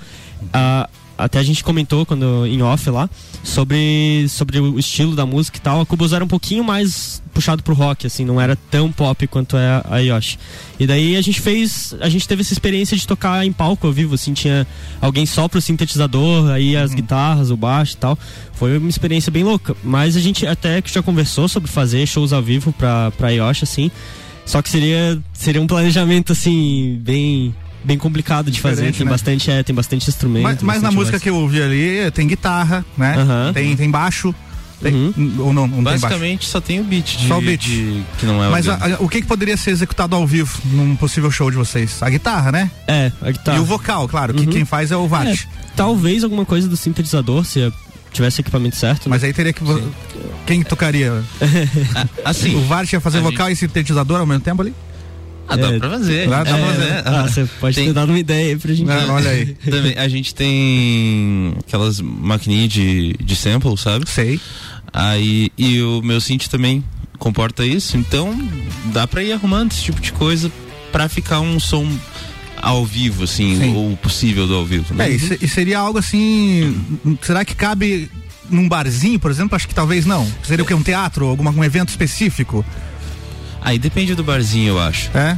ah, 0.53 0.89
até 1.17 1.39
a 1.39 1.43
gente 1.43 1.63
comentou 1.63 2.05
quando 2.05 2.45
em 2.45 2.61
off 2.61 2.89
lá 2.89 3.09
sobre, 3.43 4.25
sobre 4.29 4.59
o 4.59 4.77
estilo 4.77 5.15
da 5.15 5.25
música 5.25 5.57
e 5.57 5.61
tal. 5.61 5.81
A 5.81 5.85
Kubozoa 5.85 6.17
era 6.17 6.25
um 6.25 6.27
pouquinho 6.27 6.63
mais 6.63 7.21
puxado 7.33 7.61
pro 7.61 7.73
rock, 7.73 8.07
assim, 8.07 8.23
não 8.23 8.39
era 8.39 8.55
tão 8.71 8.91
pop 8.91 9.27
quanto 9.27 9.57
é 9.57 9.81
a 9.89 9.97
Yoshi. 9.99 10.39
E 10.79 10.87
daí 10.87 11.15
a 11.17 11.21
gente 11.21 11.41
fez, 11.41 11.93
a 11.99 12.07
gente 12.07 12.27
teve 12.27 12.41
essa 12.41 12.53
experiência 12.53 12.95
de 12.95 13.05
tocar 13.05 13.45
em 13.45 13.51
palco 13.51 13.85
ao 13.85 13.93
vivo, 13.93 14.15
assim, 14.15 14.33
tinha 14.33 14.65
alguém 15.01 15.25
só 15.25 15.47
pro 15.47 15.61
sintetizador, 15.61 16.49
aí 16.49 16.77
as 16.77 16.93
guitarras, 16.93 17.51
o 17.51 17.57
baixo 17.57 17.93
e 17.93 17.97
tal. 17.97 18.17
Foi 18.53 18.77
uma 18.77 18.89
experiência 18.89 19.31
bem 19.31 19.43
louca. 19.43 19.75
Mas 19.83 20.15
a 20.15 20.21
gente 20.21 20.47
até 20.47 20.81
que 20.81 20.93
já 20.93 21.03
conversou 21.03 21.47
sobre 21.47 21.69
fazer 21.69 22.05
shows 22.07 22.31
ao 22.31 22.41
vivo 22.41 22.71
pra, 22.73 23.11
pra 23.11 23.29
Yoshi, 23.29 23.65
assim. 23.65 23.91
Só 24.45 24.61
que 24.61 24.69
seria, 24.69 25.19
seria 25.33 25.61
um 25.61 25.67
planejamento, 25.67 26.31
assim, 26.31 26.99
bem, 27.01 27.53
bem 27.85 27.97
complicado 27.97 28.49
de 28.51 28.59
fazer. 28.59 28.91
Tem 28.93 29.05
né? 29.05 29.11
bastante, 29.11 29.49
é, 29.51 29.63
tem 29.63 29.75
bastante 29.75 30.09
instrumento. 30.09 30.43
Mas, 30.43 30.61
mas 30.61 30.75
na 30.81 30.89
bastante 30.89 30.95
música 30.95 31.11
voz. 31.17 31.23
que 31.23 31.29
eu 31.29 31.35
ouvi 31.35 31.61
ali 31.61 32.11
tem 32.11 32.27
guitarra, 32.27 32.83
né? 32.97 33.15
Aham. 33.17 33.53
Tem, 33.53 33.75
tem 33.75 33.89
baixo. 33.89 34.33
Tem, 34.81 34.93
Uhum. 34.93 35.35
Ou 35.39 35.53
não, 35.53 35.65
não 35.67 35.75
tem? 35.77 35.83
Basicamente 35.83 36.45
só 36.47 36.59
tem 36.59 36.81
o 36.81 36.83
beat 36.83 37.17
de, 37.17 37.27
Só 37.29 37.37
o 37.37 37.41
beat. 37.41 37.61
de- 37.61 38.03
que 38.19 38.25
não 38.25 38.43
é 38.43 38.49
Mas 38.49 38.67
o 38.67 38.71
a- 38.71 38.75
a- 38.75 38.97
o 38.99 39.07
que, 39.07 39.21
que 39.21 39.27
poderia 39.27 39.55
ser 39.55 39.71
executado 39.71 40.13
ao 40.15 40.27
vivo 40.27 40.59
num 40.65 40.97
possível 40.97 41.31
show 41.31 41.49
de 41.49 41.55
vocês? 41.55 42.03
A 42.03 42.09
guitarra, 42.09 42.51
né? 42.51 42.69
É, 42.85 43.09
a 43.21 43.31
guitarra. 43.31 43.57
E 43.57 43.61
o 43.61 43.63
vocal, 43.65 44.05
claro, 44.09 44.33
que 44.33 44.41
Uhum. 44.45 44.51
quem 44.51 44.65
faz 44.65 44.91
é 44.91 44.97
o 44.97 45.07
Vart. 45.07 45.27
É, 45.29 45.37
talvez 45.77 46.23
alguma 46.25 46.45
coisa 46.45 46.67
do 46.67 46.75
sintetizador, 46.75 47.45
se 47.45 47.71
tivesse 48.11 48.41
equipamento 48.41 48.75
certo. 48.75 49.09
Mas 49.09 49.23
aí 49.23 49.31
teria 49.31 49.53
que. 49.53 49.63
vo- 49.63 49.81
Quem 50.45 50.61
tocaria? 50.61 51.23
assim. 52.23 52.55
O 52.55 52.61
Vart 52.65 52.91
ia 52.91 52.99
fazer 52.99 53.21
vocal 53.21 53.49
e 53.49 53.55
sintetizador 53.55 54.19
ao 54.19 54.25
mesmo 54.25 54.41
tempo 54.41 54.61
ali? 54.61 54.73
Ah, 55.47 55.55
dá 55.57 55.71
É, 55.73 55.79
pra 55.79 55.89
fazer. 55.91 56.27
Dá, 56.29 56.43
dá 56.43 56.45
pra 56.45 56.57
É, 56.59 56.65
fazer. 56.73 56.79
né? 56.89 57.03
Ah, 57.05 57.23
você 57.27 57.45
pode 57.59 57.75
Tem- 57.75 57.85
ter 57.87 57.93
dado 57.93 58.09
uma 58.09 58.19
ideia 58.19 58.53
aí 58.53 58.57
pra 58.59 58.73
gente. 58.73 58.89
Ah, 58.89 59.05
olha 59.09 59.29
aí. 59.29 59.45
Também, 59.69 59.97
a 59.97 60.07
gente 60.07 60.33
tem 60.33 61.53
aquelas 61.59 61.99
maquininhas 62.01 62.69
de, 62.71 63.13
de 63.23 63.35
sample, 63.35 63.77
sabe? 63.77 64.09
Sei. 64.09 64.39
Aí, 64.91 65.49
e 65.57 65.81
o 65.81 66.01
meu 66.01 66.19
synth 66.21 66.47
também 66.47 66.83
comporta 67.19 67.65
isso, 67.65 67.97
então 67.97 68.33
dá 68.93 69.05
pra 69.05 69.21
ir 69.23 69.33
arrumando 69.33 69.71
esse 69.71 69.83
tipo 69.83 69.99
de 70.01 70.11
coisa 70.13 70.49
pra 70.91 71.09
ficar 71.09 71.41
um 71.41 71.59
som 71.59 71.85
ao 72.61 72.85
vivo, 72.85 73.25
assim, 73.25 73.59
Sim. 73.59 73.75
ou 73.75 73.97
possível 73.97 74.47
do 74.47 74.55
ao 74.55 74.65
vivo. 74.65 74.93
né? 74.93 75.07
É, 75.09 75.11
e, 75.11 75.19
se- 75.19 75.47
seria 75.49 75.79
algo 75.79 75.99
assim. 75.99 76.75
Será 77.21 77.43
que 77.43 77.53
cabe 77.55 78.09
num 78.49 78.67
barzinho, 78.69 79.19
por 79.19 79.29
exemplo? 79.29 79.55
Acho 79.55 79.67
que 79.67 79.75
talvez 79.75 80.05
não. 80.05 80.25
Seria 80.43 80.63
o 80.63 80.67
quê? 80.67 80.73
Um 80.73 80.81
teatro? 80.83 81.25
Alguma, 81.27 81.51
um 81.51 81.63
evento 81.63 81.89
específico? 81.89 82.65
Aí 83.65 83.79
depende 83.79 84.13
do 84.15 84.23
barzinho, 84.23 84.69
eu 84.69 84.79
acho. 84.79 85.09
É? 85.17 85.37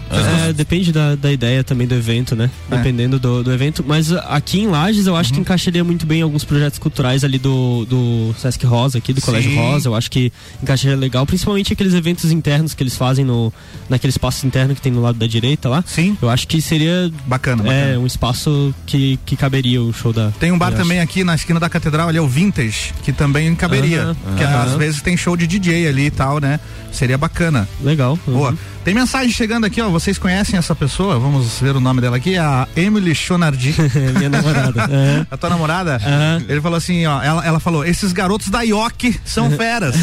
É, 0.49 0.53
depende 0.53 0.91
da, 0.91 1.15
da 1.15 1.31
ideia 1.31 1.63
também 1.63 1.87
do 1.87 1.95
evento, 1.95 2.35
né? 2.35 2.49
É. 2.69 2.75
Dependendo 2.77 3.17
do, 3.17 3.41
do 3.43 3.51
evento. 3.53 3.83
Mas 3.87 4.11
aqui 4.11 4.59
em 4.59 4.67
Lages 4.67 5.07
eu 5.07 5.15
acho 5.15 5.29
Uhum. 5.29 5.35
que 5.35 5.41
encaixaria 5.41 5.83
muito 5.83 6.05
bem 6.05 6.21
alguns 6.21 6.43
projetos 6.43 6.77
culturais 6.77 7.23
ali 7.23 7.37
do, 7.39 7.85
do 7.85 8.35
Sesc 8.37 8.65
Rosa, 8.65 8.97
aqui, 8.97 9.13
do 9.13 9.21
Colégio 9.21 9.51
Sim. 9.51 9.57
Rosa. 9.57 9.89
Eu 9.89 9.95
acho 9.95 10.11
que 10.11 10.31
encaixaria 10.61 10.95
legal, 10.97 11.25
principalmente 11.25 11.71
aqueles 11.73 11.93
eventos 11.93 12.31
internos 12.31 12.73
que 12.73 12.83
eles 12.83 12.95
fazem 12.97 13.23
no, 13.25 13.51
naquele 13.89 14.11
espaço 14.11 14.45
interno 14.45 14.75
que 14.75 14.81
tem 14.81 14.91
no 14.91 15.01
lado 15.01 15.17
da 15.17 15.25
direita 15.27 15.69
lá. 15.69 15.83
Sim. 15.87 16.17
Eu 16.21 16.29
acho 16.29 16.47
que 16.47 16.61
seria 16.61 17.09
Bacana, 17.25 17.63
é, 17.63 17.81
bacana. 17.85 17.99
um 17.99 18.05
espaço 18.05 18.73
que, 18.85 19.17
que 19.25 19.35
caberia 19.35 19.81
o 19.81 19.93
show 19.93 20.11
da. 20.11 20.31
Tem 20.39 20.51
um 20.51 20.57
bar 20.57 20.73
também 20.73 20.99
aqui 20.99 21.23
na 21.23 21.35
esquina 21.35 21.59
da 21.59 21.69
catedral, 21.69 22.09
ali 22.09 22.17
é 22.17 22.21
o 22.21 22.27
Vintage, 22.27 22.93
que 23.03 23.11
também 23.13 23.53
caberia. 23.55 24.01
Aham, 24.03 24.15
que 24.37 24.43
aham. 24.43 24.63
às 24.63 24.73
vezes 24.75 25.01
tem 25.01 25.15
show 25.15 25.35
de 25.37 25.47
DJ 25.47 25.87
ali 25.87 26.07
e 26.07 26.11
tal, 26.11 26.39
né? 26.39 26.59
Seria 26.91 27.17
bacana. 27.17 27.67
acho. 27.81 28.16
Legal. 28.25 28.39
Boa. 28.39 28.51
uhum. 28.51 28.57
Tem 28.87 28.93
mensagem 28.93 29.29
chegando 29.29 29.65
aqui, 29.65 29.81
ó. 29.81 29.89
Vocês 29.89 30.17
conhecem 30.17 30.57
essa 30.57 30.73
pessoa? 30.73 31.19
Vamos 31.19 31.59
ver 31.59 31.75
o 31.75 31.79
nome 31.81 31.99
dela 31.99 32.15
aqui, 32.15 32.37
a 32.37 32.65
Emily 32.73 33.13
Chonardi. 33.13 33.75
Minha 34.17 34.29
namorada. 34.29 34.87
É. 34.97 35.27
A 35.29 35.37
tua 35.37 35.49
namorada? 35.49 35.95
Aham. 35.97 36.43
Ele 36.47 36.61
falou 36.61 36.77
assim, 36.77 37.05
ó. 37.05 37.21
Ela, 37.21 37.45
ela 37.45 37.59
falou: 37.59 37.83
esses 37.83 38.13
garotos 38.13 38.47
da 38.49 38.61
IOC 38.61 39.19
são 39.25 39.51
feras. 39.51 39.95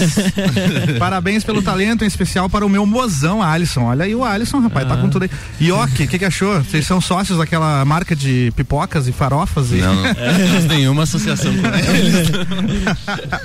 Parabéns 0.99 1.43
pelo 1.43 1.63
talento, 1.63 2.05
em 2.05 2.07
especial 2.07 2.51
para 2.51 2.67
o 2.67 2.69
meu 2.69 2.85
mozão, 2.85 3.43
Alisson. 3.43 3.85
Olha 3.85 4.05
aí 4.05 4.15
o 4.15 4.23
Alisson, 4.25 4.61
rapaz, 4.61 4.87
tá 4.87 4.97
com 4.97 5.09
tudo 5.09 5.23
aí. 5.23 5.31
IOC, 5.61 6.05
o 6.05 6.09
que, 6.09 6.19
que 6.19 6.25
achou? 6.25 6.63
Vocês 6.63 6.87
são 6.87 7.01
sócios 7.01 7.39
daquela 7.39 7.85
marca 7.85 8.15
de 8.15 8.53
pipocas 8.55 9.09
e 9.09 9.13
farofas? 9.13 9.73
E... 9.73 9.77
Não, 9.77 9.95
não 9.95 10.15
temos 10.15 10.65
nenhuma 10.67 11.03
associação 11.05 11.53
com. 11.55 11.63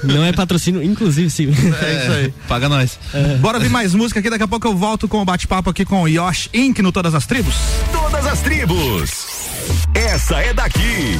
Não 0.07 0.23
é 0.23 0.33
patrocínio, 0.33 0.83
inclusive, 0.83 1.29
sim. 1.29 1.47
É 1.47 2.03
isso 2.03 2.11
aí. 2.11 2.33
Paga 2.47 2.67
nós. 2.67 2.99
Bora 3.39 3.57
ouvir 3.57 3.69
mais 3.69 3.93
música 3.93 4.19
aqui, 4.19 4.29
daqui 4.29 4.43
a 4.43 4.47
pouco 4.47 4.58
eu 4.67 4.75
volto 4.75 5.07
com 5.07 5.21
o 5.21 5.25
bate-papo 5.25 5.69
aqui 5.69 5.85
com 5.85 6.03
o 6.03 6.07
Yosh 6.07 6.49
Inc. 6.53 6.81
no 6.81 6.91
Todas 6.91 7.15
as 7.15 7.25
Tribos. 7.25 7.55
Todas 7.91 8.25
as 8.25 8.41
tribos. 8.41 9.49
Essa 9.93 10.41
é 10.41 10.53
daqui. 10.53 11.17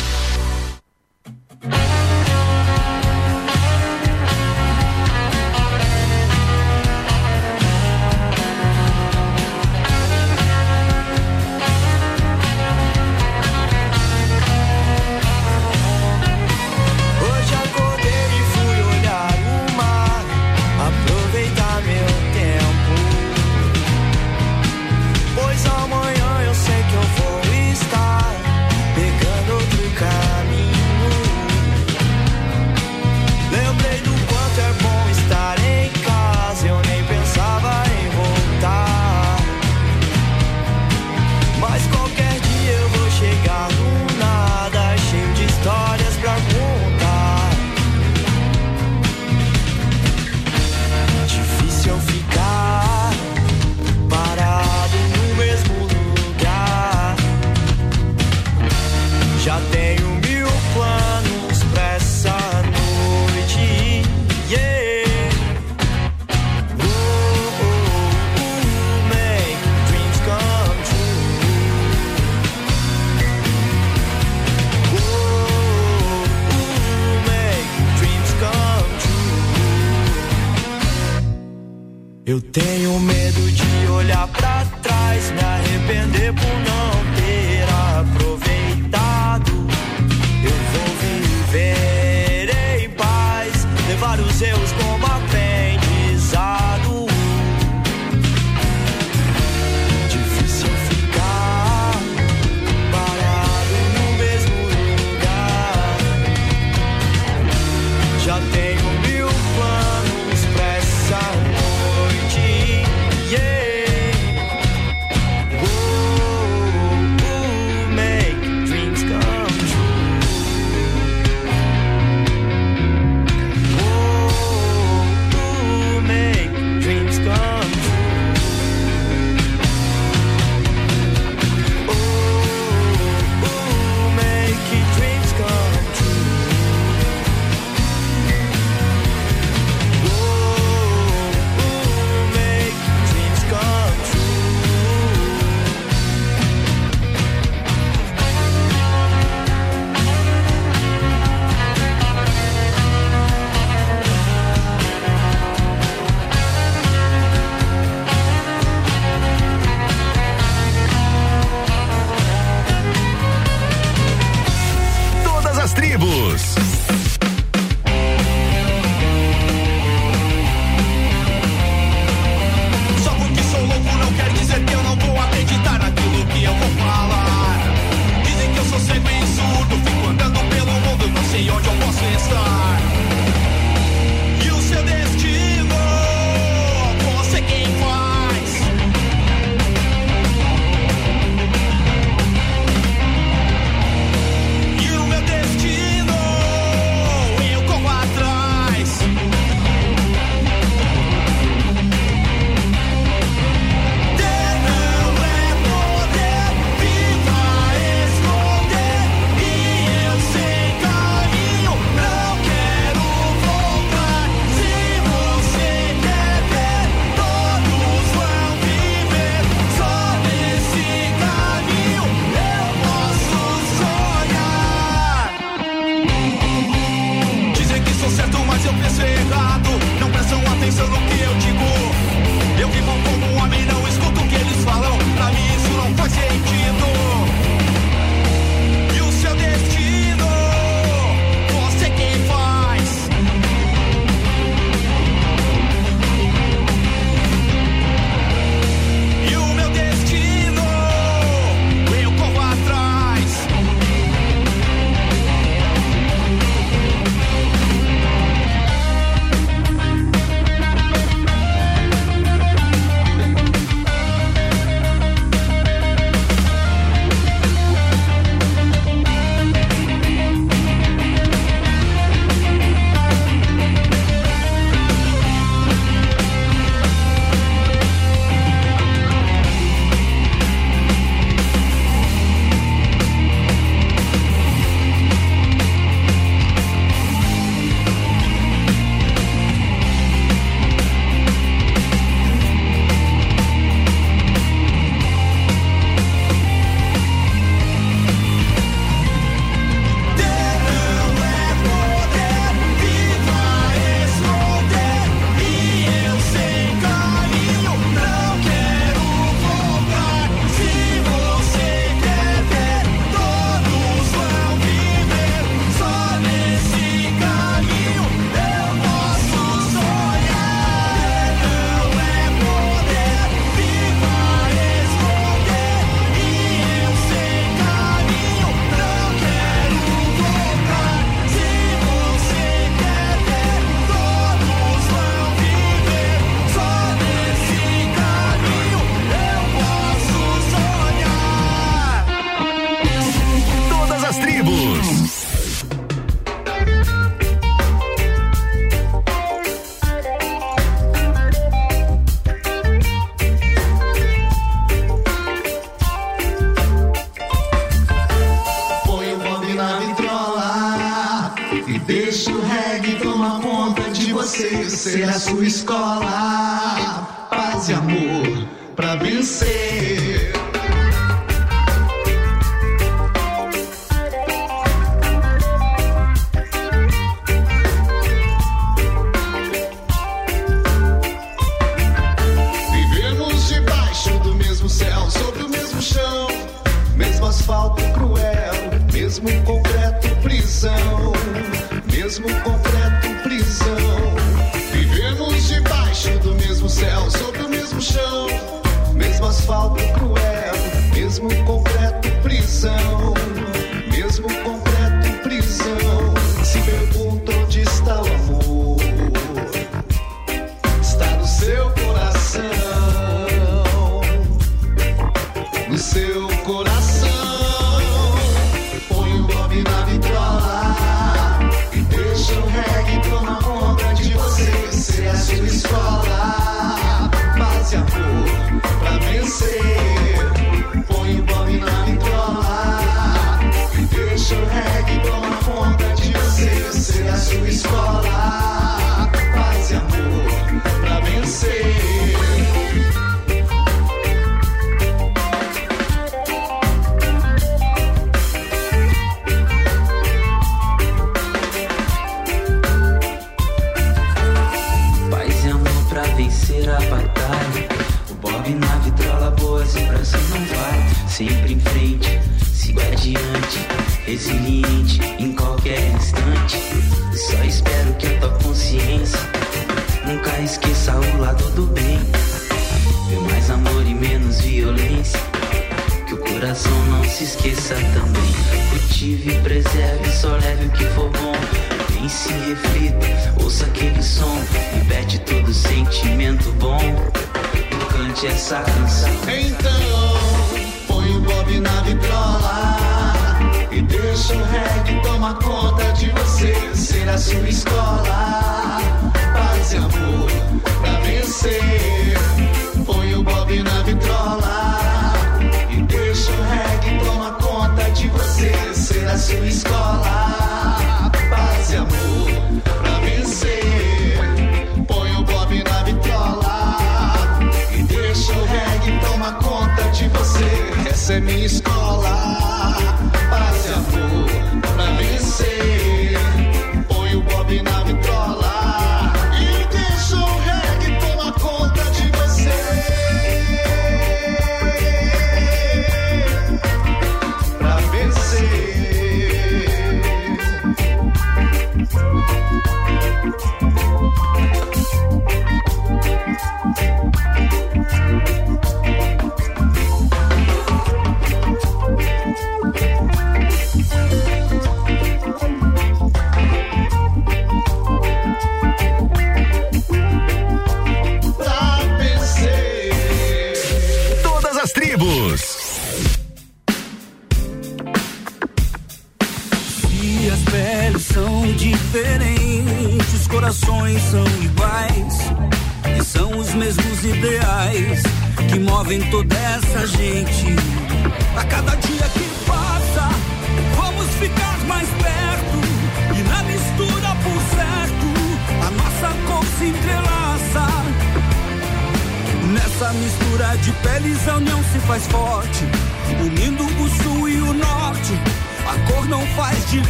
Eu 82.30 82.40
tenho 82.40 83.00
medo 83.00 83.52
de 83.52 83.92
olhar 83.92 84.28
pra 84.28 84.64
trás, 84.84 85.32
me 85.32 85.40
arrepender 85.40 86.32
por 86.32 86.60
não 86.60 86.92
ter 87.16 87.66
aproveitado. 87.98 89.09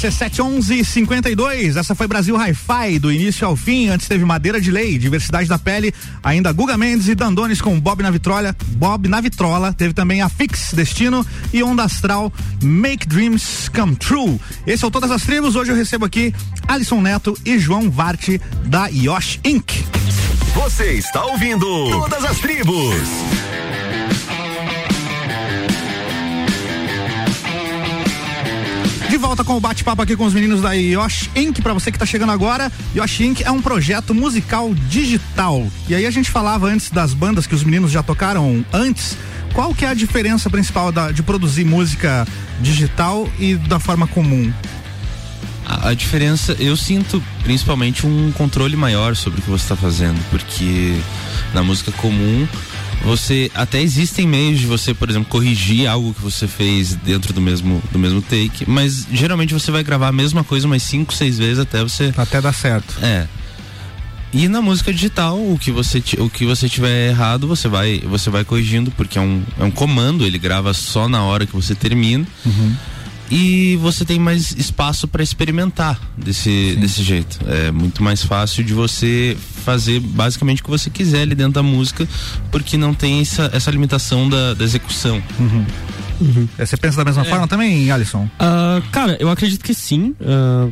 RC7 0.00 0.42
1152. 0.42 1.76
Essa 1.76 1.94
foi 1.94 2.06
Brasil 2.06 2.34
Hi-Fi, 2.34 2.98
do 2.98 3.12
início 3.12 3.46
ao 3.46 3.54
fim. 3.54 3.88
Antes 3.88 4.08
teve 4.08 4.24
Madeira 4.24 4.58
de 4.58 4.70
Lei, 4.70 4.96
Diversidade 4.96 5.46
da 5.46 5.58
Pele, 5.58 5.92
ainda 6.22 6.50
Guga 6.52 6.78
Mendes 6.78 7.06
e 7.06 7.14
Dandones 7.14 7.60
com 7.60 7.78
Bob 7.78 8.02
na 8.02 8.10
Vitrola. 8.10 8.56
Bob 8.76 9.08
na 9.08 9.20
Vitrola. 9.20 9.74
Teve 9.74 9.92
também 9.92 10.22
a 10.22 10.30
Fix 10.30 10.72
Destino 10.72 11.26
e 11.52 11.62
Onda 11.62 11.82
Astral 11.82 12.32
Make 12.62 13.06
Dreams 13.06 13.68
Come 13.68 13.94
True. 13.94 14.40
Esse 14.66 14.86
é 14.86 14.88
o 14.88 14.90
Todas 14.90 15.10
as 15.10 15.22
Tribos. 15.22 15.54
Hoje 15.54 15.70
eu 15.70 15.76
recebo 15.76 16.06
aqui 16.06 16.34
Alisson 16.66 17.02
Neto 17.02 17.36
e 17.44 17.58
João 17.58 17.90
Vart 17.90 18.26
da 18.64 18.86
Yosh 18.86 19.38
Inc. 19.44 19.70
Você 20.54 20.92
está 20.94 21.26
ouvindo 21.26 21.66
Todas 21.90 22.24
as 22.24 22.38
Tribos. 22.38 23.49
De 29.10 29.16
volta 29.16 29.42
com 29.42 29.56
o 29.56 29.60
bate-papo 29.60 30.02
aqui 30.02 30.16
com 30.16 30.24
os 30.24 30.32
meninos 30.32 30.60
da 30.62 30.72
Yosh 30.72 31.28
Inc. 31.34 31.60
Pra 31.60 31.74
você 31.74 31.90
que 31.90 31.98
tá 31.98 32.06
chegando 32.06 32.30
agora, 32.30 32.70
Yosh 32.94 33.20
Inc. 33.20 33.42
é 33.42 33.50
um 33.50 33.60
projeto 33.60 34.14
musical 34.14 34.72
digital. 34.88 35.66
E 35.88 35.94
aí 35.96 36.06
a 36.06 36.10
gente 36.10 36.30
falava 36.30 36.68
antes 36.68 36.90
das 36.90 37.12
bandas 37.12 37.46
que 37.46 37.54
os 37.54 37.64
meninos 37.64 37.90
já 37.90 38.02
tocaram 38.04 38.64
antes. 38.72 39.16
Qual 39.52 39.74
que 39.74 39.84
é 39.84 39.88
a 39.88 39.94
diferença 39.94 40.48
principal 40.48 40.92
da- 40.92 41.10
de 41.10 41.24
produzir 41.24 41.64
música 41.64 42.26
digital 42.60 43.28
e 43.38 43.56
da 43.56 43.80
forma 43.80 44.06
comum? 44.06 44.52
A, 45.66 45.88
a 45.88 45.94
diferença, 45.94 46.56
eu 46.60 46.76
sinto 46.76 47.20
principalmente 47.42 48.06
um 48.06 48.30
controle 48.32 48.76
maior 48.76 49.16
sobre 49.16 49.40
o 49.40 49.42
que 49.42 49.50
você 49.50 49.64
está 49.64 49.76
fazendo, 49.76 50.20
porque 50.30 50.96
na 51.52 51.64
música 51.64 51.90
comum 51.92 52.46
você 53.04 53.50
até 53.54 53.80
existem 53.80 54.26
meios 54.26 54.60
de 54.60 54.66
você, 54.66 54.92
por 54.92 55.08
exemplo, 55.08 55.28
corrigir 55.28 55.88
algo 55.88 56.14
que 56.14 56.20
você 56.20 56.46
fez 56.46 56.94
dentro 56.96 57.32
do 57.32 57.40
mesmo 57.40 57.82
do 57.90 57.98
mesmo 57.98 58.20
take, 58.22 58.68
mas 58.68 59.06
geralmente 59.12 59.54
você 59.54 59.70
vai 59.70 59.82
gravar 59.82 60.08
a 60.08 60.12
mesma 60.12 60.44
coisa 60.44 60.66
umas 60.66 60.82
cinco, 60.82 61.12
seis 61.14 61.38
vezes 61.38 61.58
até 61.58 61.82
você 61.82 62.12
até 62.16 62.40
dar 62.40 62.52
certo. 62.52 62.94
É. 63.02 63.26
E 64.32 64.46
na 64.46 64.62
música 64.62 64.92
digital, 64.92 65.36
o 65.36 65.58
que 65.58 65.72
você 65.72 66.02
o 66.18 66.30
que 66.30 66.44
você 66.44 66.68
tiver 66.68 67.08
errado, 67.08 67.48
você 67.48 67.68
vai 67.68 67.98
você 68.00 68.30
vai 68.30 68.44
corrigindo 68.44 68.90
porque 68.92 69.18
é 69.18 69.20
um 69.20 69.42
é 69.58 69.64
um 69.64 69.70
comando, 69.70 70.24
ele 70.24 70.38
grava 70.38 70.72
só 70.72 71.08
na 71.08 71.24
hora 71.24 71.46
que 71.46 71.52
você 71.52 71.74
termina 71.74 72.26
e 73.30 73.76
você 73.76 74.04
tem 74.04 74.18
mais 74.18 74.52
espaço 74.52 75.06
para 75.06 75.22
experimentar 75.22 76.00
desse, 76.16 76.76
desse 76.80 77.02
jeito. 77.02 77.38
É 77.46 77.70
muito 77.70 78.02
mais 78.02 78.22
fácil 78.24 78.64
de 78.64 78.72
você 78.74 79.36
fazer 79.64 80.00
basicamente 80.00 80.60
o 80.60 80.64
que 80.64 80.70
você 80.70 80.90
quiser 80.90 81.22
ali 81.22 81.34
dentro 81.34 81.52
da 81.52 81.62
música, 81.62 82.08
porque 82.50 82.76
não 82.76 82.92
tem 82.92 83.20
essa, 83.20 83.48
essa 83.52 83.70
limitação 83.70 84.28
da, 84.28 84.54
da 84.54 84.64
execução. 84.64 85.22
É, 86.58 86.66
Você 86.66 86.76
pensa 86.76 86.98
da 86.98 87.04
mesma 87.04 87.24
forma 87.24 87.46
também, 87.48 87.90
Alisson? 87.90 88.28
Ah, 88.38 88.82
cara, 88.92 89.16
eu 89.20 89.30
acredito 89.30 89.62
que 89.64 89.72
sim. 89.74 90.14
Ah, 90.20 90.68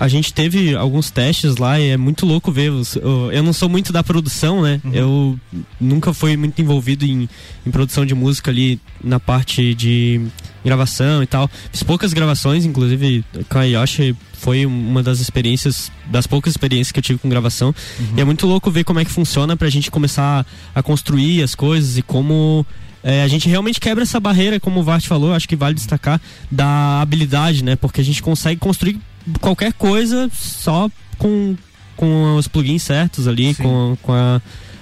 a 0.00 0.06
gente 0.08 0.32
teve 0.32 0.74
alguns 0.76 1.10
testes 1.10 1.56
lá 1.56 1.78
e 1.80 1.90
é 1.90 1.96
muito 1.96 2.24
louco 2.24 2.50
ver. 2.52 2.70
os- 2.70 2.94
eu- 2.96 3.30
eu 3.32 3.42
não 3.42 3.52
sou 3.52 3.68
muito 3.68 3.92
da 3.92 4.02
produção, 4.02 4.62
né? 4.62 4.80
Eu 4.92 5.38
nunca 5.80 6.12
fui 6.14 6.36
muito 6.36 6.60
envolvido 6.62 7.04
em, 7.04 7.28
em 7.66 7.70
produção 7.70 8.06
de 8.06 8.14
música 8.14 8.50
ali 8.50 8.80
na 9.02 9.18
parte 9.20 9.74
de 9.74 10.20
gravação 10.64 11.22
e 11.22 11.26
tal. 11.26 11.50
Fiz 11.72 11.82
poucas 11.82 12.12
gravações, 12.12 12.64
inclusive 12.64 13.24
com 13.48 13.58
a 13.58 13.64
Yoshi 13.64 14.14
foi 14.34 14.64
uma 14.66 15.02
das 15.02 15.18
experiências, 15.20 15.90
das 16.06 16.26
poucas 16.26 16.52
experiências 16.52 16.92
que 16.92 16.98
eu 16.98 17.02
tive 17.02 17.18
com 17.18 17.28
gravação. 17.28 17.74
E 18.16 18.20
é 18.20 18.24
muito 18.24 18.46
louco 18.46 18.70
ver 18.70 18.84
como 18.84 19.00
é 19.00 19.04
que 19.04 19.10
funciona 19.10 19.56
pra 19.56 19.68
gente 19.68 19.90
começar 19.90 20.46
a 20.74 20.82
construir 20.82 21.42
as 21.42 21.54
coisas 21.54 21.98
e 21.98 22.02
como 22.02 22.64
é, 23.02 23.22
a 23.22 23.28
gente 23.28 23.48
realmente 23.48 23.80
quebra 23.80 24.02
essa 24.04 24.20
barreira, 24.20 24.60
como 24.60 24.80
o 24.80 24.82
Vart 24.82 25.04
falou, 25.06 25.32
acho 25.34 25.48
que 25.48 25.56
vale 25.56 25.74
destacar, 25.74 26.20
da 26.50 27.00
habilidade, 27.00 27.62
né? 27.64 27.74
Porque 27.76 28.00
a 28.00 28.04
gente 28.04 28.22
consegue 28.22 28.60
construir 28.60 28.98
qualquer 29.40 29.72
coisa 29.72 30.30
só 30.32 30.88
com, 31.18 31.56
com 31.96 32.36
os 32.36 32.46
plugins 32.48 32.82
certos 32.82 33.26
ali, 33.28 33.54
com, 33.54 33.96
com, 34.02 34.12
a, 34.12 34.40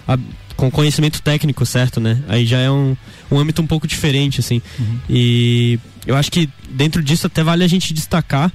a- 0.09 0.19
com 0.57 0.71
conhecimento 0.71 1.21
técnico 1.23 1.67
certo, 1.67 2.01
né? 2.01 2.19
Aí 2.29 2.47
já 2.47 2.59
é 2.59 2.71
um, 2.71 2.97
um 3.31 3.39
âmbito 3.39 3.61
um 3.61 3.67
pouco 3.67 3.87
diferente, 3.87 4.41
assim. 4.41 4.63
E 5.09 5.79
eu 6.07 6.17
acho 6.17 6.33
que 6.33 6.49
dentro 6.71 7.03
disso 7.03 7.27
até 7.27 7.43
vale 7.43 7.63
a 7.63 7.69
gente 7.69 7.93
destacar 7.93 8.51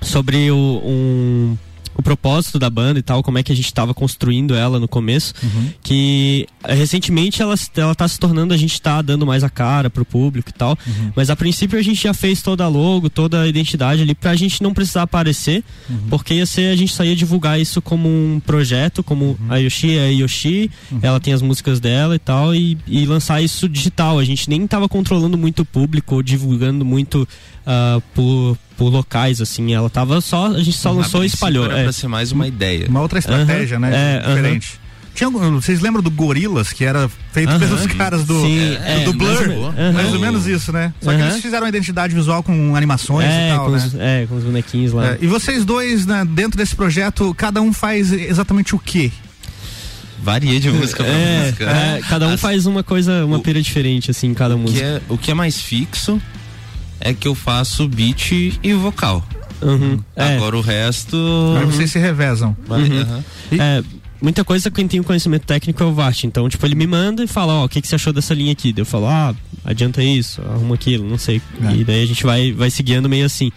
sobre 0.00 0.50
o, 0.50 0.80
um, 0.84 1.58
o 1.96 2.02
propósito 2.02 2.58
da 2.58 2.68
banda 2.68 2.98
e 2.98 3.02
tal, 3.02 3.22
como 3.22 3.38
é 3.38 3.42
que 3.42 3.50
a 3.50 3.56
gente 3.56 3.66
estava 3.66 3.94
construindo 3.94 4.54
ela 4.54 4.78
no 4.78 4.86
começo, 4.86 5.34
que 5.82 6.46
eh, 6.64 6.74
recentemente 6.74 7.40
ela, 7.40 7.54
ela 7.76 7.94
tá 7.94 8.06
se 8.06 8.18
tornando, 8.18 8.52
a 8.52 8.56
gente 8.56 8.80
tá 8.80 9.00
dando 9.00 9.26
mais 9.26 9.42
a 9.42 9.48
cara 9.48 9.88
pro 9.88 10.04
público 10.04 10.50
e 10.50 10.52
tal, 10.52 10.78
mas 11.14 11.30
a 11.30 11.36
princípio 11.36 11.78
a 11.78 11.82
gente 11.82 12.02
já 12.02 12.12
fez 12.12 12.42
toda 12.42 12.64
a 12.64 12.68
logo, 12.68 13.08
toda 13.08 13.42
a 13.42 13.48
identidade 13.48 14.02
ali 14.02 14.14
pra 14.14 14.36
gente 14.36 14.62
não 14.62 14.74
precisar 14.74 15.02
aparecer, 15.02 15.64
porque 16.10 16.34
ia 16.34 16.46
ser, 16.46 16.72
a 16.72 16.76
gente 16.76 16.92
só 16.92 17.04
ia 17.04 17.16
divulgar 17.16 17.58
isso 17.60 17.80
como 17.80 18.08
um 18.08 18.40
projeto, 18.44 19.02
como 19.02 19.38
a 19.48 19.56
Yoshi 19.56 19.96
é 19.96 20.06
a 20.06 20.10
Yoshi, 20.10 20.70
ela 21.00 21.18
tem 21.18 21.32
as 21.32 21.42
músicas 21.42 21.80
dela 21.80 22.14
e 22.14 22.18
tal, 22.18 22.54
e, 22.54 22.76
e 22.86 23.06
lançar 23.06 23.40
isso 23.40 23.68
digital, 23.68 24.18
a 24.18 24.24
gente 24.24 24.50
nem 24.50 24.66
tava 24.66 24.88
controlando 24.88 25.38
muito 25.38 25.62
o 25.62 25.64
público, 25.64 26.16
ou 26.16 26.22
divulgando 26.22 26.84
muito 26.84 27.26
ah, 27.66 28.00
por, 28.14 28.56
por 28.76 28.88
locais, 28.90 29.40
assim, 29.40 29.74
ela 29.74 29.88
tava 29.88 30.20
só, 30.20 30.46
a 30.46 30.62
gente 30.62 30.76
só 30.76 30.90
lançou 30.92 31.22
e 31.24 31.26
espalhou. 31.26 31.64
Era 31.64 31.78
é. 31.78 31.82
pra 31.84 31.92
ser 31.92 32.08
mais 32.08 32.32
uma 32.32 32.46
ideia. 32.46 32.86
Uma 32.88 33.00
outra 33.00 33.18
estratégia, 33.18 33.78
né? 33.78 34.20
é, 34.22 34.28
diferente. 34.28 34.80
Tinha, 35.14 35.30
vocês 35.30 35.80
lembram 35.80 36.02
do 36.02 36.10
Gorilas, 36.10 36.74
que 36.74 36.84
era 36.84 37.10
feito 37.32 37.58
pelos 37.58 37.86
caras 37.86 38.24
do, 38.24 38.38
Sim, 38.42 38.58
do, 38.58 38.84
é, 38.84 39.04
do 39.04 39.14
Blur? 39.14 39.34
mais 39.34 39.50
ou. 39.50 39.72
Mais 39.94 40.12
ou 40.12 40.20
menos 40.20 40.46
isso, 40.46 40.70
né? 40.72 40.92
Só 41.00 41.10
que 41.10 41.22
eles 41.22 41.40
fizeram 41.40 41.62
uma 41.64 41.70
identidade 41.70 42.14
visual 42.14 42.42
com 42.42 42.76
animações 42.76 43.26
é, 43.26 43.48
e 43.48 43.56
tal, 43.56 43.64
com 43.64 43.70
né? 43.70 43.78
os, 43.78 43.94
é, 43.94 44.26
com 44.28 44.36
os 44.36 44.44
bonequinhos 44.44 44.92
lá. 44.92 45.12
É, 45.12 45.18
e 45.22 45.26
vocês 45.26 45.64
dois, 45.64 46.04
né, 46.04 46.22
dentro 46.28 46.58
desse 46.58 46.76
projeto, 46.76 47.34
cada 47.34 47.62
um 47.62 47.72
faz 47.72 48.12
exatamente 48.12 48.74
o 48.74 48.78
quê? 48.78 49.10
Varia 50.22 50.60
de 50.60 50.70
música 50.70 51.02
pra 51.02 51.12
É, 51.12 51.44
música. 51.44 51.64
é, 51.64 52.00
cada 52.08 52.28
um 52.28 52.36
faz 52.36 52.66
uma 52.66 52.82
coisa, 52.82 53.24
uma 53.24 53.38
pira 53.40 53.62
diferente, 53.62 54.10
assim, 54.10 54.34
cada 54.34 54.54
O 54.54 54.58
que, 54.58 54.64
música. 54.64 54.84
é, 54.86 55.00
o 55.08 55.16
que 55.16 55.30
é 55.30 55.34
mais 55.34 55.58
fixo 55.58 56.20
é 57.00 57.14
que 57.14 57.28
eu 57.28 57.34
faço 57.34 57.88
beat 57.88 58.58
e 58.62 58.72
vocal. 58.74 59.26
Uhum, 59.62 59.98
é. 60.14 60.36
Agora 60.36 60.56
o 60.56 60.60
resto. 60.60 61.16
Aí 61.58 61.64
vocês 61.66 61.90
se 61.90 61.98
revezam. 61.98 62.56
Uhum. 62.68 63.00
Aham. 63.00 63.24
É, 63.52 63.82
muita 64.20 64.44
coisa 64.44 64.70
quem 64.70 64.86
tem 64.86 65.00
o 65.00 65.04
conhecimento 65.04 65.46
técnico 65.46 65.82
é 65.82 65.86
o 65.86 65.92
Vart. 65.92 66.24
Então, 66.24 66.48
tipo, 66.48 66.64
ele 66.66 66.74
me 66.74 66.86
manda 66.86 67.24
e 67.24 67.26
fala, 67.26 67.54
ó, 67.54 67.64
o 67.64 67.68
que, 67.68 67.80
que 67.80 67.88
você 67.88 67.94
achou 67.94 68.12
dessa 68.12 68.34
linha 68.34 68.52
aqui? 68.52 68.72
Daí 68.72 68.82
Eu 68.82 68.86
falo, 68.86 69.06
ah, 69.06 69.34
adianta 69.64 70.02
isso, 70.02 70.42
arruma 70.42 70.74
aquilo, 70.74 71.08
não 71.08 71.18
sei. 71.18 71.40
E 71.74 71.84
daí 71.84 72.02
a 72.02 72.06
gente 72.06 72.24
vai, 72.24 72.52
vai 72.52 72.70
se 72.70 72.82
guiando 72.82 73.08
meio 73.08 73.24
assim. 73.24 73.50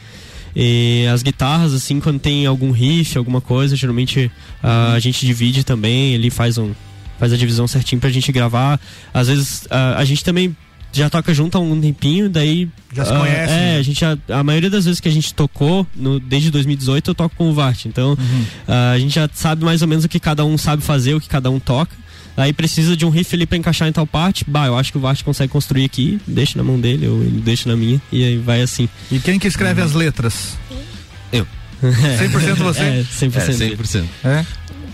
E 0.55 1.05
as 1.11 1.21
guitarras, 1.21 1.73
assim, 1.73 1.99
quando 1.99 2.19
tem 2.19 2.45
algum 2.45 2.71
riff, 2.71 3.17
alguma 3.17 3.41
coisa, 3.41 3.75
geralmente 3.75 4.31
ah, 4.63 4.93
a 4.93 4.99
gente 4.99 5.25
divide 5.25 5.63
também, 5.63 6.13
ele 6.13 6.29
faz 6.29 6.57
um 6.57 6.73
faz 7.19 7.33
a 7.33 7.37
divisão 7.37 7.67
certinho 7.67 7.99
pra 7.99 8.09
gente 8.09 8.31
gravar. 8.31 8.79
Às 9.13 9.27
vezes 9.27 9.67
ah, 9.69 9.95
a 9.97 10.05
gente 10.05 10.23
também 10.23 10.55
já 10.91 11.09
toca 11.09 11.33
junto 11.33 11.57
há 11.57 11.61
um 11.61 11.79
tempinho, 11.79 12.29
daí. 12.29 12.67
Já 12.93 13.05
se 13.05 13.11
conhece, 13.11 13.53
É, 13.53 13.55
né? 13.55 13.77
a 13.77 13.81
gente 13.83 13.99
já, 13.99 14.17
a 14.29 14.43
maioria 14.43 14.69
das 14.69 14.85
vezes 14.85 14.99
que 14.99 15.07
a 15.07 15.11
gente 15.11 15.33
tocou, 15.33 15.85
no, 15.95 16.19
desde 16.19 16.49
2018, 16.51 17.11
eu 17.11 17.15
toco 17.15 17.35
com 17.35 17.49
o 17.49 17.53
Vart. 17.53 17.85
Então, 17.85 18.09
Uhum. 18.11 18.45
ah, 18.67 18.91
a 18.91 18.99
gente 18.99 19.13
já 19.15 19.29
sabe 19.33 19.63
mais 19.63 19.81
ou 19.81 19.87
menos 19.87 20.05
o 20.05 20.09
que 20.09 20.19
cada 20.19 20.43
um 20.43 20.57
sabe 20.57 20.81
fazer, 20.83 21.13
o 21.13 21.19
que 21.21 21.27
cada 21.29 21.49
um 21.51 21.59
toca. 21.59 21.95
Aí 22.37 22.53
precisa 22.53 22.95
de 22.95 23.05
um 23.05 23.09
riff 23.09 23.35
ali 23.35 23.45
pra 23.45 23.57
encaixar 23.57 23.87
em 23.87 23.91
tal 23.91 24.07
parte. 24.07 24.45
Bah, 24.47 24.65
eu 24.67 24.77
acho 24.77 24.91
que 24.93 24.97
o 24.97 25.01
Vart 25.01 25.21
consegue 25.23 25.51
construir 25.51 25.83
aqui, 25.83 26.19
deixa 26.25 26.57
na 26.57 26.63
mão 26.63 26.79
dele, 26.79 27.05
ou 27.07 27.21
ele 27.21 27.41
deixa 27.41 27.67
na 27.67 27.75
minha, 27.75 28.01
e 28.11 28.23
aí 28.23 28.37
vai 28.37 28.61
assim. 28.61 28.87
E 29.11 29.19
quem 29.19 29.37
que 29.37 29.47
escreve 29.47 29.81
as 29.81 29.93
letras? 29.93 30.57
Eu. 31.33 31.45
100% 31.83 32.55
você? 32.55 32.79
É, 32.81 33.03
100%. 33.03 33.35
É, 33.37 33.75
100%. 33.75 34.03
É? 34.23 34.45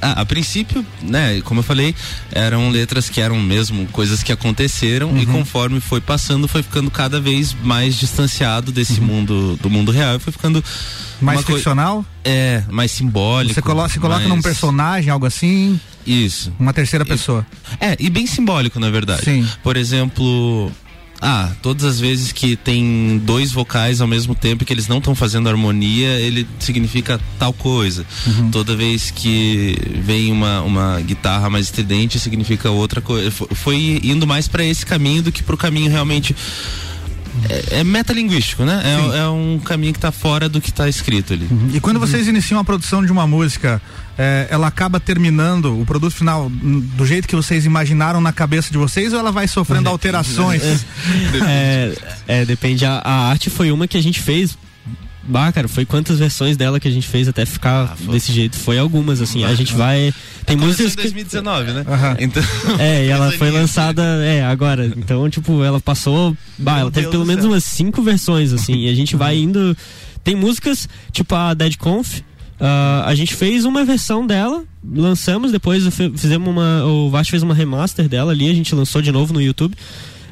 Ah, 0.01 0.21
a 0.21 0.25
princípio, 0.25 0.85
né, 1.01 1.41
como 1.41 1.59
eu 1.59 1.63
falei, 1.63 1.95
eram 2.31 2.69
letras 2.69 3.09
que 3.09 3.21
eram 3.21 3.39
mesmo 3.39 3.85
coisas 3.87 4.21
que 4.23 4.31
aconteceram 4.31 5.09
Uhum. 5.09 5.17
e 5.19 5.25
conforme 5.25 5.79
foi 5.79 6.01
passando, 6.01 6.47
foi 6.47 6.61
ficando 6.63 6.89
cada 6.91 7.19
vez 7.19 7.55
mais 7.63 7.95
distanciado 7.95 8.71
desse 8.71 8.99
mundo, 9.01 9.57
do 9.61 9.69
mundo 9.69 9.91
real 9.91 10.15
e 10.15 10.19
foi 10.19 10.31
ficando 10.33 10.57
Uhum. 10.57 11.25
Mais 11.25 11.41
ficcional? 11.43 12.05
É, 12.23 12.61
mais 12.69 12.91
simbólico. 12.91 13.53
Você 13.53 13.61
coloca, 13.61 13.89
se 13.89 13.99
coloca 13.99 14.19
mais- 14.19 14.29
num 14.29 14.41
personagem, 14.41 15.09
algo 15.09 15.25
assim? 15.25 15.79
Isso. 16.05 16.51
Uma 16.59 16.73
terceira 16.73 17.05
pessoa. 17.05 17.45
É, 17.79 17.95
e 17.99 18.09
bem 18.09 18.27
simbólico, 18.27 18.79
na 18.79 18.89
verdade. 18.91 19.23
Sim. 19.23 19.47
Por 19.63 19.77
exemplo, 19.77 20.71
ah, 21.21 21.51
todas 21.61 21.83
as 21.85 21.99
vezes 21.99 22.31
que 22.31 22.55
tem 22.55 23.19
dois 23.23 23.51
vocais 23.51 24.01
ao 24.01 24.07
mesmo 24.07 24.35
tempo 24.35 24.63
e 24.63 24.65
que 24.65 24.73
eles 24.73 24.87
não 24.87 24.97
estão 24.99 25.15
fazendo 25.15 25.49
harmonia, 25.49 26.19
ele 26.19 26.47
significa 26.59 27.19
tal 27.39 27.53
coisa. 27.53 28.05
Uhum. 28.27 28.51
Toda 28.51 28.75
vez 28.75 29.11
que 29.11 29.77
vem 30.03 30.31
uma, 30.31 30.61
uma 30.61 31.01
guitarra 31.01 31.49
mais 31.49 31.65
estridente, 31.65 32.19
significa 32.19 32.69
outra 32.69 33.01
coisa. 33.01 33.31
Fo- 33.31 33.47
Foi 33.55 33.99
indo 34.03 34.27
mais 34.27 34.47
para 34.47 34.63
esse 34.63 34.85
caminho 34.85 35.23
do 35.23 35.31
que 35.31 35.41
pro 35.41 35.57
caminho 35.57 35.89
realmente. 35.89 36.35
É, 37.49 37.79
é 37.79 37.83
metalinguístico, 37.83 38.63
né? 38.63 38.81
É, 38.83 39.19
é 39.19 39.27
um 39.27 39.59
caminho 39.59 39.93
que 39.93 39.99
tá 39.99 40.11
fora 40.11 40.47
do 40.49 40.61
que 40.61 40.71
tá 40.71 40.87
escrito 40.89 41.33
ali. 41.33 41.47
E 41.73 41.79
quando 41.79 41.99
vocês 41.99 42.27
iniciam 42.27 42.59
a 42.59 42.63
produção 42.63 43.05
de 43.05 43.11
uma 43.11 43.27
música, 43.27 43.81
é, 44.17 44.47
ela 44.49 44.67
acaba 44.67 44.99
terminando 44.99 45.79
o 45.79 45.85
produto 45.85 46.15
final 46.15 46.49
do 46.49 47.05
jeito 47.05 47.27
que 47.27 47.35
vocês 47.35 47.65
imaginaram 47.65 48.21
na 48.21 48.31
cabeça 48.31 48.71
de 48.71 48.77
vocês 48.77 49.13
ou 49.13 49.19
ela 49.19 49.31
vai 49.31 49.47
sofrendo 49.47 49.89
alterações? 49.89 50.63
É, 51.47 51.95
é, 52.27 52.45
depende. 52.45 52.85
A, 52.85 52.99
a 53.03 53.29
arte 53.29 53.49
foi 53.49 53.71
uma 53.71 53.87
que 53.87 53.97
a 53.97 54.01
gente 54.01 54.21
fez 54.21 54.57
bah, 55.25 55.51
cara, 55.51 55.67
foi 55.67 55.85
quantas 55.85 56.19
versões 56.19 56.55
dela 56.55 56.79
que 56.79 56.87
a 56.87 56.91
gente 56.91 57.07
fez 57.07 57.27
até 57.27 57.45
ficar 57.45 57.95
desse 58.11 58.31
jeito? 58.31 58.57
Foi 58.57 58.77
algumas, 58.77 59.21
assim. 59.21 59.43
A 59.43 59.53
gente 59.55 59.73
vai. 59.73 60.13
Tem 60.45 60.57
Começou 60.57 60.85
músicas 60.85 61.11
em 61.11 61.15
que. 61.15 61.23
2019, 61.23 61.71
né? 61.71 61.85
Então. 62.19 62.43
É, 62.79 63.05
e 63.05 63.09
ela 63.09 63.31
foi 63.37 63.51
lançada, 63.51 64.03
é, 64.23 64.43
agora. 64.43 64.85
Então, 64.95 65.29
tipo, 65.29 65.63
ela 65.63 65.79
passou. 65.79 66.35
Bah, 66.57 66.79
ela 66.79 66.91
teve 66.91 67.03
Deus 67.05 67.11
pelo 67.11 67.25
menos 67.25 67.43
céu. 67.43 67.51
umas 67.51 67.63
cinco 67.63 68.01
versões, 68.01 68.53
assim. 68.53 68.85
E 68.85 68.89
a 68.89 68.93
gente 68.93 69.15
vai 69.15 69.37
indo. 69.37 69.75
Tem 70.23 70.35
músicas, 70.35 70.87
tipo 71.11 71.33
a 71.35 71.53
Dead 71.53 71.75
Conf. 71.77 72.21
ah, 72.59 73.03
a 73.05 73.15
gente 73.15 73.35
fez 73.35 73.65
uma 73.65 73.85
versão 73.85 74.25
dela, 74.25 74.63
lançamos, 74.83 75.51
depois 75.51 75.83
fizemos 76.15 76.47
uma. 76.47 76.83
O 76.85 77.09
Vast 77.09 77.29
fez 77.29 77.43
uma 77.43 77.53
remaster 77.53 78.07
dela 78.07 78.31
ali, 78.31 78.49
a 78.49 78.53
gente 78.53 78.73
lançou 78.73 79.01
de 79.01 79.11
novo 79.11 79.33
no 79.33 79.41
YouTube. 79.41 79.75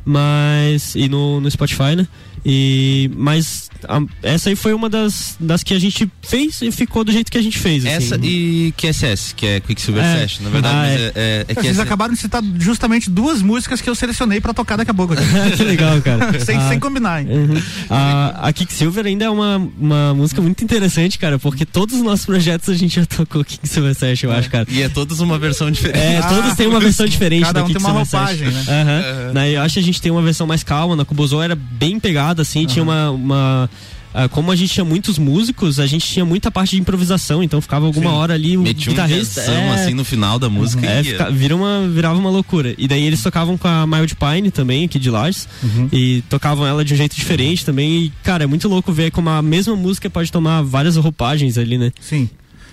Mas. 0.06 0.96
E 0.96 1.08
no, 1.08 1.40
no 1.40 1.50
Spotify, 1.50 1.96
né? 1.96 2.08
E. 2.46 3.10
Mas 3.16 3.70
a- 3.88 4.02
essa 4.22 4.50
aí 4.50 4.56
foi 4.56 4.74
uma 4.74 4.90
das, 4.90 5.36
das 5.40 5.64
que 5.64 5.74
a 5.74 5.80
gente 5.80 6.10
fez 6.22 6.62
e 6.62 6.72
ficou 6.72 7.04
do 7.04 7.12
jeito 7.12 7.32
que 7.32 7.38
a 7.38 7.42
gente 7.42 7.58
fez. 7.58 7.86
assim. 7.86 7.96
Essa 7.96 8.20
e 8.22 8.74
QSS, 8.78 9.34
que 9.36 9.46
é 9.46 9.60
Quicksilver 9.60 10.04
É. 10.04 10.20
Session, 10.22 10.44
na 10.44 10.50
verdade, 10.50 10.76
Ah, 10.76 10.80
mas 10.82 11.02
é. 11.02 11.04
é, 11.06 11.12
é, 11.16 11.46
é 11.50 11.54
Vocês 11.54 11.80
acabaram 11.80 12.14
de 12.14 12.20
citar 12.20 12.42
justamente 12.60 13.10
duas 13.10 13.42
músicas 13.42 13.82
que 13.82 13.90
eu 13.90 13.96
selecionei 13.96 14.42
pra 14.42 14.54
tocar 14.54 14.76
daqui 14.78 14.92
a 14.92 14.94
pouco. 14.94 15.14
aqui. 15.14 15.24
que 15.58 15.64
legal, 15.64 16.02
cara. 16.02 16.38
sem, 16.44 16.58
Ah, 16.58 16.70
sem 16.70 16.80
combinar, 16.80 17.22
hein? 17.22 17.28
Uhum. 17.30 17.62
A, 17.90 18.48
a 18.50 18.54
Kicksilver 18.54 19.06
ainda 19.06 19.26
é 19.26 19.30
uma, 19.30 19.58
uma 19.80 20.14
música 20.14 20.42
muito 20.42 20.64
interessante, 20.64 21.18
cara, 21.20 21.38
porque 21.40 21.66
todos 21.66 21.96
os 21.98 22.02
nossos 22.04 22.26
projetos 22.26 22.70
a 22.70 22.74
gente 22.76 22.96
já 23.00 23.06
tocou 23.06 23.44
Kicksilver 23.44 23.94
Session, 23.96 24.30
eu 24.30 24.36
acho, 24.36 24.50
cara. 24.50 24.68
E 24.70 24.82
é 24.82 24.90
todas 24.90 25.20
uma 25.20 25.38
versão 25.38 25.70
diferente. 25.72 25.98
É, 26.00 26.22
todos 26.22 26.54
têm 26.56 26.68
uma 26.68 26.80
versão 26.80 27.06
diferente 27.06 27.44
Cada 27.46 27.60
da 27.60 27.66
um 27.66 27.68
tem 27.68 27.78
uma 27.78 27.92
roupagem, 27.92 28.52
Session. 28.52 28.74
né? 28.74 28.82
Aham. 28.82 29.34
Na- 29.34 29.48
Eu 29.50 29.62
acho 29.62 29.74
que 29.76 29.80
a 29.80 29.84
gente 29.84 30.02
tem 30.02 30.12
uma 30.12 30.22
versão 30.22 30.48
mais 30.48 30.64
calma, 30.64 30.96
na 30.96 31.06
Kubozo 31.06 31.42
era 31.42 31.56
bem 31.56 32.00
pegada, 32.00 32.33
assim, 32.42 32.66
tinha 32.66 32.84
uma... 32.84 33.12
uma 33.12 33.70
ah, 34.16 34.30
como 34.30 34.52
a 34.52 34.56
gente 34.56 34.72
tinha 34.72 34.86
muitos 34.86 35.18
músicos, 35.18 35.80
a 35.80 35.88
gente 35.88 36.06
tinha 36.06 36.24
muita 36.24 36.52
parte 36.52 36.76
de 36.76 36.82
improvisação, 36.82 37.42
então 37.42 37.60
ficava 37.60 37.88
alguma 37.88 38.12
Sim. 38.12 38.16
hora 38.16 38.34
ali 38.36 38.56
o 38.56 38.62
Metia 38.62 38.92
um 38.92 38.94
guitarrista. 38.94 39.42
jazzão, 39.42 39.56
é, 39.56 39.74
assim 39.74 39.96
no 39.96 40.04
final 40.06 40.38
da 40.38 40.48
música. 40.52 40.86
é, 40.86 41.04
fica- 41.04 41.32
vira 41.32 41.56
uma, 41.56 41.88
virava 41.88 42.20
uma 42.20 42.30
loucura. 42.30 42.76
E 42.78 42.88
daí 42.88 43.02
eles 43.04 43.24
tocavam 43.24 43.58
com 43.58 43.68
a 43.68 43.88
Mild 43.88 44.16
Pine 44.16 44.52
também, 44.52 44.86
aqui 44.86 45.00
de 45.00 45.10
Lages. 45.10 45.48
E 45.92 46.22
tocavam 46.30 46.64
ela 46.68 46.86
de 46.86 46.94
um 46.94 46.98
jeito 46.98 47.16
diferente 47.16 47.66
também. 47.66 48.04
E, 48.04 48.14
cara, 48.22 48.44
é 48.44 48.48
muito 48.48 48.68
louco 48.70 48.94
ver 48.94 49.10
como 49.10 49.30
a 49.32 49.42
mesma 49.42 49.76
música 49.76 50.08
pode 50.12 50.32
tomar 50.32 50.62
várias 50.62 50.96
roupagens 50.96 51.58
ali, 51.58 51.80
né? 51.80 51.92
Sim. 52.00 52.30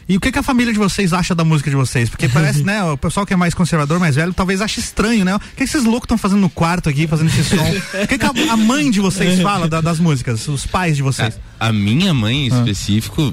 E 0.09 0.16
o 0.16 0.20
que, 0.20 0.32
que 0.32 0.38
a 0.38 0.42
família 0.42 0.72
de 0.72 0.78
vocês 0.78 1.12
acha 1.12 1.34
da 1.34 1.44
música 1.44 1.70
de 1.70 1.76
vocês? 1.76 2.09
Porque 2.09 2.26
parece, 2.30 2.62
né, 2.64 2.82
o 2.84 2.96
pessoal 2.98 3.24
que 3.24 3.32
é 3.32 3.36
mais 3.36 3.55
conservador, 3.55 4.01
mais 4.01 4.16
velho, 4.16 4.34
talvez 4.34 4.61
ache 4.61 4.80
estranho, 4.80 5.24
né? 5.24 5.36
O 5.36 5.38
que, 5.40 5.46
que 5.57 5.62
esses 5.64 5.84
loucos 5.84 6.05
estão 6.07 6.18
fazendo 6.18 6.40
no 6.40 6.51
quarto 6.51 6.88
aqui, 6.88 7.07
fazendo 7.07 7.28
esse 7.28 7.44
som? 7.44 7.57
O 8.03 8.07
que, 8.09 8.18
que 8.18 8.24
a, 8.26 8.53
a 8.53 8.57
mãe 8.57 8.90
de 8.90 9.01
vocês 9.01 9.38
fala 9.42 9.68
da- 9.68 9.80
das 9.80 10.01
músicas? 10.01 10.46
Os 10.48 10.66
pais 10.66 10.96
de 10.96 11.03
vocês? 11.03 11.38
A 11.61 11.72
minha 11.72 12.12
mãe 12.12 12.48
em 12.48 12.53
Ah. 12.53 12.59
específico, 12.59 13.32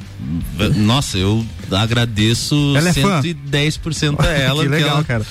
nossa, 0.75 1.17
eu 1.17 1.43
agradeço 1.71 2.55
Ela 2.75 2.89
é 2.89 2.93
fã? 2.93 3.21
110% 3.21 4.19
a 4.19 4.25
ela. 4.29 4.63
Que 4.63 4.69
legal, 4.69 4.89
ela- 4.89 5.03
cara. 5.03 5.25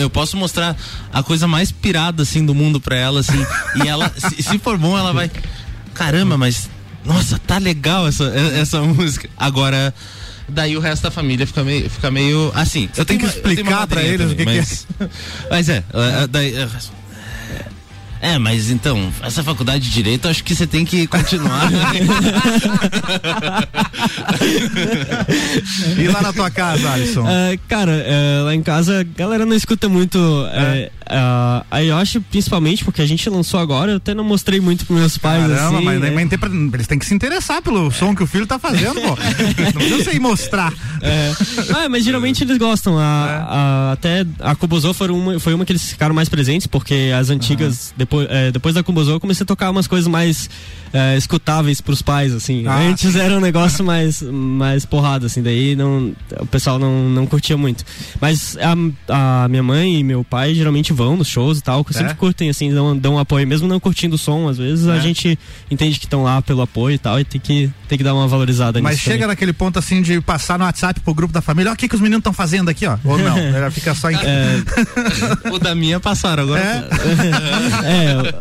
Eu 0.00 0.10
posso 0.10 0.36
mostrar 0.36 0.76
a 1.12 1.22
coisa 1.22 1.48
mais 1.48 1.72
pirada 1.72 2.22
assim 2.22 2.44
do 2.44 2.54
mundo 2.54 2.80
pra 2.80 2.94
ela, 2.96 3.20
assim. 3.20 3.44
e 3.82 3.88
ela, 3.88 4.12
se, 4.16 4.42
se 4.42 4.58
for 4.58 4.76
bom, 4.78 4.96
ela 4.96 5.12
vai. 5.12 5.30
Caramba, 5.94 6.36
mas. 6.38 6.68
Nossa, 7.04 7.38
tá 7.38 7.58
legal 7.58 8.06
essa, 8.06 8.24
essa 8.54 8.80
música. 8.82 9.28
Agora. 9.36 9.94
Daí 10.48 10.76
o 10.76 10.80
resto 10.80 11.02
da 11.02 11.10
família 11.10 11.46
fica 11.46 11.62
meio, 11.62 11.90
fica 11.90 12.10
meio 12.10 12.50
assim. 12.54 12.88
Você 12.92 13.00
que 13.00 13.04
tenho 13.04 13.20
eu 13.20 13.20
tenho 13.20 13.20
uma 13.20 13.28
explicar 13.28 13.86
pra 13.86 13.96
madrinha 13.96 14.14
eles 14.14 14.32
o 14.32 14.36
que 14.36 14.44
que 14.44 14.50
é. 14.50 14.56
mas, 14.56 14.86
Mas 15.50 15.68
é, 15.68 15.84
é, 15.92 16.22
é, 16.22 16.26
daí, 16.26 16.54
é, 18.20 18.34
é, 18.34 18.38
mas 18.38 18.70
então, 18.70 19.10
essa 19.22 19.42
faculdade 19.42 19.84
de 19.84 19.90
direito, 19.90 20.28
acho 20.28 20.42
que 20.44 20.54
você 20.54 20.66
tem 20.66 20.84
que 20.84 21.06
continuar. 21.06 21.68
E 25.98 26.08
lá 26.08 26.22
na 26.22 26.32
tua 26.32 26.50
casa, 26.50 26.90
Alisson? 26.90 27.26
É, 27.28 27.58
cara, 27.68 27.92
é, 27.92 28.40
lá 28.42 28.54
em 28.54 28.62
casa 28.62 29.00
a 29.00 29.02
galera 29.02 29.44
não 29.44 29.54
escuta 29.54 29.88
muito. 29.88 30.18
É, 30.52 30.90
a 31.06 31.64
a 31.70 31.78
Yoshi, 31.80 32.20
principalmente, 32.20 32.84
porque 32.84 33.00
a 33.02 33.06
gente 33.06 33.28
lançou 33.30 33.58
agora, 33.60 33.92
eu 33.92 33.96
até 33.96 34.14
não 34.14 34.24
mostrei 34.24 34.60
muito 34.60 34.84
pros 34.86 34.98
meus 34.98 35.18
pais. 35.18 35.42
Caramba, 35.46 35.76
assim, 35.76 35.84
mas, 35.84 36.02
é. 36.02 36.10
mas 36.10 36.28
tem 36.28 36.38
pra- 36.38 36.50
eles 36.50 36.86
têm 36.86 36.98
que 36.98 37.06
se 37.06 37.14
interessar 37.14 37.62
pelo 37.62 37.90
som 37.90 38.14
que 38.14 38.22
o 38.22 38.26
filho 38.26 38.46
tá 38.46 38.58
fazendo, 38.58 39.00
pô. 39.00 39.16
Não 39.78 39.88
precisa 39.88 40.12
ir 40.12 40.20
mostrar. 40.20 40.72
É. 41.02 41.32
Ah, 41.74 41.88
mas 41.88 42.04
geralmente 42.04 42.42
eles 42.44 42.58
gostam. 42.58 42.98
A, 42.98 43.02
a- 43.02 43.92
até 43.92 44.26
a 44.40 44.54
Kubozô 44.54 44.92
foi 44.92 45.10
uma, 45.10 45.38
foi 45.40 45.54
uma 45.54 45.64
que 45.64 45.72
eles 45.72 45.90
ficaram 45.90 46.14
mais 46.14 46.28
presentes, 46.28 46.66
porque 46.66 47.10
as 47.18 47.30
antigas, 47.30 47.92
depois, 48.08 48.26
é, 48.30 48.50
depois 48.50 48.74
da 48.74 48.82
Kubozô, 48.82 49.12
eu 49.12 49.20
comecei 49.20 49.44
a 49.44 49.46
tocar 49.46 49.70
umas 49.70 49.86
coisas 49.86 50.08
mais 50.08 50.48
é, 50.92 51.16
escutáveis 51.18 51.80
pros 51.80 52.00
pais, 52.00 52.32
assim. 52.32 52.66
Ah, 52.66 52.78
Antes 52.78 53.12
sim. 53.12 53.20
era 53.20 53.34
um 53.36 53.40
negócio 53.40 53.84
mais, 53.84 54.22
mais 54.22 54.86
porrada, 54.86 55.26
assim, 55.26 55.42
daí 55.42 55.76
não, 55.76 56.14
o 56.40 56.46
pessoal 56.46 56.78
não, 56.78 57.08
não 57.10 57.26
curtia 57.26 57.56
muito. 57.56 57.84
Mas 58.18 58.56
a, 59.08 59.44
a 59.44 59.48
minha 59.48 59.62
mãe 59.62 60.00
e 60.00 60.04
meu 60.04 60.24
pai 60.24 60.54
geralmente 60.54 60.90
vão 60.92 61.16
nos 61.16 61.28
shows 61.28 61.58
e 61.58 61.62
tal, 61.62 61.84
que 61.84 61.92
É? 61.94 61.98
sempre 61.98 62.14
curtem, 62.14 62.48
assim, 62.48 62.72
dão, 62.72 62.96
dão 62.96 63.18
apoio, 63.18 63.46
mesmo 63.46 63.68
não 63.68 63.78
curtindo 63.78 64.14
o 64.14 64.18
som, 64.18 64.48
às 64.48 64.56
vezes 64.56 64.88
a 64.88 64.96
É. 64.96 65.00
gente 65.00 65.38
entende 65.70 65.98
que 65.98 66.06
estão 66.06 66.22
lá 66.22 66.40
pelo 66.40 66.62
apoio 66.62 66.94
e 66.94 66.98
tal, 66.98 67.20
e 67.20 67.24
tem 67.24 67.38
que, 67.40 67.70
tem 67.88 67.98
que 67.98 68.04
dar 68.04 68.14
uma 68.14 68.26
valorizada 68.26 68.80
Mas 68.80 68.92
nisso 68.92 69.04
chega 69.04 69.16
também. 69.16 69.28
naquele 69.28 69.52
ponto 69.52 69.78
assim 69.78 70.00
de 70.00 70.18
passar 70.22 70.58
no 70.58 70.64
WhatsApp 70.64 71.00
pro 71.00 71.12
grupo 71.12 71.34
da 71.34 71.42
família, 71.42 71.70
ó, 71.70 71.74
o 71.74 71.76
que, 71.76 71.86
que 71.88 71.94
os 71.94 72.00
meninos 72.00 72.20
estão 72.20 72.32
fazendo 72.32 72.70
aqui, 72.70 72.86
ó. 72.86 72.96
Ou 73.04 73.18
não, 73.18 73.36
ela 73.54 73.70
fica 73.70 73.94
só 73.94 74.10
em. 74.10 74.16
o 75.52 75.58
da 75.58 75.74
minha 75.74 76.00
passaram 76.00 76.44
agora. 76.44 76.60
É, 76.60 77.97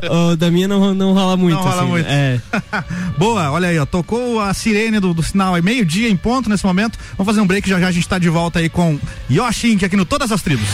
o, 0.09 0.31
o 0.31 0.35
da 0.37 0.51
minha 0.51 0.67
não, 0.67 0.93
não 0.93 1.13
rola 1.13 1.37
muito. 1.37 1.55
Não 1.55 1.63
rola 1.63 1.81
assim, 1.81 1.89
muito. 1.89 2.07
É. 2.09 2.41
Boa, 3.17 3.51
olha 3.51 3.69
aí, 3.69 3.79
ó. 3.79 3.85
Tocou 3.85 4.39
a 4.39 4.53
sirene 4.53 4.99
do, 4.99 5.13
do 5.13 5.23
sinal 5.23 5.55
aí, 5.55 5.61
meio-dia 5.61 6.09
em 6.09 6.17
ponto 6.17 6.49
nesse 6.49 6.65
momento. 6.65 6.97
Vamos 7.17 7.25
fazer 7.25 7.41
um 7.41 7.47
break, 7.47 7.67
já 7.67 7.79
já 7.79 7.87
a 7.87 7.91
gente 7.91 8.07
tá 8.07 8.17
de 8.17 8.29
volta 8.29 8.59
aí 8.59 8.69
com 8.69 8.99
Yoshi 9.29 9.71
Inc. 9.71 9.83
aqui 9.83 9.95
no 9.95 10.05
Todas 10.05 10.31
as 10.31 10.41
Tribos. 10.41 10.67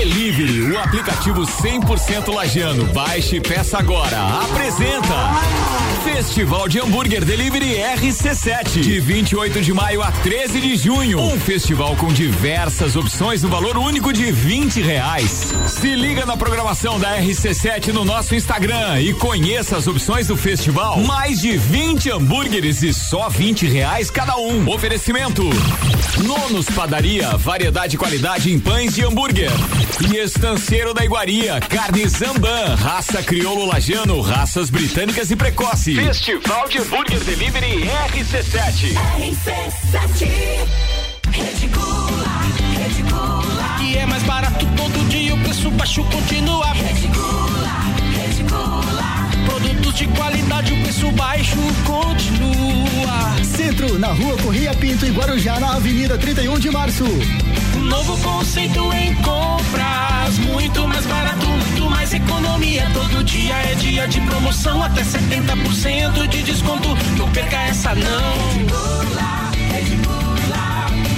Delivery, 0.00 0.62
o 0.62 0.78
aplicativo 0.78 1.42
100% 1.42 2.32
lagiano. 2.32 2.86
Baixe 2.86 3.36
e 3.36 3.40
peça 3.40 3.76
agora. 3.76 4.16
Apresenta 4.44 5.14
Festival 6.02 6.68
de 6.68 6.80
Hambúrguer 6.80 7.22
Delivery 7.22 7.76
RC7. 7.76 8.80
De 8.80 8.98
28 8.98 9.60
de 9.60 9.74
maio 9.74 10.02
a 10.02 10.10
13 10.10 10.58
de 10.58 10.76
junho. 10.76 11.20
Um 11.20 11.38
festival 11.38 11.94
com 11.96 12.08
diversas 12.08 12.96
opções 12.96 13.42
no 13.42 13.50
valor 13.50 13.76
único 13.76 14.10
de 14.10 14.32
20 14.32 14.80
reais. 14.80 15.52
Se 15.66 15.94
liga 15.94 16.24
na 16.24 16.34
programação 16.34 16.98
da 16.98 17.18
RC7 17.18 17.88
no 17.88 18.02
nosso 18.02 18.34
Instagram 18.34 19.02
e 19.02 19.12
conheça 19.12 19.76
as 19.76 19.86
opções 19.86 20.28
do 20.28 20.36
festival. 20.36 20.98
Mais 21.00 21.42
de 21.42 21.58
20 21.58 22.10
hambúrgueres 22.10 22.82
e 22.82 22.94
só 22.94 23.28
20 23.28 23.66
reais 23.66 24.10
cada 24.10 24.38
um. 24.38 24.66
Oferecimento. 24.70 25.42
Nonos 26.24 26.66
Padaria, 26.66 27.36
variedade 27.36 27.96
e 27.96 27.98
qualidade 27.98 28.50
em 28.50 28.58
pães 28.58 28.94
de 28.94 29.04
hambúrguer. 29.04 29.50
E 29.98 30.16
Estanceiro 30.16 30.94
da 30.94 31.04
Iguaria, 31.04 31.60
carne 31.60 32.06
Zamban, 32.08 32.74
raça 32.76 33.22
crioulo 33.22 33.66
lajano, 33.66 34.20
raças 34.20 34.70
britânicas 34.70 35.30
e 35.30 35.36
precoce. 35.36 35.94
Festival 35.94 36.68
de 36.68 36.78
Hambúrguer 36.78 37.20
Delivery 37.20 37.90
RC7. 38.12 38.96
Que 43.78 43.98
é 43.98 44.06
mais 44.06 44.22
barato 44.22 44.66
todo 44.76 45.08
dia, 45.08 45.34
o 45.34 45.38
preço 45.40 45.70
baixo 45.72 46.02
continua. 46.04 46.66
Produtos 49.90 49.94
de 49.94 50.06
qualidade, 50.08 50.72
o 50.72 50.82
preço 50.82 51.10
baixo 51.12 51.56
continua. 51.84 53.44
Centro, 53.44 53.98
na 53.98 54.08
rua 54.08 54.36
Correia 54.38 54.74
Pinto 54.74 55.06
e 55.06 55.10
Guarujá, 55.10 55.58
na 55.58 55.74
Avenida 55.74 56.16
31 56.16 56.58
de 56.58 56.70
Março. 56.70 57.04
Um 57.76 57.82
novo 57.82 58.16
conceito 58.18 58.92
em 58.92 59.14
compras. 59.16 60.38
Muito 60.38 60.86
mais 60.86 61.06
barato, 61.06 61.46
muito 61.46 61.90
mais 61.90 62.12
economia. 62.12 62.88
Todo 62.92 63.24
dia 63.24 63.54
é 63.54 63.74
dia 63.74 64.06
de 64.06 64.20
promoção, 64.20 64.82
até 64.82 65.02
70% 65.02 66.28
de 66.28 66.42
desconto. 66.42 66.88
Não 67.16 67.28
perca 67.30 67.56
essa 67.56 67.94
não. 67.94 68.34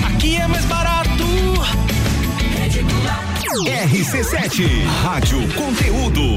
Aqui 0.06 0.36
é 0.36 0.46
mais 0.46 0.64
barato. 0.66 1.12
RC7, 3.64 4.86
Rádio 5.02 5.46
Conteúdo. 5.54 6.34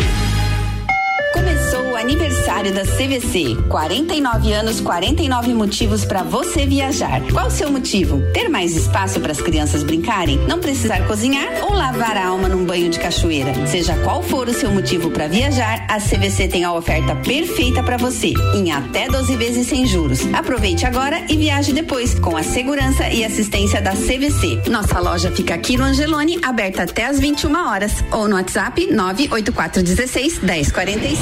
Começou 1.36 1.92
o 1.92 1.96
aniversário 1.98 2.74
da 2.74 2.84
CVC. 2.84 3.58
49 3.68 4.54
anos, 4.54 4.80
49 4.80 5.54
motivos 5.54 6.06
para 6.06 6.24
você 6.24 6.66
viajar. 6.66 7.22
Qual 7.30 7.48
o 7.48 7.52
seu 7.52 7.70
motivo? 7.70 8.22
Ter 8.32 8.48
mais 8.48 8.74
espaço 8.74 9.20
para 9.20 9.34
as 9.34 9.42
crianças 9.42 9.84
brincarem? 9.84 10.38
Não 10.48 10.60
precisar 10.60 11.06
cozinhar 11.06 11.66
ou 11.66 11.74
lavar 11.74 12.16
a 12.16 12.28
alma 12.28 12.48
num 12.48 12.64
banho 12.64 12.90
de 12.90 12.98
cachoeira? 13.00 13.68
Seja 13.68 13.98
qual 13.98 14.24
for 14.24 14.48
o 14.48 14.54
seu 14.54 14.72
motivo 14.72 15.12
para 15.12 15.28
viajar, 15.28 15.86
a 15.90 16.00
CVC 16.00 16.48
tem 16.48 16.64
a 16.64 16.72
oferta 16.72 17.14
perfeita 17.18 17.84
para 17.84 17.98
você, 17.98 18.34
em 18.56 18.72
até 18.72 19.10
12 19.10 19.36
vezes 19.36 19.68
sem 19.68 19.86
juros. 19.86 20.22
Aproveite 20.34 20.86
agora 20.86 21.22
e 21.30 21.36
viaje 21.36 21.74
depois, 21.74 22.18
com 22.18 22.38
a 22.38 22.44
segurança 22.44 23.10
e 23.10 23.26
assistência 23.26 23.82
da 23.82 23.92
CVC. 23.92 24.70
Nossa 24.70 25.02
loja 25.02 25.30
fica 25.32 25.54
aqui 25.54 25.76
no 25.76 25.84
Angelone, 25.84 26.40
aberta 26.42 26.84
até 26.84 27.06
às 27.06 27.20
21 27.20 27.54
horas, 27.68 27.92
ou 28.10 28.30
no 28.30 28.36
WhatsApp 28.38 28.88
98416 28.90 30.40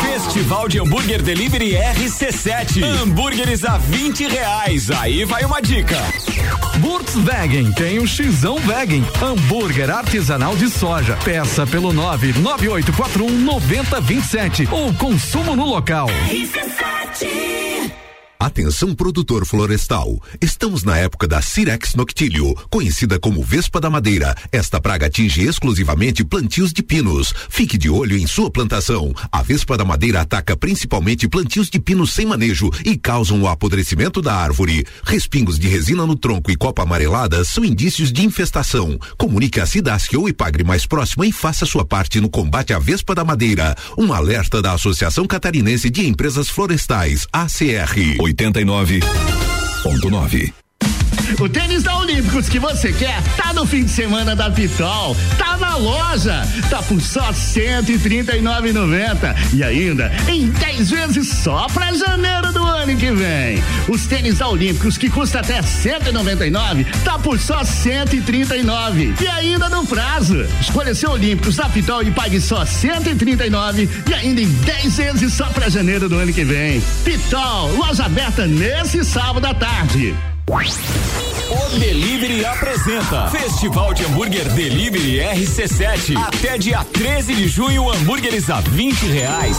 Festival 0.00 0.68
de 0.68 0.80
Hambúrguer 0.80 1.22
Delivery 1.22 1.74
RC7. 1.74 2.82
Hambúrgueres 2.82 3.64
a 3.64 3.78
20 3.78 4.26
reais. 4.26 4.90
Aí 4.90 5.24
vai 5.24 5.44
uma 5.44 5.60
dica. 5.60 5.96
Volkswagen 6.80 7.70
tem 7.72 7.98
o 7.98 8.06
Xão 8.06 8.58
Wagen, 8.58 9.04
hambúrguer 9.22 9.90
artesanal 9.90 10.56
de 10.56 10.68
soja. 10.68 11.16
Peça 11.24 11.66
pelo 11.66 11.92
99841 11.92 13.30
9027 13.38 14.68
ou 14.70 14.92
consumo 14.94 15.54
no 15.54 15.64
local. 15.64 16.08
Atenção 18.44 18.94
produtor 18.94 19.46
florestal. 19.46 20.22
Estamos 20.38 20.84
na 20.84 20.98
época 20.98 21.26
da 21.26 21.40
Cirex 21.40 21.94
noctilio, 21.94 22.54
conhecida 22.68 23.18
como 23.18 23.42
Vespa 23.42 23.80
da 23.80 23.88
Madeira. 23.88 24.36
Esta 24.52 24.78
praga 24.78 25.06
atinge 25.06 25.40
exclusivamente 25.40 26.22
plantios 26.22 26.70
de 26.70 26.82
pinos. 26.82 27.32
Fique 27.48 27.78
de 27.78 27.88
olho 27.88 28.18
em 28.18 28.26
sua 28.26 28.50
plantação. 28.50 29.14
A 29.32 29.42
Vespa 29.42 29.78
da 29.78 29.84
Madeira 29.84 30.20
ataca 30.20 30.54
principalmente 30.54 31.26
plantios 31.26 31.70
de 31.70 31.80
pinos 31.80 32.12
sem 32.12 32.26
manejo 32.26 32.70
e 32.84 32.98
causam 32.98 33.40
o 33.40 33.48
apodrecimento 33.48 34.20
da 34.20 34.34
árvore. 34.34 34.86
Respingos 35.04 35.58
de 35.58 35.66
resina 35.66 36.04
no 36.04 36.14
tronco 36.14 36.50
e 36.50 36.56
copa 36.56 36.82
amarelada 36.82 37.46
são 37.46 37.64
indícios 37.64 38.12
de 38.12 38.26
infestação. 38.26 38.98
Comunique 39.16 39.58
a 39.58 39.64
Cidasc 39.64 40.12
ou 40.18 40.28
Ipagre 40.28 40.64
mais 40.64 40.84
próxima 40.84 41.26
e 41.26 41.32
faça 41.32 41.64
sua 41.64 41.86
parte 41.86 42.20
no 42.20 42.28
combate 42.28 42.74
à 42.74 42.78
Vespa 42.78 43.14
da 43.14 43.24
Madeira. 43.24 43.74
Um 43.96 44.12
alerta 44.12 44.60
da 44.60 44.74
Associação 44.74 45.26
Catarinense 45.26 45.88
de 45.88 46.06
Empresas 46.06 46.50
Florestais, 46.50 47.26
ACR. 47.32 48.33
89.9. 48.36 50.63
O 51.40 51.48
tênis 51.48 51.82
da 51.82 51.96
Olímpicos 51.96 52.48
que 52.48 52.58
você 52.58 52.92
quer 52.92 53.22
tá 53.36 53.52
no 53.52 53.66
fim 53.66 53.84
de 53.84 53.90
semana 53.90 54.36
da 54.36 54.50
Pitol, 54.50 55.16
tá 55.38 55.56
na 55.56 55.76
loja, 55.76 56.46
tá 56.70 56.82
por 56.82 57.00
só 57.00 57.32
cento 57.32 57.90
e 57.90 57.98
trinta 57.98 58.34
nove 58.40 58.72
ainda 59.64 60.12
em 60.28 60.48
10 60.48 60.90
vezes 60.90 61.28
só 61.28 61.66
pra 61.68 61.92
janeiro 61.92 62.52
do 62.52 62.64
ano 62.64 62.96
que 62.96 63.10
vem. 63.10 63.62
Os 63.88 64.06
tênis 64.06 64.38
da 64.38 64.48
Olímpicos 64.48 64.96
que 64.96 65.10
custa 65.10 65.40
até 65.40 65.62
199 65.62 66.84
tá 67.04 67.18
por 67.18 67.38
só 67.38 67.64
139 67.64 69.14
e 69.20 69.26
ainda 69.26 69.68
no 69.68 69.86
prazo. 69.86 70.46
Escolha 70.60 70.94
seu 70.94 71.10
Olímpicos 71.10 71.56
da 71.56 71.68
Pitol 71.68 72.02
e 72.02 72.10
pague 72.10 72.40
só 72.40 72.64
139 72.64 73.88
e 74.08 74.14
ainda 74.14 74.40
em 74.40 74.48
10 74.48 74.96
vezes 74.96 75.32
só 75.32 75.46
pra 75.46 75.68
janeiro 75.68 76.08
do 76.08 76.16
ano 76.16 76.32
que 76.32 76.44
vem. 76.44 76.82
Pitol, 77.04 77.74
loja 77.76 78.04
aberta 78.04 78.46
nesse 78.46 79.04
sábado 79.04 79.46
à 79.46 79.54
tarde. 79.54 80.14
O 80.46 81.78
Delivery 81.78 82.44
apresenta 82.44 83.28
Festival 83.28 83.94
de 83.94 84.04
Hambúrguer 84.04 84.46
Delivery 84.52 85.20
RC7. 85.20 86.16
Até 86.18 86.58
dia 86.58 86.84
13 86.84 87.34
de 87.34 87.48
junho, 87.48 87.90
hambúrgueres 87.90 88.50
a 88.50 88.60
20 88.60 89.06
reais. 89.06 89.56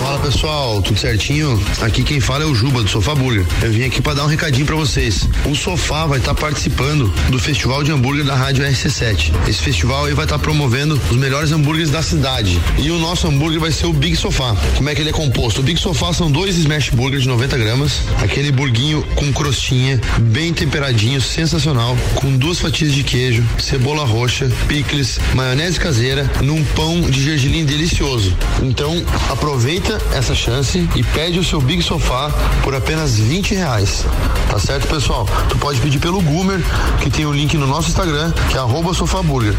Fala 0.00 0.18
pessoal, 0.18 0.82
tudo 0.82 0.98
certinho? 0.98 1.62
Aqui 1.82 2.02
quem 2.02 2.20
fala 2.20 2.44
é 2.44 2.46
o 2.46 2.54
Juba 2.54 2.82
do 2.82 2.88
Sofá 2.88 3.14
Burger. 3.14 3.46
Eu 3.62 3.70
vim 3.70 3.84
aqui 3.84 4.00
para 4.00 4.14
dar 4.14 4.24
um 4.24 4.28
recadinho 4.28 4.64
para 4.64 4.74
vocês. 4.74 5.28
O 5.44 5.54
Sofá 5.54 6.06
vai 6.06 6.18
estar 6.18 6.34
participando 6.34 7.06
do 7.28 7.38
Festival 7.38 7.84
de 7.84 7.92
Hambúrguer 7.92 8.24
da 8.24 8.34
Rádio 8.34 8.64
RC7. 8.64 9.30
Esse 9.46 9.60
festival 9.62 10.06
aí 10.06 10.14
vai 10.14 10.24
estar 10.24 10.38
promovendo 10.38 10.98
os 11.10 11.16
melhores 11.16 11.52
hambúrgueres 11.52 11.90
da 11.90 12.02
cidade. 12.02 12.58
E 12.78 12.90
o 12.90 12.98
nosso 12.98 13.28
hambúrguer 13.28 13.60
vai 13.60 13.70
ser 13.70 13.86
o 13.86 13.92
Big 13.92 14.16
Sofá. 14.16 14.56
Como 14.76 14.88
é 14.88 14.94
que 14.94 15.02
ele 15.02 15.10
é 15.10 15.12
composto? 15.12 15.60
O 15.60 15.62
Big 15.62 15.78
Sofá 15.78 16.12
são 16.12 16.30
dois 16.30 16.56
smash 16.56 16.88
burgers 16.90 17.22
de 17.22 17.28
90 17.28 17.58
gramas, 17.58 18.00
aquele 18.20 18.50
burguinho 18.50 19.02
com 19.14 19.32
crostinha, 19.40 19.98
bem 20.18 20.52
temperadinho, 20.52 21.18
sensacional, 21.18 21.96
com 22.16 22.36
duas 22.36 22.58
fatias 22.58 22.92
de 22.92 23.02
queijo, 23.02 23.42
cebola 23.58 24.04
roxa, 24.04 24.50
picles, 24.68 25.18
maionese 25.34 25.80
caseira, 25.80 26.30
num 26.42 26.62
pão 26.62 27.00
de 27.00 27.22
gergelim 27.22 27.64
delicioso. 27.64 28.36
Então 28.62 29.02
aproveita 29.30 29.98
essa 30.12 30.34
chance 30.34 30.86
e 30.94 31.02
pede 31.02 31.38
o 31.38 31.44
seu 31.44 31.58
Big 31.58 31.82
Sofá 31.82 32.28
por 32.62 32.74
apenas 32.74 33.18
20 33.18 33.54
reais. 33.54 34.04
Tá 34.50 34.58
certo, 34.58 34.86
pessoal? 34.88 35.26
Tu 35.48 35.56
pode 35.56 35.80
pedir 35.80 36.00
pelo 36.00 36.20
Goomer, 36.20 36.60
que 37.00 37.08
tem 37.08 37.24
o 37.24 37.32
link 37.32 37.56
no 37.56 37.66
nosso 37.66 37.88
Instagram, 37.88 38.32
que 38.50 38.58
é 38.58 38.60
arroba 38.60 38.92
sofaburger, 38.92 39.54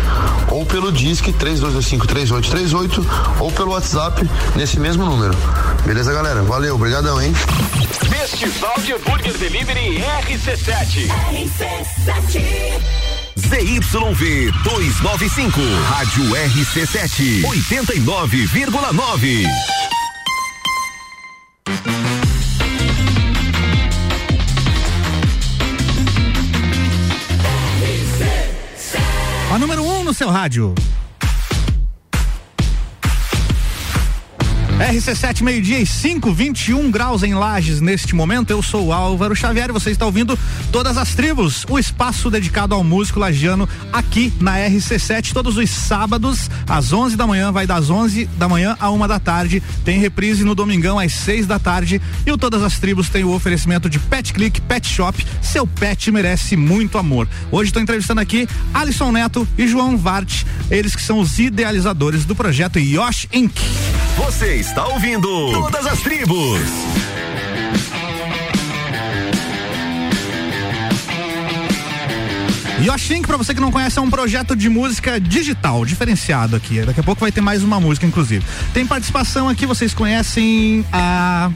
ou 0.50 0.64
pelo 0.64 0.92
Disque 0.92 1.34
32253838, 1.34 3.04
ou 3.40 3.52
pelo 3.52 3.72
WhatsApp 3.72 4.30
nesse 4.56 4.80
mesmo 4.80 5.06
número. 5.06 5.36
Beleza, 5.86 6.14
galera? 6.14 6.44
Valeu, 6.44 6.76
obrigadão, 6.76 7.20
hein? 7.20 7.34
Festival 8.10 8.74
de 8.84 8.94
Hambúrguer 8.94 9.38
Delivery 9.38 9.71
RC7. 9.72 11.08
ZYV 13.36 14.52
295, 14.64 15.62
Rádio 15.88 16.36
RC7, 16.36 17.46
89,9. 17.46 19.46
A 29.54 29.58
número 29.58 29.84
1 29.84 30.00
um 30.00 30.04
no 30.04 30.14
seu 30.14 30.30
rádio. 30.30 30.76
RC7, 34.82 35.44
meio-dia 35.44 35.80
e 35.80 35.86
5, 35.86 36.34
21 36.34 36.90
graus 36.90 37.22
em 37.22 37.36
Lages 37.36 37.80
neste 37.80 38.16
momento. 38.16 38.50
Eu 38.50 38.64
sou 38.64 38.92
Álvaro 38.92 39.36
Xavier 39.36 39.70
e 39.70 39.72
você 39.72 39.92
está 39.92 40.08
ouvindo 40.08 40.38
Todas 40.72 40.98
as 40.98 41.14
Tribos, 41.14 41.66
o 41.70 41.78
espaço 41.78 42.32
dedicado 42.32 42.74
ao 42.74 42.84
músico 42.84 43.20
lagiano 43.20 43.70
aqui 43.94 44.34
na 44.40 44.58
RC7, 44.58 45.34
todos 45.34 45.56
os 45.58 45.70
sábados, 45.70 46.50
às 46.68 46.92
11 46.92 47.16
da 47.16 47.28
manhã, 47.28 47.52
vai 47.52 47.68
das 47.68 47.92
11 47.92 48.26
da 48.38 48.50
manhã 48.50 48.76
a 48.80 48.90
uma 48.90 49.08
da 49.08 49.20
tarde. 49.20 49.62
Tem 49.86 50.00
reprise 50.00 50.44
no 50.44 50.56
domingão 50.56 50.98
às 50.98 51.14
6 51.14 51.46
da 51.46 51.60
tarde. 51.60 52.02
E 52.26 52.32
o 52.32 52.38
Todas 52.38 52.64
as 52.64 52.80
Tribos 52.80 53.08
tem 53.08 53.24
o 53.24 53.34
oferecimento 53.34 53.88
de 53.88 54.00
Pet 54.00 54.34
Click 54.34 54.60
Pet 54.62 54.88
Shop. 54.88 55.24
Seu 55.44 55.68
pet 55.68 56.12
merece 56.12 56.58
muito 56.58 56.98
amor. 56.98 57.28
Hoje 57.52 57.70
estou 57.70 57.84
entrevistando 57.84 58.20
aqui 58.20 58.48
Alisson 58.74 59.12
Neto 59.12 59.48
e 59.58 59.68
João 59.68 59.96
Vart, 59.96 60.44
eles 60.72 60.96
que 60.96 61.04
são 61.04 61.20
os 61.20 61.38
idealizadores 61.38 62.26
do 62.26 62.36
projeto 62.36 62.80
Yosh 62.80 63.28
Inc. 63.32 63.60
Você 64.18 64.56
está 64.72 64.88
ouvindo 64.88 65.52
Todas 65.52 65.86
as 65.86 66.00
Tribos. 66.00 66.62
Yoshink, 72.82 73.28
pra 73.28 73.36
você 73.36 73.54
que 73.54 73.60
não 73.60 73.70
conhece, 73.70 74.00
é 74.00 74.02
um 74.02 74.10
projeto 74.10 74.56
de 74.56 74.70
música 74.70 75.20
digital, 75.20 75.84
diferenciado 75.84 76.56
aqui. 76.56 76.82
Daqui 76.84 77.02
a 77.02 77.04
pouco 77.04 77.20
vai 77.20 77.34
ter 77.34 77.42
mais 77.42 77.64
uma 77.64 77.82
música, 77.82 78.06
inclusive. 78.06 78.46
Tem 78.74 78.88
participação 78.88 79.50
aqui, 79.50 79.66
vocês 79.66 79.94
conhecem 79.94 80.86
a 80.92 81.52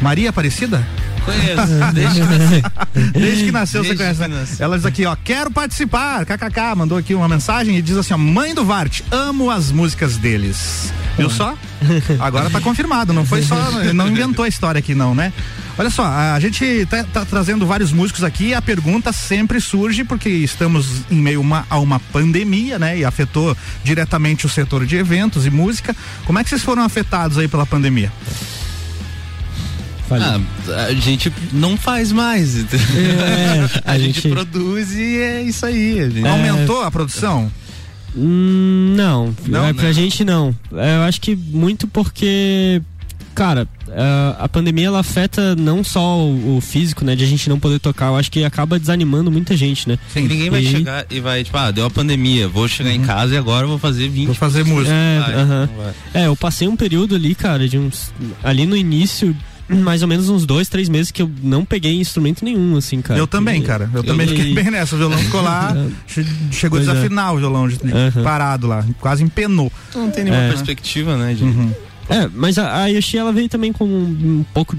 Maria 0.00 0.30
Aparecida? 0.30 0.86
Conheço, 1.24 1.72
desde 1.94 2.20
que 2.20 2.26
nasci. 2.26 2.62
Desde 3.12 3.44
que 3.44 3.52
nasceu 3.52 3.82
Desde 3.82 3.96
você 3.98 4.04
conhece, 4.04 4.20
né? 4.20 4.40
nasci. 4.40 4.62
Ela 4.62 4.76
diz 4.76 4.86
aqui, 4.86 5.06
ó, 5.06 5.16
quero 5.16 5.50
participar, 5.50 6.24
kkk, 6.26 6.74
mandou 6.76 6.98
aqui 6.98 7.14
uma 7.14 7.28
mensagem 7.28 7.76
e 7.76 7.82
diz 7.82 7.96
assim, 7.96 8.14
ó, 8.14 8.18
mãe 8.18 8.54
do 8.54 8.64
Vart, 8.64 9.00
amo 9.10 9.50
as 9.50 9.72
músicas 9.72 10.16
deles. 10.16 10.92
Viu 11.16 11.30
só? 11.30 11.56
Agora 12.18 12.50
tá 12.50 12.60
confirmado, 12.60 13.12
não 13.12 13.24
foi 13.24 13.42
só, 13.42 13.56
não 13.92 14.08
inventou 14.08 14.44
a 14.44 14.48
história 14.48 14.78
aqui 14.78 14.94
não, 14.94 15.14
né? 15.14 15.32
Olha 15.76 15.90
só, 15.90 16.04
a 16.06 16.38
gente 16.38 16.86
tá, 16.88 17.02
tá 17.04 17.24
trazendo 17.24 17.66
vários 17.66 17.90
músicos 17.92 18.22
aqui 18.22 18.48
e 18.48 18.54
a 18.54 18.62
pergunta 18.62 19.12
sempre 19.12 19.60
surge 19.60 20.04
porque 20.04 20.28
estamos 20.28 21.02
em 21.10 21.16
meio 21.16 21.40
uma- 21.40 21.66
a 21.68 21.78
uma 21.78 21.98
pandemia, 21.98 22.78
né? 22.78 22.98
E 22.98 23.04
afetou 23.04 23.56
diretamente 23.82 24.46
o 24.46 24.48
setor 24.48 24.86
de 24.86 24.96
eventos 24.96 25.46
e 25.46 25.50
música. 25.50 25.94
Como 26.24 26.38
é 26.38 26.44
que 26.44 26.50
vocês 26.50 26.62
foram 26.62 26.82
afetados 26.84 27.38
aí 27.38 27.48
pela 27.48 27.66
pandemia? 27.66 28.12
Ah, 30.22 30.84
a 30.86 30.92
gente 30.94 31.32
não 31.52 31.76
faz 31.76 32.12
mais. 32.12 32.54
É, 32.94 33.80
a, 33.84 33.92
a 33.92 33.98
gente... 33.98 34.20
gente- 34.20 34.28
produz 34.30 34.92
e 34.92 35.18
é 35.18 35.42
isso 35.42 35.64
aí. 35.66 36.00
a 36.00 36.08
gente- 36.08 36.26
Aumentou 36.26 36.82
a 36.82 36.90
produção? 36.90 37.50
Hum, 38.16 38.94
não, 38.96 39.34
Não, 39.46 39.64
é, 39.64 39.72
né? 39.72 39.72
pra 39.72 39.92
gente 39.92 40.24
não. 40.24 40.54
É, 40.74 40.96
Eu 40.96 41.02
acho 41.02 41.20
que 41.20 41.34
muito 41.34 41.88
porque, 41.88 42.80
cara, 43.34 43.66
a- 44.38 44.48
pandemia 44.48 44.86
ela 44.86 45.00
afeta 45.00 45.56
não 45.56 45.82
só 45.82 46.18
o, 46.20 46.60
físico, 46.60 47.04
né, 47.04 47.16
de 47.16 47.24
a 47.24 47.26
gente 47.26 47.48
não 47.48 47.58
poder 47.58 47.80
tocar. 47.80 48.06
Eu 48.06 48.16
acho 48.16 48.30
que 48.30 48.44
acaba 48.44 48.78
desanimando 48.78 49.32
muita 49.32 49.56
gente, 49.56 49.88
né? 49.88 49.98
Sim, 50.12 50.28
ninguém 50.28 50.48
vai 50.48 50.60
E- 50.60 50.70
chegar 50.70 51.06
e 51.10 51.18
vai, 51.18 51.42
tipo, 51.42 51.56
ah, 51.56 51.72
deu 51.72 51.86
a 51.86 51.90
pandemia, 51.90 52.46
vou 52.46 52.68
chegar 52.68 52.92
em 52.92 53.02
casa 53.02 53.34
e 53.34 53.36
agora 53.36 53.64
eu 53.64 53.68
vou 53.70 53.78
fazer 53.78 54.08
20. 54.08 54.26
Vou 54.26 54.34
fazer 54.36 54.64
música. 54.64 54.94
É, 54.94 55.18
Vai, 55.20 55.34
aham. 55.34 55.68
não 55.76 55.82
vai. 55.84 55.94
É, 56.22 56.26
eu 56.28 56.36
passei 56.36 56.68
um 56.68 56.76
período 56.76 57.16
ali, 57.16 57.34
cara, 57.34 57.68
de 57.68 57.78
uns. 57.78 58.12
Ali 58.44 58.64
no 58.64 58.76
início, 58.76 59.34
mais 59.68 60.02
ou 60.02 60.08
menos 60.08 60.28
uns 60.28 60.44
dois, 60.44 60.68
três 60.68 60.88
meses 60.88 61.10
que 61.10 61.22
eu 61.22 61.30
não 61.42 61.64
peguei 61.64 61.98
instrumento 61.98 62.44
nenhum, 62.44 62.76
assim, 62.76 63.00
cara. 63.00 63.18
Eu 63.18 63.26
também, 63.26 63.62
cara. 63.62 63.88
Eu, 63.94 64.02
também 64.04 64.26
fiquei 64.26 64.52
bem 64.54 64.70
nessa. 64.70 64.94
O 64.94 64.98
violão 64.98 65.18
ficou 65.18 65.40
lá, 65.42 65.74
che- 66.06 66.24
chegou 66.50 66.78
a 66.78 66.80
Pois 66.82 66.88
é. 66.88 66.92
desafinar 66.94 67.34
o 67.34 67.38
violão 67.38 67.66
de- 67.68 67.78
parado 68.22 68.66
lá, 68.66 68.84
quase 69.00 69.22
empenou. 69.22 69.72
Não 69.94 70.10
tem 70.10 70.24
nenhuma 70.24 70.42
É. 70.44 70.48
perspectiva, 70.48 71.16
né? 71.16 71.34
De... 71.34 71.44
É, 72.08 72.28
mas 72.34 72.58
a, 72.58 72.82
a 72.82 72.86
Yoshi 72.88 73.16
ela 73.16 73.32
veio 73.32 73.48
também 73.48 73.72
com 73.72 73.84
um, 73.86 74.40
um 74.40 74.44
pouco 74.52 74.76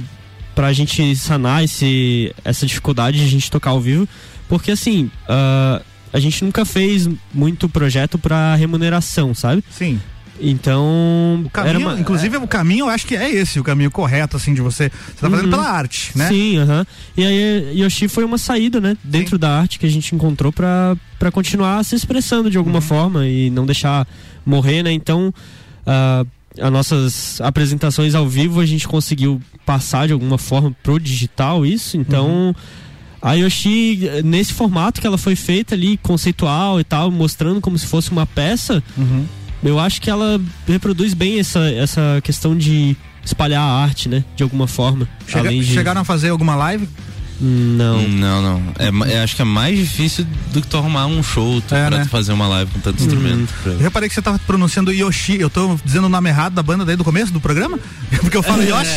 pra 0.53 0.71
gente 0.71 1.15
sanar 1.15 1.63
esse, 1.63 2.33
essa 2.43 2.65
dificuldade 2.65 3.17
de 3.17 3.25
a 3.25 3.27
gente 3.27 3.49
tocar 3.51 3.71
ao 3.71 3.81
vivo, 3.81 4.07
porque 4.47 4.71
assim, 4.71 5.09
ah, 5.27 5.81
a 6.13 6.19
gente 6.19 6.45
nunca 6.45 6.63
fez 6.63 7.09
muito 7.33 7.67
projeto 7.67 8.17
pra 8.17 8.55
remuneração, 8.55 9.33
sabe? 9.33 9.63
Sim. 9.69 9.99
Então, 10.39 11.43
O 11.45 11.49
caminho, 11.49 11.79
uma, 11.79 11.99
inclusive 11.99 12.37
o 12.37 12.47
caminho, 12.47 12.85
eu 12.85 12.89
acho 12.89 13.07
que 13.07 13.15
é 13.15 13.29
esse, 13.31 13.59
o 13.59 13.63
caminho 13.63 13.89
correto, 13.89 14.35
assim, 14.37 14.53
de 14.53 14.61
você. 14.61 14.89
Você 14.89 15.21
tá 15.21 15.29
fazendo 15.29 15.45
Uhum. 15.45 15.49
pela 15.51 15.69
arte, 15.69 16.11
né? 16.15 16.27
Sim, 16.27 16.57
aham. 16.57 16.85
E 17.15 17.23
aí 17.25 17.79
Yoshi 17.81 18.07
foi 18.07 18.23
uma 18.25 18.37
saída, 18.37 18.81
né? 18.81 18.97
Dentro 19.03 19.37
da 19.37 19.49
arte 19.59 19.79
que 19.79 19.85
a 19.85 19.89
gente 19.89 20.13
encontrou 20.13 20.51
pra, 20.51 20.95
pra 21.17 21.31
continuar 21.31 21.83
se 21.85 21.95
expressando 21.95 22.49
de 22.49 22.57
Uhum. 22.57 22.61
alguma 22.61 22.81
forma 22.81 23.25
e 23.27 23.49
não 23.49 23.65
deixar 23.65 24.05
morrer, 24.45 24.83
né? 24.83 24.91
Então, 24.91 25.33
ah, 25.85 26.25
as 26.59 26.71
nossas 26.71 27.41
apresentações 27.41 28.13
ao 28.15 28.27
vivo 28.27 28.59
a 28.59 28.65
gente 28.65 28.87
conseguiu 28.87 29.41
passar 29.65 30.07
de 30.07 30.13
alguma 30.13 30.37
forma 30.37 30.75
pro 30.83 30.99
digital 30.99 31.65
isso, 31.65 31.95
então. 31.97 32.27
Uhum. 32.27 32.53
A 33.21 33.33
Yoshi, 33.33 33.99
nesse 34.23 34.53
formato 34.53 35.01
que 35.01 35.07
ela 35.07 35.17
foi 35.17 35.35
feita 35.35 35.73
ali, 35.73 35.97
conceitual 35.97 36.79
e 36.79 36.83
tal, 36.83 37.09
mostrando 37.09 37.59
como 37.59 37.75
se 37.75 37.87
fosse 37.87 38.11
uma 38.11 38.25
peça, 38.27 38.83
Uhum. 38.95 39.25
Eu 39.63 39.79
acho 39.79 40.01
que 40.01 40.09
ela 40.09 40.39
reproduz 40.67 41.13
bem 41.13 41.39
essa, 41.39 41.59
essa 41.71 42.19
questão 42.23 42.55
de 42.57 42.95
espalhar 43.23 43.61
a 43.61 43.83
arte, 43.83 44.07
né? 44.07 44.23
De 44.35 44.43
alguma 44.43 44.67
forma. 44.67 45.07
Chega- 45.27 45.49
de... 45.49 45.63
Chegaram 45.65 46.01
a 46.01 46.03
fazer 46.03 46.29
alguma 46.29 46.55
live? 46.55 46.87
Não. 47.39 48.07
Não, 48.07 48.41
não. 48.41 48.63
É, 48.79 49.15
eu 49.17 49.23
acho 49.23 49.35
que 49.35 49.41
é 49.41 49.45
mais 49.45 49.77
difícil 49.77 50.25
do 50.53 50.61
que 50.61 50.67
tu 50.67 50.77
arrumar 50.77 51.05
um 51.07 51.21
show 51.21 51.61
tu, 51.61 51.75
É, 51.75 51.87
pra 51.87 51.97
né? 51.99 52.05
fazer 52.05 52.31
uma 52.33 52.47
live 52.47 52.71
com 52.71 52.79
tanto 52.79 52.99
Uhum. 53.01 53.05
instrumento. 53.05 53.53
pra- 53.63 53.71
Eu 53.73 53.79
reparei 53.79 54.07
que 54.09 54.15
você 54.15 54.21
tava 54.21 54.39
pronunciando 54.39 54.91
Yoshi. 54.93 55.37
Eu 55.39 55.49
tô 55.49 55.77
dizendo 55.83 56.05
o 56.05 56.09
nome 56.09 56.29
errado 56.29 56.53
da 56.53 56.63
banda 56.63 56.85
desde 56.85 57.01
o 57.01 57.05
começo 57.05 57.31
do 57.33 57.39
programa? 57.41 57.77
Porque 58.21 58.37
eu 58.37 58.43
falo 58.43 58.61
Yoshi. 58.63 58.89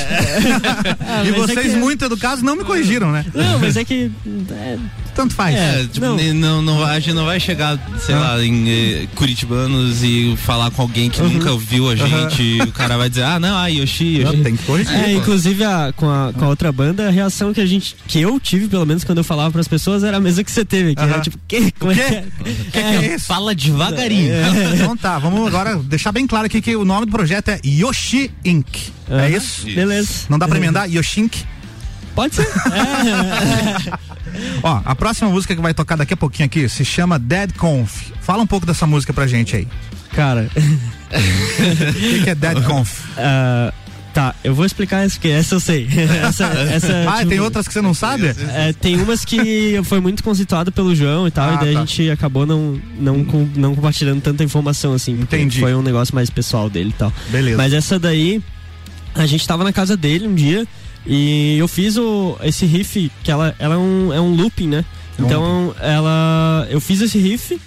Ah, 1.07 1.25
e 1.27 1.29
é 1.29 1.33
vocês, 1.33 1.73
que- 1.73 1.79
muito 1.79 2.05
educados, 2.05 2.43
não 2.43 2.57
me 2.57 2.65
corrigiram, 2.65 3.11
né? 3.11 3.25
Não, 3.35 3.59
mas 3.59 3.77
é 3.77 3.85
que. 3.85 4.11
é, 4.51 4.79
Tanto 5.15 5.35
faz. 5.35 5.57
É, 5.57 5.85
tipo, 5.93 6.07
não. 6.07 6.17
Não, 6.35 6.63
não, 6.63 6.85
a 6.85 7.01
gente 7.01 7.13
não 7.15 7.25
vai 7.25 7.41
chegar, 7.41 7.77
sei 8.07 8.15
lá, 8.15 8.41
em 8.45 8.69
eh, 8.71 9.07
Curitibanos 9.17 10.05
e 10.05 10.37
falar 10.37 10.71
com 10.71 10.83
alguém 10.83 11.11
que 11.11 11.21
nunca 11.21 11.51
ouviu 11.51 11.91
a 11.91 11.97
gente. 11.97 12.41
e 12.41 12.61
O 12.63 12.71
cara 12.71 12.97
vai 12.97 13.09
dizer, 13.09 13.25
ah, 13.25 13.41
não, 13.41 13.57
ah, 13.59 13.67
Yoshi, 13.67 14.19
Yoshi. 14.21 14.37
Tem 14.45 14.57
que 14.57 14.63
corrigir. 14.65 14.95
É, 14.95 15.13
inclusive 15.15 15.65
a, 15.65 15.93
com, 15.97 16.09
a, 16.09 16.33
com 16.33 16.45
a 16.45 16.49
outra 16.49 16.71
banda, 16.71 17.09
a 17.09 17.11
reação 17.11 17.53
que 17.53 17.61
a 17.61 17.67
gente. 17.67 17.97
que 18.07 18.21
eu 18.21 18.28
tive, 18.41 18.67
pelo 18.67 18.85
menos 18.85 19.05
quando 19.05 19.19
eu 19.19 19.25
falava 19.25 19.53
pras 19.53 19.69
pessoas, 19.69 20.03
era 20.03 20.17
a 20.17 20.21
mesma 20.21 20.43
que 20.43 20.51
você 20.51 20.65
teve. 20.65 20.97
Que 20.97 21.03
era 21.03 21.13
Aham. 21.13 21.21
tipo, 21.21 21.39
que? 21.47 21.71
Como 21.79 21.93
é 21.93 21.95
que 21.95 22.01
é? 22.01 22.25
que 22.43 22.55
que 22.73 22.79
é 22.79 23.15
isso? 23.15 23.27
Fala 23.27 23.55
devagarinho. 23.55 24.33
Então 24.75 24.97
tá, 24.97 25.19
vamos 25.21 25.47
agora 25.47 25.77
deixar 25.77 26.11
bem 26.11 26.27
claro 26.27 26.47
aqui 26.47 26.61
que 26.61 26.75
o 26.75 26.85
nome 26.85 27.07
do 27.07 27.13
projeto 27.13 27.51
é 27.51 27.61
Yoshi 27.65 28.33
Inc. 28.45 28.91
É 29.09 29.15
Aham, 29.15 29.29
isso? 29.29 29.67
Beleza. 29.67 30.11
Não 30.29 30.39
dá 30.39 30.49
pra 30.49 30.59
emendar? 30.59 30.91
Yoshi 30.91 31.21
Inc? 31.21 31.37
Pode 32.15 32.35
ser. 32.35 32.49
Ó, 34.63 34.81
a 34.85 34.95
próxima 34.97 35.31
música 35.31 35.55
que 35.55 35.63
vai 35.63 35.73
tocar 35.73 35.97
daqui 35.97 36.15
a 36.15 36.17
pouquinho 36.17 36.47
aqui 36.47 36.69
se 36.69 36.85
chama 36.85 37.19
Dead 37.19 37.53
Conf. 37.57 38.11
Fala 38.21 38.43
um 38.43 38.47
pouco 38.47 38.67
dessa 38.67 38.87
música 38.87 39.13
pra 39.13 39.27
gente 39.27 39.57
aí. 39.57 39.69
Cara. 40.13 40.49
O 41.09 41.93
que, 41.95 42.25
que 42.25 42.31
é 42.31 42.35
Dead 42.35 42.63
Conf? 42.65 43.01
Ah, 43.17 43.73
tá, 44.19 44.35
eu 44.43 44.55
vou 44.55 44.65
explicar 44.67 45.07
isso, 45.07 45.17
porque 45.17 45.29
essa 45.29 45.55
eu 45.55 45.61
sei. 45.61 45.87
essa, 46.27 46.45
essa, 46.47 47.05
ah, 47.09 47.19
tipo, 47.19 47.31
tem 47.31 47.41
outras 47.41 47.67
que 47.69 47.73
você 47.73 47.81
não 47.81 47.95
sabe? 47.95 48.27
É, 48.55 48.73
tem 48.73 49.01
umas 49.01 49.25
que 49.25 49.81
foi 49.85 50.01
muito 50.01 50.23
conceituada 50.25 50.71
pelo 50.73 50.95
João 50.95 51.27
e 51.27 51.31
tal, 51.31 51.51
Ah, 51.51 51.55
e 51.55 51.59
daí 51.59 51.75
tá. 51.75 51.83
a 51.83 51.85
gente 51.85 52.11
acabou 52.11 52.45
não, 52.47 52.81
não, 52.99 53.25
com- 53.25 53.49
não 53.55 53.75
compartilhando 53.75 54.21
tanta 54.21 54.43
informação 54.43 54.93
assim. 54.93 55.13
Entendi. 55.13 55.61
Foi 55.61 55.75
um 55.75 55.83
negócio 55.83 56.15
mais 56.15 56.31
pessoal 56.31 56.69
dele 56.69 56.91
e 56.91 56.99
tal. 56.99 57.13
Beleza. 57.31 57.57
Mas 57.57 57.73
essa 57.73 57.99
daí, 57.99 58.43
a 59.15 59.27
gente 59.27 59.47
tava 59.47 59.63
na 59.65 59.73
casa 59.73 59.97
dele 59.97 60.27
um 60.27 60.35
dia 60.35 60.67
e 61.07 61.57
eu 61.59 61.69
fiz 61.69 61.97
o, 61.97 62.37
esse 62.43 62.67
riff, 62.67 63.11
que 63.23 63.31
ela, 63.31 63.55
ela 63.59 63.75
é, 63.75 63.79
um, 63.79 64.13
é 64.13 64.21
um 64.21 64.35
looping, 64.35 64.69
né? 64.69 64.85
É 65.19 65.23
Então, 65.23 65.75
ela. 65.81 66.67
Eu 66.71 66.81
fiz 66.81 67.01
esse 67.01 67.19
riff 67.19 67.59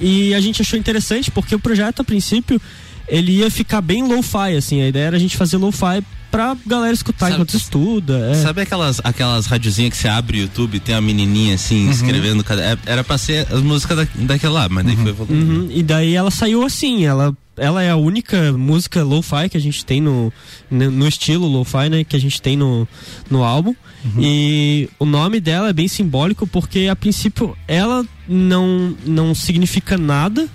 e 0.00 0.34
a 0.34 0.40
gente 0.40 0.60
achou 0.60 0.78
interessante 0.78 1.30
porque 1.30 1.54
o 1.54 1.58
projeto, 1.58 2.00
a 2.00 2.04
princípio, 2.04 2.60
ele 3.08 3.32
ia 3.38 3.50
ficar 3.50 3.80
bem 3.80 4.02
lo-fi, 4.06 4.56
assim. 4.56 4.80
A 4.82 4.88
ideia 4.88 5.04
era 5.06 5.16
a 5.16 5.20
gente 5.20 5.36
fazer 5.36 5.56
lo-fi 5.56 6.02
pra 6.30 6.56
galera 6.66 6.92
escutar 6.92 7.26
Sabe- 7.26 7.34
enquanto 7.34 7.54
estuda. 7.56 8.30
é. 8.32 8.34
Sabe 8.34 8.62
aquelas, 8.62 9.00
aquelas 9.04 9.46
radiozinhas 9.46 9.90
que 9.92 9.96
você 9.96 10.08
abre 10.08 10.38
o 10.38 10.40
YouTube 10.42 10.76
e 10.76 10.80
tem 10.80 10.94
a 10.94 11.00
menininha 11.00 11.54
assim, 11.54 11.88
escrevendo 11.90 12.42
cada. 12.42 12.62
é- 12.62 12.78
Era 12.86 13.04
pra 13.04 13.16
ser 13.18 13.46
as 13.52 13.60
músicas 13.60 13.96
da, 13.98 14.06
daquela 14.16 14.62
lá, 14.62 14.68
mas 14.68 14.84
daí 14.84 14.96
foi 14.96 15.10
evoluindo. 15.10 15.52
Uhum, 15.62 15.68
E 15.70 15.82
daí 15.82 16.14
ela 16.14 16.30
saiu 16.32 16.64
assim, 16.64 17.04
ela, 17.04 17.36
ela 17.56 17.82
é 17.84 17.90
a 17.90 17.96
única 17.96 18.52
música 18.52 19.04
lo-fi 19.04 19.48
que 19.48 19.56
a 19.56 19.60
gente 19.60 19.84
tem 19.84 20.00
no, 20.00 20.32
no, 20.68 20.90
no 20.90 21.06
estilo 21.06 21.46
lo-fi, 21.46 21.88
né? 21.88 22.02
Que 22.02 22.16
a 22.16 22.20
gente 22.20 22.42
tem 22.42 22.56
no, 22.56 22.88
no 23.30 23.44
álbum. 23.44 23.74
E 24.18 24.88
o 24.98 25.04
nome 25.06 25.40
dela 25.40 25.68
é 25.68 25.72
bem 25.72 25.88
simbólico 25.88 26.46
porque 26.46 26.88
a 26.90 26.96
princípio 26.96 27.56
ela 27.66 28.04
não, 28.28 28.94
não 29.06 29.34
significa 29.34 29.96
nada. 29.96 30.48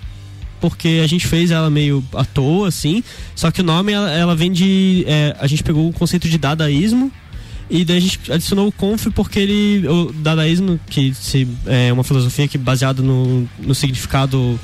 Porque 0.60 1.00
a 1.02 1.06
gente 1.06 1.26
fez 1.26 1.50
ela 1.50 1.70
meio 1.70 2.04
à 2.14 2.24
toa, 2.24 2.68
assim. 2.68 3.02
Só 3.34 3.50
que 3.50 3.60
o 3.60 3.64
nome 3.64 3.92
ela, 3.92 4.10
ela 4.10 4.36
vem 4.36 4.52
de. 4.52 5.04
é, 5.06 5.34
a 5.38 5.46
gente 5.46 5.62
pegou 5.62 5.88
o 5.88 5.92
conceito 5.92 6.28
de 6.28 6.36
dadaísmo 6.36 7.10
e 7.70 7.84
daí 7.84 7.98
a 7.98 8.00
gente 8.00 8.32
adicionou 8.32 8.66
o 8.66 8.72
conf 8.72 9.06
porque 9.14 9.38
ele. 9.38 9.86
O 9.86 10.12
dadaísmo, 10.12 10.78
que 10.90 11.14
se, 11.14 11.46
é 11.66 11.92
uma 11.92 12.02
filosofia 12.02 12.48
que 12.48 12.56
é 12.56 12.60
baseada 12.60 13.00
no, 13.00 13.48
no 13.60 13.74
significado. 13.74 14.58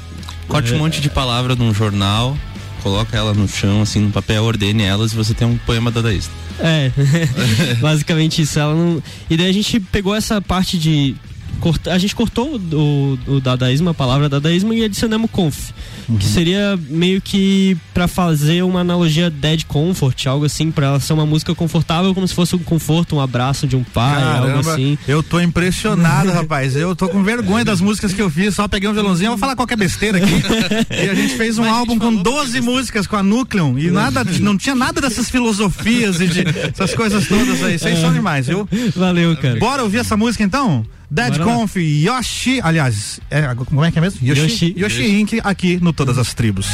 Corte 0.49 0.75
um 0.75 0.79
monte 0.79 1.01
de 1.01 1.09
palavra 1.09 1.55
num 1.55 1.73
jornal, 1.73 2.37
coloca 2.83 3.17
ela 3.17 3.35
no 3.35 3.49
chão, 3.49 3.83
assim, 3.83 4.01
no 4.01 4.13
papel, 4.13 4.45
ordene 4.45 4.85
elas 4.85 5.13
e 5.13 5.17
você 5.17 5.35
tem 5.35 5.47
um 5.47 5.57
poema 5.59 5.91
dadaísta. 5.91 6.33
É, 6.61 6.91
basicamente 7.81 8.43
isso. 8.43 8.59
Ela 8.59 8.75
não... 8.75 9.03
E 9.29 9.37
daí 9.37 9.49
a 9.49 9.53
gente 9.53 9.81
pegou 9.81 10.15
essa 10.15 10.41
parte 10.41 10.79
de. 10.79 11.15
Corta- 11.61 11.93
A 11.93 11.99
gente 11.99 12.15
cortou 12.15 12.57
o, 12.73 13.19
o 13.27 13.41
dadaísmo, 13.41 13.91
a 13.91 13.95
palavra 13.95 14.29
dadaísmo, 14.29 14.73
e 14.73 14.85
adicionamos 14.85 15.31
conf. 15.31 15.71
Uhum. 16.09 16.19
Que 16.19 16.25
seria 16.25 16.79
meio 16.89 17.21
que 17.21 17.77
pra 17.93 18.07
fazer 18.07 18.63
uma 18.63 18.81
analogia 18.81 19.29
dead 19.29 19.65
comfort, 19.65 20.27
algo 20.27 20.45
assim, 20.45 20.71
pra 20.71 20.87
ela 20.87 21.01
ser 21.01 21.13
uma 21.13 21.27
música 21.27 21.53
confortável, 21.55 22.15
como 22.15 22.27
se 22.29 22.35
fosse 22.35 22.55
um 22.55 22.61
conforto, 22.61 23.17
um 23.17 23.21
abraço 23.21 23.67
de 23.67 23.75
um 23.75 23.83
pai, 23.83 24.23
algo 24.23 24.47
Caramba, 24.47 24.73
assim. 24.73 24.97
eu 25.09 25.21
tô 25.23 25.41
impressionado, 25.41 26.31
rapaz. 26.33 26.77
Eu 26.77 26.95
tô 26.95 27.09
com 27.09 27.23
vergonha 27.25 27.65
das 27.65 27.81
músicas 27.81 28.13
que 28.13 28.23
eu 28.23 28.31
fiz, 28.31 28.55
só 28.55 28.69
peguei 28.69 28.89
um 28.89 28.93
violãozinho, 28.93 29.31
vou 29.31 29.39
falar 29.39 29.57
qualquer 29.57 29.77
besteira 29.77 30.19
aqui. 30.19 30.33
e 30.95 31.09
a 31.11 31.15
gente 31.15 31.35
fez 31.35 31.59
um 31.59 31.69
álbum 31.69 31.99
com 31.99 32.15
12 32.15 32.61
músicas 32.61 33.07
com 33.07 33.17
a 33.17 33.23
Nucleon 33.23 33.77
e 33.77 33.91
nada, 33.91 34.25
não 34.41 34.57
tinha 34.57 34.75
nada 34.77 35.01
dessas 35.01 35.29
filosofias 35.29 36.21
e 36.21 36.29
de 36.29 36.45
essas 36.73 36.95
coisas 36.95 37.27
todas 37.27 37.63
aí. 37.65 37.79
Vocês 37.79 37.99
são 37.99 38.13
demais, 38.13 38.47
viu? 38.47 38.69
Valeu, 38.95 39.37
cara. 39.37 39.59
Bora 39.59 39.83
ouvir 39.83 39.99
essa 39.99 40.17
música 40.17 40.45
então? 40.45 40.85
Dead. 41.11 41.39
Conf, 41.39 41.77
Yoshi, 41.77 42.61
aliás, 42.63 43.21
é, 43.31 43.55
como 43.55 43.85
é 43.85 43.93
que 43.93 43.99
é 43.99 44.01
mesmo? 44.01 44.27
Yoshi, 44.27 44.43
Yoshi. 44.43 44.75
Yoshi 44.77 45.21
Inc. 45.21 45.41
aqui 45.45 45.79
no 45.81 45.93
Todas 45.93 46.19
as 46.19 46.35
Tribos. 46.35 46.67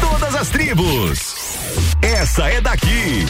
Todas 0.00 0.34
as 0.34 0.48
tribos. 0.48 1.58
Essa 2.02 2.48
é 2.48 2.60
daqui. 2.60 3.24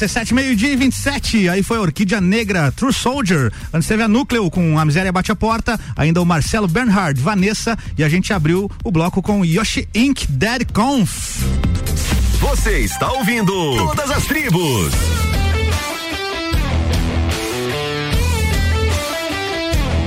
RC7, 0.00 0.32
meio-dia 0.32 0.72
e 0.72 0.76
27. 0.76 1.48
Aí 1.50 1.62
foi 1.62 1.76
a 1.76 1.82
Orquídea 1.82 2.22
Negra, 2.22 2.72
True 2.72 2.92
Soldier. 2.92 3.52
Antes 3.72 3.86
teve 3.86 4.02
a 4.02 4.08
Núcleo 4.08 4.50
com 4.50 4.78
A 4.78 4.84
Miséria 4.84 5.12
Bate 5.12 5.30
a 5.30 5.36
Porta. 5.36 5.78
Ainda 5.94 6.22
o 6.22 6.24
Marcelo 6.24 6.66
Bernhard, 6.66 7.20
Vanessa. 7.20 7.76
E 7.98 8.02
a 8.02 8.08
gente 8.08 8.32
abriu 8.32 8.70
o 8.82 8.90
bloco 8.90 9.20
com 9.20 9.44
Yoshi 9.44 9.86
Inc. 9.94 10.26
Dead 10.26 10.72
Conf. 10.72 11.42
Você 12.40 12.78
está 12.78 13.12
ouvindo 13.12 13.52
Todas 13.76 14.10
as 14.10 14.24
Tribos. 14.24 14.90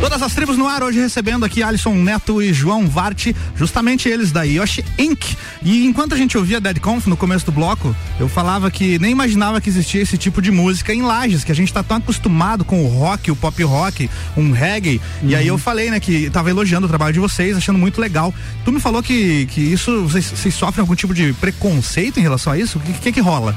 Todas 0.03 0.21
as 0.21 0.33
tribos 0.35 0.57
no 0.57 0.67
ar 0.67 0.83
hoje 0.83 0.99
recebendo 0.99 1.45
aqui 1.45 1.63
Alisson 1.63 1.93
Neto 1.95 2.41
e 2.41 2.51
João 2.51 2.89
Vart, 2.89 3.27
justamente 3.55 4.09
eles 4.09 4.33
da 4.33 4.43
Yoshi 4.43 4.83
Inc. 4.97 5.23
E 5.63 5.85
enquanto 5.85 6.13
a 6.13 6.17
gente 6.17 6.37
ouvia 6.37 6.59
Dead 6.59 6.79
Conf 6.79 7.07
no 7.07 7.15
começo 7.15 7.45
do 7.45 7.51
bloco, 7.51 7.95
eu 8.19 8.27
falava 8.27 8.69
que 8.69 8.99
nem 8.99 9.11
imaginava 9.11 9.61
que 9.61 9.69
existia 9.69 10.01
esse 10.01 10.17
tipo 10.17 10.41
de 10.41 10.51
música 10.51 10.93
em 10.93 11.01
Lages, 11.01 11.43
que 11.43 11.51
a 11.51 11.55
gente 11.55 11.71
tá 11.71 11.81
tão 11.81 11.97
acostumado 11.97 12.65
com 12.65 12.83
o 12.83 12.87
rock, 12.87 13.31
o 13.31 13.35
pop 13.35 13.63
rock, 13.63 14.09
um 14.35 14.51
reggae. 14.51 14.99
Uhum. 15.21 15.29
E 15.29 15.35
aí 15.35 15.47
eu 15.47 15.57
falei, 15.57 15.89
né, 15.89 15.99
que 15.99 16.29
tava 16.29 16.49
elogiando 16.49 16.85
o 16.85 16.89
trabalho 16.89 17.13
de 17.13 17.19
vocês, 17.19 17.55
achando 17.55 17.79
muito 17.79 18.01
legal. 18.01 18.33
Tu 18.65 18.71
me 18.71 18.79
falou 18.79 19.01
que, 19.01 19.45
que 19.47 19.61
isso, 19.61 20.03
vocês, 20.03 20.25
vocês 20.25 20.53
sofrem 20.53 20.81
algum 20.81 20.95
tipo 20.95 21.13
de 21.13 21.31
preconceito 21.33 22.19
em 22.19 22.23
relação 22.23 22.51
a 22.51 22.57
isso? 22.57 22.77
O 22.77 22.81
que, 22.81 22.93
que 22.93 23.11
que 23.13 23.21
rola? 23.21 23.55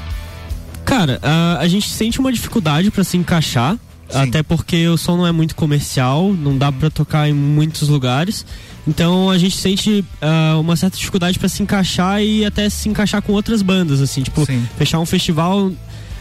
Cara, 0.85 1.19
a, 1.21 1.57
a 1.59 1.67
gente 1.67 1.89
sente 1.89 2.19
uma 2.19 2.31
dificuldade 2.31 2.89
para 2.89 3.03
se 3.03 3.17
encaixar, 3.17 3.77
Sim. 4.09 4.19
até 4.19 4.43
porque 4.43 4.87
o 4.87 4.97
som 4.97 5.17
não 5.17 5.27
é 5.27 5.31
muito 5.31 5.55
comercial, 5.55 6.33
não 6.33 6.57
dá 6.57 6.71
para 6.71 6.89
tocar 6.89 7.27
em 7.27 7.33
muitos 7.33 7.89
lugares. 7.89 8.45
Então 8.87 9.29
a 9.29 9.37
gente 9.37 9.55
sente 9.57 10.03
uh, 10.21 10.59
uma 10.59 10.75
certa 10.75 10.97
dificuldade 10.97 11.37
para 11.37 11.49
se 11.49 11.61
encaixar 11.61 12.21
e 12.21 12.45
até 12.45 12.69
se 12.69 12.87
encaixar 12.87 13.21
com 13.21 13.33
outras 13.33 13.61
bandas, 13.61 14.01
assim, 14.01 14.23
tipo, 14.23 14.45
Sim. 14.45 14.65
fechar 14.77 14.99
um 14.99 15.05
festival 15.05 15.71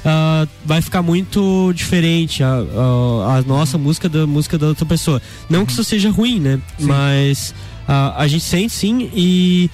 Uh, 0.06 0.48
vai 0.64 0.80
ficar 0.80 1.02
muito 1.02 1.72
diferente 1.72 2.40
a, 2.40 2.48
a, 2.48 3.38
a, 3.38 3.42
nossa 3.42 3.76
música 3.76 4.08
da 4.08 4.24
música 4.24 4.56
da 4.56 4.68
outra 4.68 4.86
pessoa. 4.86 5.20
Não 5.50 5.60
uhum. 5.60 5.66
que 5.66 5.72
isso 5.72 5.82
seja 5.82 6.08
ruim, 6.12 6.38
né? 6.38 6.60
Sim. 6.78 6.86
Mas 6.86 7.50
uh, 7.88 8.14
a 8.16 8.28
gente 8.28 8.44
sente 8.44 8.72
sim 8.72 9.10
e 9.12 9.68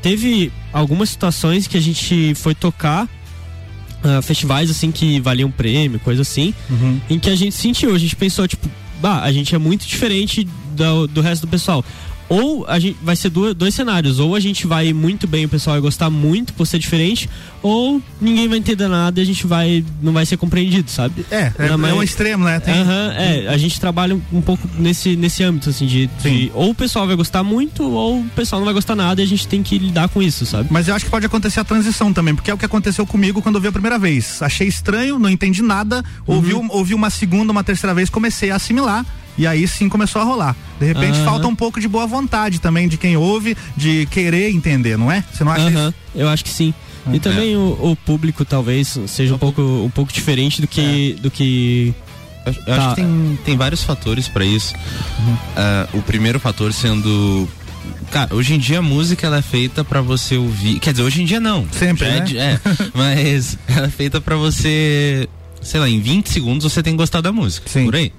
teve 0.00 0.50
algumas 0.72 1.10
situações 1.10 1.66
que 1.66 1.76
a 1.76 1.80
gente 1.82 2.34
foi 2.34 2.54
tocar 2.54 3.06
uh, 4.04 4.22
festivais 4.22 4.70
assim 4.70 4.92
que 4.92 5.18
valiam 5.20 5.50
prêmio, 5.50 5.98
coisa 6.00 6.22
assim, 6.22 6.54
uhum. 6.70 7.00
em 7.10 7.18
que 7.18 7.30
a 7.30 7.36
gente 7.36 7.54
sentiu, 7.54 7.94
a 7.94 7.98
gente 7.98 8.14
pensou, 8.14 8.46
tipo, 8.46 8.68
bah, 9.00 9.22
a 9.22 9.32
gente 9.32 9.54
é 9.54 9.58
muito 9.58 9.86
diferente 9.86 10.46
do, 10.74 11.06
do 11.06 11.20
resto 11.20 11.42
do 11.42 11.48
pessoal 11.48 11.84
ou 12.28 12.64
a 12.66 12.78
gente 12.78 12.96
vai 13.02 13.16
ser 13.16 13.30
dois, 13.30 13.54
dois 13.54 13.74
cenários, 13.74 14.18
ou 14.18 14.34
a 14.34 14.40
gente 14.40 14.66
vai 14.66 14.92
muito 14.92 15.26
bem, 15.26 15.44
o 15.44 15.48
pessoal 15.48 15.74
vai 15.74 15.82
gostar 15.82 16.10
muito 16.10 16.52
por 16.52 16.66
ser 16.66 16.78
diferente, 16.78 17.28
ou 17.62 18.00
ninguém 18.20 18.48
vai 18.48 18.58
entender 18.58 18.88
nada 18.88 19.20
e 19.20 19.22
a 19.22 19.26
gente 19.26 19.46
vai 19.46 19.84
não 20.02 20.12
vai 20.12 20.24
ser 20.26 20.36
compreendido, 20.36 20.90
sabe? 20.90 21.24
É, 21.30 21.52
é, 21.58 21.66
é 21.68 21.94
um 21.94 22.02
extremo, 22.02 22.44
né? 22.44 22.60
Tem... 22.60 22.74
é, 23.16 23.48
a 23.48 23.56
gente 23.56 23.78
trabalha 23.80 24.18
um 24.32 24.40
pouco 24.40 24.68
nesse, 24.78 25.16
nesse 25.16 25.42
âmbito, 25.42 25.70
assim, 25.70 25.86
de, 25.86 26.06
de, 26.22 26.50
ou 26.54 26.70
o 26.70 26.74
pessoal 26.74 27.06
vai 27.06 27.16
gostar 27.16 27.42
muito, 27.42 27.82
ou 27.82 28.20
o 28.20 28.24
pessoal 28.30 28.60
não 28.60 28.64
vai 28.64 28.74
gostar 28.74 28.94
nada 28.94 29.20
e 29.20 29.24
a 29.24 29.26
gente 29.26 29.46
tem 29.46 29.62
que 29.62 29.78
lidar 29.78 30.08
com 30.08 30.22
isso, 30.22 30.46
sabe? 30.46 30.68
Mas 30.70 30.88
eu 30.88 30.94
acho 30.94 31.04
que 31.04 31.10
pode 31.10 31.26
acontecer 31.26 31.60
a 31.60 31.64
transição 31.64 32.12
também, 32.12 32.34
porque 32.34 32.50
é 32.50 32.54
o 32.54 32.58
que 32.58 32.64
aconteceu 32.64 33.06
comigo 33.06 33.42
quando 33.42 33.56
eu 33.56 33.60
vi 33.60 33.68
a 33.68 33.72
primeira 33.72 33.98
vez. 33.98 34.42
Achei 34.42 34.66
estranho, 34.66 35.18
não 35.18 35.28
entendi 35.28 35.62
nada, 35.62 36.02
uhum. 36.26 36.36
ouvi, 36.36 36.54
ouvi 36.54 36.94
uma 36.94 37.10
segunda, 37.10 37.52
uma 37.52 37.64
terceira 37.64 37.94
vez, 37.94 38.08
comecei 38.08 38.50
a 38.50 38.56
assimilar 38.56 39.04
e 39.36 39.46
aí 39.46 39.66
sim 39.66 39.88
começou 39.88 40.20
a 40.20 40.24
rolar. 40.24 40.56
De 40.78 40.86
repente 40.86 41.18
uhum. 41.18 41.24
falta 41.24 41.46
um 41.46 41.54
pouco 41.54 41.80
de 41.80 41.88
boa 41.88 42.06
vontade 42.06 42.60
também 42.60 42.88
de 42.88 42.96
quem 42.96 43.16
ouve, 43.16 43.56
de 43.76 44.06
querer 44.10 44.50
entender, 44.50 44.96
não 44.96 45.10
é? 45.10 45.24
Você 45.32 45.44
não 45.44 45.52
acha 45.52 45.64
uhum. 45.64 45.88
isso? 45.88 45.94
Eu 46.14 46.28
acho 46.28 46.44
que 46.44 46.50
sim. 46.50 46.74
E 47.12 47.20
também 47.20 47.52
é. 47.52 47.56
o, 47.56 47.90
o, 47.92 47.96
público 47.96 48.44
talvez 48.44 48.98
seja 49.08 49.34
um 49.34 49.38
pouco, 49.38 49.60
um 49.60 49.90
pouco 49.90 50.12
diferente 50.12 50.60
do 50.60 50.66
que. 50.66 51.16
É. 51.18 51.20
Do 51.20 51.30
que 51.30 51.94
eu, 52.46 52.52
eu 52.52 52.64
tá. 52.64 52.76
acho 52.76 52.88
que 52.90 52.94
tem, 53.02 53.38
tem 53.44 53.56
vários 53.56 53.82
fatores 53.82 54.26
para 54.26 54.44
isso. 54.44 54.74
Uhum. 55.18 55.34
Uh, 55.34 55.98
o 55.98 56.02
primeiro 56.02 56.40
fator 56.40 56.72
sendo 56.72 57.48
Cara, 58.10 58.34
hoje 58.34 58.54
em 58.54 58.58
dia 58.58 58.78
a 58.78 58.82
música 58.82 59.26
ela 59.26 59.38
é 59.38 59.42
feita 59.42 59.84
para 59.84 60.00
você 60.00 60.36
ouvir. 60.36 60.78
Quer 60.78 60.92
dizer, 60.92 61.02
hoje 61.02 61.22
em 61.22 61.24
dia 61.24 61.40
não. 61.40 61.66
Sempre. 61.72 62.06
É, 62.06 62.20
né? 62.20 62.32
é, 62.36 62.60
mas 62.94 63.58
ela 63.66 63.86
é 63.86 63.90
feita 63.90 64.20
para 64.20 64.36
você. 64.36 65.28
Sei 65.60 65.80
lá, 65.80 65.88
em 65.88 66.00
20 66.00 66.28
segundos 66.28 66.72
você 66.72 66.82
tem 66.82 66.92
que 66.92 66.98
gostar 66.98 67.20
da 67.20 67.32
música. 67.32 67.68
Sim. 67.68 67.86
Por 67.86 67.96
aí. 67.96 68.12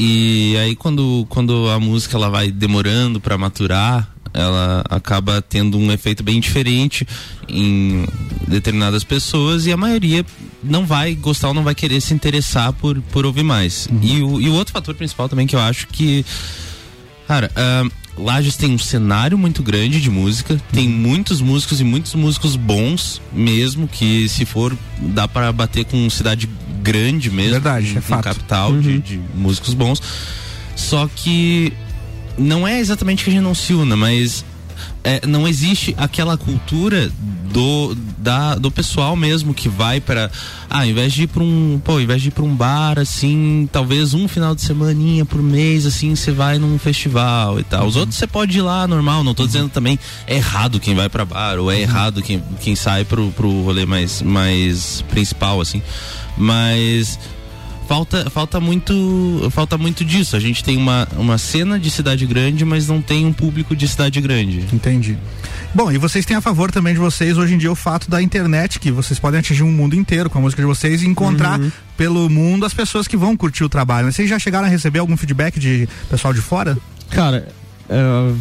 E 0.00 0.56
aí 0.58 0.76
quando, 0.76 1.26
quando 1.28 1.68
a 1.70 1.80
música 1.80 2.16
ela 2.16 2.30
vai 2.30 2.52
demorando 2.52 3.20
para 3.20 3.36
maturar, 3.36 4.14
ela 4.32 4.84
acaba 4.88 5.42
tendo 5.42 5.76
um 5.76 5.90
efeito 5.90 6.22
bem 6.22 6.38
diferente 6.38 7.04
em 7.48 8.06
determinadas 8.46 9.02
pessoas 9.02 9.66
e 9.66 9.72
a 9.72 9.76
maioria 9.76 10.24
não 10.62 10.86
vai 10.86 11.16
gostar 11.16 11.48
ou 11.48 11.54
não 11.54 11.64
vai 11.64 11.74
querer 11.74 12.00
se 12.00 12.14
interessar 12.14 12.72
por, 12.74 13.00
por 13.10 13.26
ouvir 13.26 13.42
mais. 13.42 13.88
Uhum. 13.90 14.00
E, 14.00 14.22
o, 14.22 14.40
e 14.40 14.48
o 14.48 14.54
outro 14.54 14.72
fator 14.72 14.94
principal 14.94 15.28
também 15.28 15.48
que 15.48 15.56
eu 15.56 15.60
acho 15.60 15.88
que, 15.88 16.24
cara, 17.26 17.50
uh, 17.56 17.90
Lages 18.18 18.56
tem 18.56 18.72
um 18.72 18.78
cenário 18.78 19.38
muito 19.38 19.62
grande 19.62 20.00
de 20.00 20.10
música, 20.10 20.60
tem 20.72 20.88
muitos 20.88 21.40
músicos 21.40 21.80
e 21.80 21.84
muitos 21.84 22.14
músicos 22.14 22.56
bons 22.56 23.22
mesmo, 23.32 23.86
que 23.86 24.28
se 24.28 24.44
for 24.44 24.76
dá 25.00 25.28
para 25.28 25.52
bater 25.52 25.84
com 25.84 26.08
cidade 26.10 26.48
grande 26.82 27.30
mesmo, 27.30 27.52
Verdade, 27.52 27.92
com, 27.92 27.98
é 27.98 28.02
fato. 28.02 28.24
capital 28.24 28.72
uhum. 28.72 28.80
de, 28.80 28.98
de 28.98 29.20
músicos 29.34 29.74
bons. 29.74 30.02
Só 30.74 31.08
que 31.14 31.72
não 32.36 32.66
é 32.66 32.78
exatamente 32.78 33.24
que 33.24 33.30
a 33.30 33.32
gente 33.32 33.42
não 33.42 33.54
se 33.54 33.74
una, 33.74 33.96
mas 33.96 34.44
é, 35.08 35.26
não 35.26 35.48
existe 35.48 35.94
aquela 35.96 36.36
cultura 36.36 37.10
do, 37.50 37.96
da, 38.18 38.56
do 38.56 38.70
pessoal 38.70 39.16
mesmo 39.16 39.54
que 39.54 39.66
vai 39.66 40.02
para 40.02 40.30
ah, 40.68 40.80
ao 40.80 40.84
invés 40.84 41.14
de 41.14 41.22
ir 41.22 41.28
para 41.28 41.42
um, 41.42 41.80
pô, 41.82 41.92
ao 41.92 42.00
invés 42.02 42.20
de 42.20 42.28
ir 42.28 42.30
para 42.30 42.44
um 42.44 42.54
bar 42.54 42.98
assim, 42.98 43.66
talvez 43.72 44.12
um 44.12 44.28
final 44.28 44.54
de 44.54 44.60
semaninha 44.60 45.24
por 45.24 45.42
mês 45.42 45.86
assim, 45.86 46.14
você 46.14 46.30
vai 46.30 46.58
num 46.58 46.78
festival 46.78 47.58
e 47.58 47.64
tal. 47.64 47.86
Os 47.86 47.94
uhum. 47.94 48.00
outros 48.02 48.18
você 48.18 48.26
pode 48.26 48.58
ir 48.58 48.60
lá 48.60 48.86
normal, 48.86 49.24
não 49.24 49.32
tô 49.32 49.44
uhum. 49.44 49.46
dizendo 49.46 49.70
também 49.70 49.98
é 50.26 50.36
errado 50.36 50.78
quem 50.78 50.94
vai 50.94 51.08
para 51.08 51.24
bar 51.24 51.58
ou 51.58 51.72
é 51.72 51.76
uhum. 51.76 51.80
errado 51.80 52.20
quem, 52.20 52.42
quem 52.60 52.76
sai 52.76 53.02
pro, 53.06 53.30
pro 53.32 53.62
rolê 53.62 53.86
mais 53.86 54.20
mais 54.20 55.02
principal 55.08 55.58
assim. 55.58 55.80
Mas 56.36 57.18
falta, 57.88 58.28
falta 58.28 58.60
muito 58.60 59.48
falta 59.50 59.78
muito 59.78 60.04
disso. 60.04 60.36
A 60.36 60.40
gente 60.40 60.62
tem 60.62 60.76
uma, 60.76 61.08
uma 61.16 61.38
cena 61.38 61.78
de 61.78 61.90
cidade 61.90 62.26
grande, 62.26 62.64
mas 62.64 62.86
não 62.86 63.00
tem 63.00 63.24
um 63.24 63.32
público 63.32 63.74
de 63.74 63.88
cidade 63.88 64.20
grande. 64.20 64.64
Entendi. 64.72 65.16
Bom, 65.74 65.90
e 65.90 65.98
vocês 65.98 66.24
têm 66.26 66.36
a 66.36 66.40
favor 66.40 66.70
também 66.70 66.92
de 66.92 67.00
vocês 67.00 67.38
hoje 67.38 67.54
em 67.54 67.58
dia 67.58 67.72
o 67.72 67.74
fato 67.74 68.10
da 68.10 68.20
internet, 68.22 68.78
que 68.78 68.90
vocês 68.90 69.18
podem 69.18 69.40
atingir 69.40 69.62
um 69.62 69.72
mundo 69.72 69.96
inteiro 69.96 70.28
com 70.28 70.38
a 70.38 70.40
música 70.40 70.62
de 70.62 70.66
vocês 70.66 71.02
e 71.02 71.06
encontrar 71.06 71.58
uhum. 71.58 71.72
pelo 71.96 72.28
mundo 72.28 72.66
as 72.66 72.74
pessoas 72.74 73.08
que 73.08 73.16
vão 73.16 73.36
curtir 73.36 73.64
o 73.64 73.68
trabalho. 73.68 74.12
Vocês 74.12 74.28
já 74.28 74.38
chegaram 74.38 74.66
a 74.66 74.70
receber 74.70 74.98
algum 74.98 75.16
feedback 75.16 75.58
de 75.58 75.88
pessoal 76.10 76.34
de 76.34 76.40
fora? 76.40 76.76
Cara, 77.10 77.48
eu, 77.88 78.36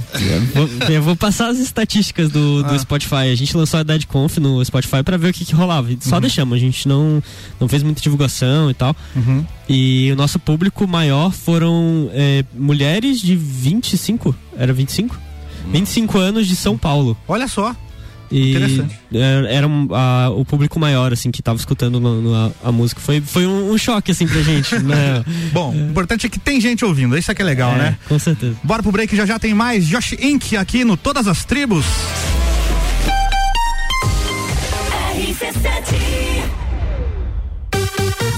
vou, 0.54 0.90
eu 0.90 1.02
vou 1.02 1.16
passar 1.16 1.50
as 1.50 1.58
estatísticas 1.58 2.30
do, 2.30 2.64
do 2.64 2.74
ah. 2.74 2.80
Spotify. 2.80 3.32
A 3.32 3.36
gente 3.36 3.56
lançou 3.56 3.80
a 3.80 3.84
Dead 3.84 4.06
Conf 4.06 4.38
no 4.38 4.64
Spotify 4.64 5.04
para 5.04 5.18
ver 5.18 5.30
o 5.30 5.34
que, 5.34 5.46
que 5.46 5.56
rolava. 5.56 5.90
Só 6.02 6.16
uhum. 6.16 6.22
deixamos, 6.22 6.56
a 6.56 6.60
gente 6.60 6.88
não, 6.88 7.24
não 7.60 7.68
fez 7.68 7.82
muita 7.84 8.02
divulgação 8.02 8.70
e 8.70 8.74
tal. 8.74 8.96
Uhum. 9.16 9.46
E 9.70 10.12
o 10.12 10.16
nosso 10.16 10.40
público 10.40 10.88
maior 10.88 11.32
foram 11.32 12.10
é, 12.14 12.44
mulheres 12.54 13.22
de 13.22 13.36
25, 13.36 14.36
era 14.58 14.74
25? 14.74 15.16
Uhum. 15.66 15.72
25 15.72 16.18
anos 16.18 16.48
de 16.48 16.56
São 16.56 16.78
Paulo. 16.78 17.18
Olha 17.28 17.48
só. 17.48 17.76
E 18.32 18.56
era 19.50 19.68
um, 19.68 19.88
a, 19.94 20.30
o 20.30 20.44
público 20.44 20.80
maior, 20.80 21.14
assim, 21.14 21.32
que 21.32 21.42
tava 21.42 21.58
escutando 21.58 22.00
no, 22.00 22.22
no, 22.22 22.36
a, 22.36 22.52
a, 22.66 22.72
música. 22.72 23.00
Foi, 23.00 23.22
foi 23.22 23.46
um, 23.46 23.72
um, 23.72 23.78
choque, 23.78 24.12
assim, 24.12 24.28
pra 24.28 24.42
gente. 24.42 24.78
né? 24.84 25.24
Bom, 25.52 25.72
o 25.72 25.90
importante 25.90 26.26
é 26.26 26.30
que 26.30 26.40
tem 26.40 26.60
gente 26.60 26.84
ouvindo. 26.84 27.18
Isso 27.18 27.32
aqui 27.32 27.42
é 27.42 27.46
legal, 27.46 27.72
é, 27.74 27.78
né? 27.78 27.98
Com 28.08 28.20
certeza. 28.20 28.56
Bora 28.64 28.84
pro 28.84 28.92
break, 28.92 29.16
já 29.16 29.26
já 29.26 29.40
tem 29.40 29.54
mais 29.54 29.88
Josh 29.88 30.14
Inc. 30.14 30.56
aqui 30.58 30.84
no 30.84 30.98
Todas 30.98 31.28
as 31.28 31.46
Tribos. 31.46 31.86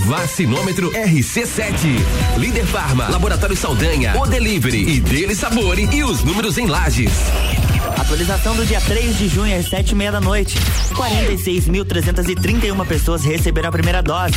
Vacinômetro 0.10 0.92
RC7. 0.92 2.38
Líder 2.38 2.66
Farma, 2.66 3.10
Laboratório 3.10 3.56
Saldanha, 3.56 4.18
O 4.20 4.26
Delivery 4.26 4.96
e 4.96 5.00
Dele 5.00 5.36
Sabore 5.36 5.88
e 5.92 6.04
os 6.04 6.24
números 6.24 6.58
em 6.58 6.66
lajes. 6.66 7.12
Atualização 8.00 8.56
do 8.56 8.66
dia 8.66 8.80
3 8.80 9.18
de 9.18 9.28
junho 9.28 9.60
às 9.60 9.68
7 9.68 9.92
e 9.92 9.96
meia 9.96 10.14
da 10.14 10.22
noite. 10.22 10.58
46.331 10.94 12.88
pessoas 12.88 13.26
receberam 13.26 13.68
a 13.68 13.72
primeira 13.72 14.02
dose. 14.02 14.36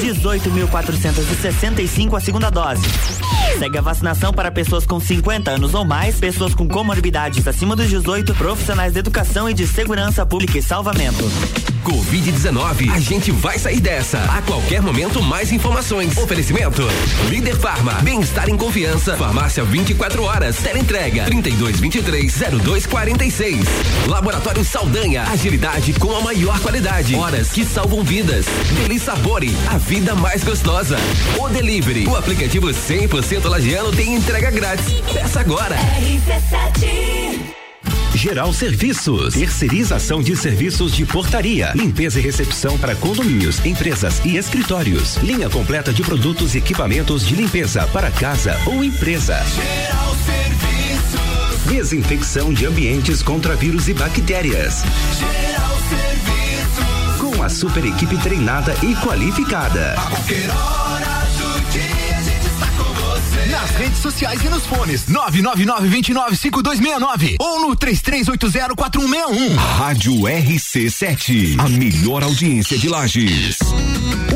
18.465 0.00 2.16
a 2.16 2.20
segunda 2.20 2.50
dose. 2.50 2.80
Segue 3.58 3.78
a 3.78 3.82
vacinação 3.82 4.32
para 4.32 4.50
pessoas 4.50 4.86
com 4.86 4.98
50 4.98 5.50
anos 5.50 5.74
ou 5.74 5.84
mais, 5.84 6.18
pessoas 6.18 6.54
com 6.54 6.66
comorbidades 6.66 7.46
acima 7.46 7.76
dos 7.76 7.88
18, 7.88 8.34
profissionais 8.34 8.94
de 8.94 8.98
educação 8.98 9.48
e 9.48 9.54
de 9.54 9.66
segurança 9.66 10.24
pública 10.24 10.58
e 10.58 10.62
salvamento. 10.62 11.24
Covid-19, 11.86 12.92
a 12.92 12.98
gente 12.98 13.30
vai 13.30 13.60
sair 13.60 13.78
dessa. 13.78 14.18
A 14.24 14.42
qualquer 14.42 14.82
momento, 14.82 15.22
mais 15.22 15.52
informações. 15.52 16.16
Oferecimento: 16.16 16.82
Líder 17.28 17.56
Farma, 17.56 17.92
bem-estar 18.02 18.48
em 18.48 18.56
confiança. 18.56 19.16
Farmácia 19.16 19.62
24 19.62 20.24
horas. 20.24 20.56
Tela 20.56 20.80
entrega: 20.80 21.26
3223 21.26 22.34
02 22.64 22.85
46. 22.86 23.66
Laboratório 24.06 24.64
Saldanha. 24.64 25.22
Agilidade 25.24 25.92
com 25.94 26.14
a 26.16 26.20
maior 26.20 26.58
qualidade. 26.60 27.14
Horas 27.14 27.50
que 27.50 27.64
salvam 27.64 28.02
vidas. 28.02 28.46
Deli 28.76 28.98
Sabore. 28.98 29.54
A 29.68 29.78
vida 29.78 30.14
mais 30.14 30.44
gostosa. 30.44 30.96
O 31.38 31.48
Delivery. 31.48 32.06
O 32.06 32.16
aplicativo 32.16 32.68
100% 32.68 33.48
lagiano 33.48 33.92
tem 33.92 34.14
entrega 34.14 34.50
grátis. 34.50 34.86
Peça 35.12 35.40
agora. 35.40 35.76
RC7. 35.76 37.56
Geral 38.16 38.50
Serviços, 38.50 39.34
terceirização 39.34 40.22
de 40.22 40.34
serviços 40.34 40.92
de 40.92 41.04
portaria, 41.04 41.72
limpeza 41.74 42.18
e 42.18 42.22
recepção 42.22 42.78
para 42.78 42.96
condomínios, 42.96 43.64
empresas 43.64 44.24
e 44.24 44.38
escritórios. 44.38 45.16
Linha 45.16 45.50
completa 45.50 45.92
de 45.92 46.02
produtos 46.02 46.54
e 46.54 46.58
equipamentos 46.58 47.26
de 47.26 47.36
limpeza 47.36 47.86
para 47.88 48.10
casa 48.10 48.58
ou 48.64 48.82
empresa. 48.82 49.44
Geral 49.44 50.15
Desinfecção 51.68 52.52
de 52.52 52.64
ambientes 52.64 53.20
contra 53.22 53.56
vírus 53.56 53.88
e 53.88 53.94
bactérias. 53.94 54.84
Geral 55.18 55.76
Serviços. 55.88 57.16
Com 57.18 57.42
a 57.42 57.48
super 57.48 57.84
equipe 57.84 58.16
treinada 58.18 58.72
e 58.82 58.94
qualificada. 58.96 59.94
A 59.94 60.02
qualquer 60.02 60.48
hora 60.48 61.26
do 61.36 61.60
dia 61.72 62.16
a 62.16 62.22
gente 62.22 62.46
está 62.46 62.68
com 62.68 62.84
você. 62.94 63.46
Nas 63.50 63.70
redes 63.72 63.98
sociais 63.98 64.44
e 64.44 64.48
nos 64.48 64.64
fones. 64.64 65.06
999-295269 65.06 67.34
ou 67.40 67.68
no 67.68 67.74
33804161. 67.76 69.56
Rádio 69.56 70.12
RC7, 70.22 71.58
a 71.58 71.68
melhor 71.68 72.22
audiência 72.22 72.78
de 72.78 72.88
Lages. 72.88 73.58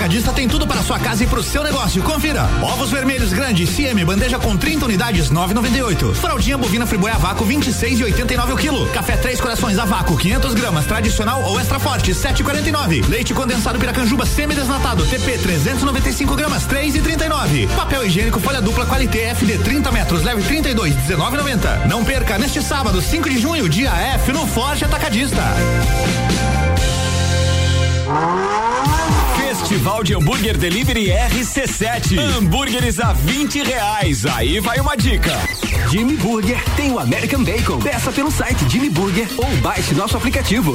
Atacadista 0.00 0.32
tem 0.32 0.48
tudo 0.48 0.66
para 0.66 0.82
sua 0.82 0.98
casa 0.98 1.24
e 1.24 1.26
pro 1.26 1.42
seu 1.42 1.62
negócio. 1.62 2.02
Confira. 2.02 2.48
Ovos 2.62 2.90
vermelhos 2.90 3.34
grandes 3.34 3.68
CM 3.68 4.02
bandeja 4.02 4.38
com 4.38 4.56
30 4.56 4.86
unidades 4.86 5.30
9,98. 5.30 6.14
Fraldinha 6.14 6.56
bovina 6.56 6.86
friboi 6.86 7.10
a 7.10 7.18
vácuo 7.18 7.46
26,89 7.46 8.54
o 8.54 8.56
quilo. 8.56 8.88
Café 8.92 9.18
Três 9.18 9.38
Corações 9.42 9.78
a 9.78 9.84
vácuo 9.84 10.16
500 10.16 10.54
gramas 10.54 10.86
tradicional 10.86 11.42
ou 11.42 11.60
extra 11.60 11.78
forte 11.78 12.12
7,49. 12.12 13.06
Leite 13.10 13.34
condensado 13.34 13.78
Piracanjuba 13.78 14.24
semi 14.24 14.54
desnatado 14.54 15.04
TP 15.04 15.36
395 15.36 16.34
gramas 16.34 16.66
3,39. 16.66 17.68
Papel 17.76 18.06
higiênico 18.06 18.40
folha 18.40 18.62
dupla 18.62 18.86
Qualité 18.86 19.34
FD 19.34 19.58
30 19.58 19.92
metros 19.92 20.22
leve 20.22 20.40
32 20.40 20.94
19,90. 20.94 21.86
Não 21.86 22.02
perca 22.06 22.38
neste 22.38 22.62
sábado 22.62 23.02
5 23.02 23.28
de 23.28 23.38
junho 23.38 23.68
dia 23.68 23.90
F 23.90 24.32
no 24.32 24.46
Forte 24.46 24.82
Atacadista. 24.82 25.42
Festival 29.70 30.02
de 30.02 30.14
Hambúrguer 30.16 30.58
Delivery 30.58 31.10
RC7. 31.10 32.18
Hambúrgueres 32.18 32.98
a 32.98 33.12
20 33.12 33.62
reais. 33.62 34.26
Aí 34.26 34.58
vai 34.58 34.80
uma 34.80 34.96
dica. 34.96 35.30
Jimmy 35.88 36.16
Burger 36.16 36.60
tem 36.74 36.90
o 36.90 36.98
American 36.98 37.44
Bacon. 37.44 37.78
Peça 37.78 38.10
pelo 38.10 38.32
site 38.32 38.68
Jimmy 38.68 38.90
Burger 38.90 39.28
ou 39.36 39.46
baixe 39.58 39.94
nosso 39.94 40.16
aplicativo. 40.16 40.74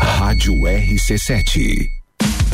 Rádio 0.00 0.54
RC7. 0.54 1.91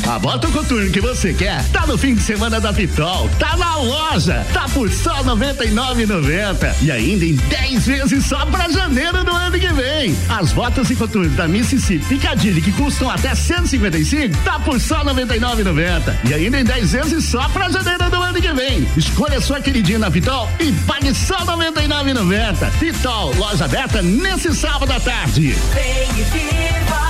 A 0.08 0.18
bota 0.18 0.48
o 0.48 0.52
coturno 0.52 0.90
que 0.90 1.02
você 1.02 1.34
quer, 1.34 1.62
tá 1.68 1.86
no 1.86 1.98
fim 1.98 2.14
de 2.14 2.22
semana 2.22 2.58
da 2.58 2.72
Pitol, 2.72 3.28
tá 3.38 3.54
na 3.58 3.76
loja, 3.76 4.42
tá 4.54 4.66
por 4.70 4.90
só 4.90 5.16
R$ 5.16 5.24
99,90 5.24 6.76
e 6.80 6.90
ainda 6.90 7.26
em 7.26 7.34
10 7.34 7.86
vezes 7.86 8.24
só 8.24 8.46
pra 8.46 8.70
janeiro 8.70 9.22
do 9.22 9.30
ano 9.30 9.60
que 9.60 9.68
vem. 9.68 10.16
As 10.30 10.50
botas 10.50 10.88
e 10.88 10.96
coturnos 10.96 11.36
da 11.36 11.46
Mississippi 11.46 12.06
Piccadilly 12.06 12.62
que 12.62 12.72
custam 12.72 13.10
até 13.10 13.34
155, 13.34 14.34
tá 14.44 14.58
por 14.58 14.80
só 14.80 15.02
R$ 15.02 15.12
99,90 15.12 16.30
e 16.30 16.32
ainda 16.32 16.58
em 16.58 16.64
10 16.64 16.92
vezes 16.92 17.24
só 17.26 17.46
pra 17.50 17.68
janeiro 17.68 18.08
do 18.08 18.16
ano 18.16 18.40
que 18.40 18.52
vem. 18.54 18.88
Escolha 18.96 19.42
sua 19.42 19.60
queridinha 19.60 19.98
na 19.98 20.10
Pitol 20.10 20.48
e 20.58 20.72
pague 20.86 21.14
só 21.14 21.36
R$ 21.36 21.70
99,90. 21.70 22.70
Pitol, 22.78 23.34
loja 23.36 23.66
aberta 23.66 24.00
nesse 24.00 24.54
sábado 24.54 24.90
à 24.90 25.00
tarde. 25.00 25.54
Vem 25.74 26.18
e 26.18 26.22
viva, 26.22 27.08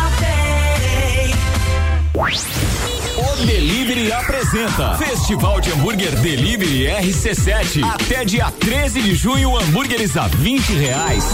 O 3.18 3.36
Delivery 3.44 4.12
apresenta 4.12 4.94
Festival 4.96 5.60
de 5.60 5.72
Hambúrguer 5.72 6.14
Delivery 6.20 6.84
RC7. 6.86 7.82
Até 7.82 8.24
dia 8.24 8.48
13 8.60 9.02
de 9.02 9.12
junho, 9.12 9.58
hambúrgueres 9.58 10.16
a 10.16 10.28
20 10.28 10.72
reais. 10.74 11.24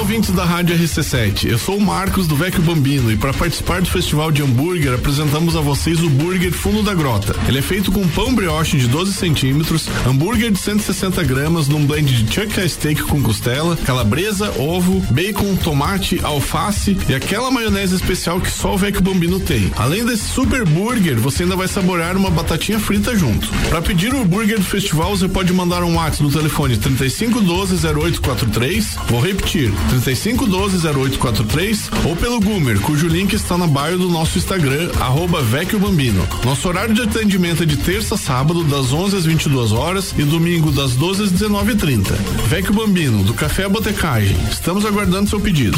Ouvintes 0.00 0.30
da 0.30 0.46
Rádio 0.46 0.76
RC7. 0.78 1.44
Eu 1.44 1.58
sou 1.58 1.76
o 1.76 1.80
Marcos 1.80 2.26
do 2.26 2.34
Vecchio 2.34 2.62
Bambino 2.62 3.12
e 3.12 3.16
para 3.18 3.34
participar 3.34 3.82
do 3.82 3.90
Festival 3.90 4.32
de 4.32 4.42
Hambúrguer 4.42 4.94
apresentamos 4.94 5.54
a 5.54 5.60
vocês 5.60 6.02
o 6.02 6.08
Burger 6.08 6.52
Fundo 6.52 6.82
da 6.82 6.94
Grota. 6.94 7.36
Ele 7.46 7.58
é 7.58 7.62
feito 7.62 7.92
com 7.92 8.08
pão 8.08 8.34
brioche 8.34 8.78
de 8.78 8.88
12 8.88 9.12
centímetros, 9.12 9.88
hambúrguer 10.06 10.50
de 10.50 10.58
160 10.58 11.22
gramas 11.24 11.68
num 11.68 11.84
blend 11.84 12.24
de 12.24 12.34
chuck 12.34 12.68
steak 12.68 13.02
com 13.02 13.22
costela, 13.22 13.76
calabresa, 13.76 14.50
ovo, 14.58 15.00
bacon, 15.12 15.54
tomate, 15.56 16.18
alface 16.24 16.96
e 17.06 17.14
aquela 17.14 17.50
maionese 17.50 17.94
especial 17.94 18.40
que 18.40 18.50
só 18.50 18.74
o 18.74 18.78
Vecchio 18.78 19.02
Bambino 19.02 19.38
tem. 19.38 19.70
Além 19.76 20.04
desse 20.04 20.24
super 20.24 20.64
burger, 20.64 21.20
você 21.20 21.42
ainda 21.42 21.56
vai 21.56 21.68
saborear 21.68 22.16
uma 22.16 22.30
batatinha 22.30 22.80
frita 22.80 23.14
junto. 23.14 23.48
Para 23.68 23.82
pedir 23.82 24.14
o 24.14 24.24
burger 24.24 24.58
do 24.58 24.64
festival, 24.64 25.14
você 25.14 25.28
pode 25.28 25.52
mandar 25.52 25.84
um 25.84 25.96
WhatsApp 25.96 26.22
no 26.22 26.32
telefone 26.32 26.78
3512 26.78 27.86
0843. 27.86 28.96
Vou 29.06 29.20
repetir 29.20 29.50
TIR 29.50 29.89
3512-0843 29.90 32.06
ou 32.06 32.16
pelo 32.16 32.40
Gumer, 32.40 32.80
cujo 32.80 33.08
link 33.08 33.32
está 33.32 33.58
na 33.58 33.66
bio 33.66 33.98
do 33.98 34.08
nosso 34.08 34.38
Instagram, 34.38 34.90
arroba 35.00 35.42
Vecchio 35.42 35.78
Bambino. 35.78 36.26
Nosso 36.44 36.68
horário 36.68 36.94
de 36.94 37.02
atendimento 37.02 37.62
é 37.62 37.66
de 37.66 37.76
terça 37.76 38.14
a 38.14 38.18
sábado, 38.18 38.64
das 38.64 38.92
11 38.92 39.16
às 39.16 39.24
22 39.24 39.72
horas 39.72 40.14
e 40.16 40.24
domingo 40.24 40.70
das 40.70 40.94
12 40.94 41.24
às 41.24 41.32
19h30. 41.32 42.12
Vecchio 42.46 42.74
Bambino, 42.74 43.24
do 43.24 43.34
Café 43.34 43.68
Botecagem. 43.68 44.36
Estamos 44.50 44.84
aguardando 44.84 45.28
seu 45.28 45.40
pedido. 45.40 45.76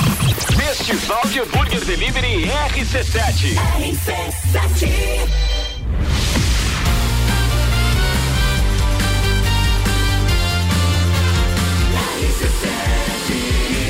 Festival 0.57 1.23
de 1.29 1.41
Hambúrguer 1.41 1.85
Delivery 1.85 2.51
RC7. 2.75 3.57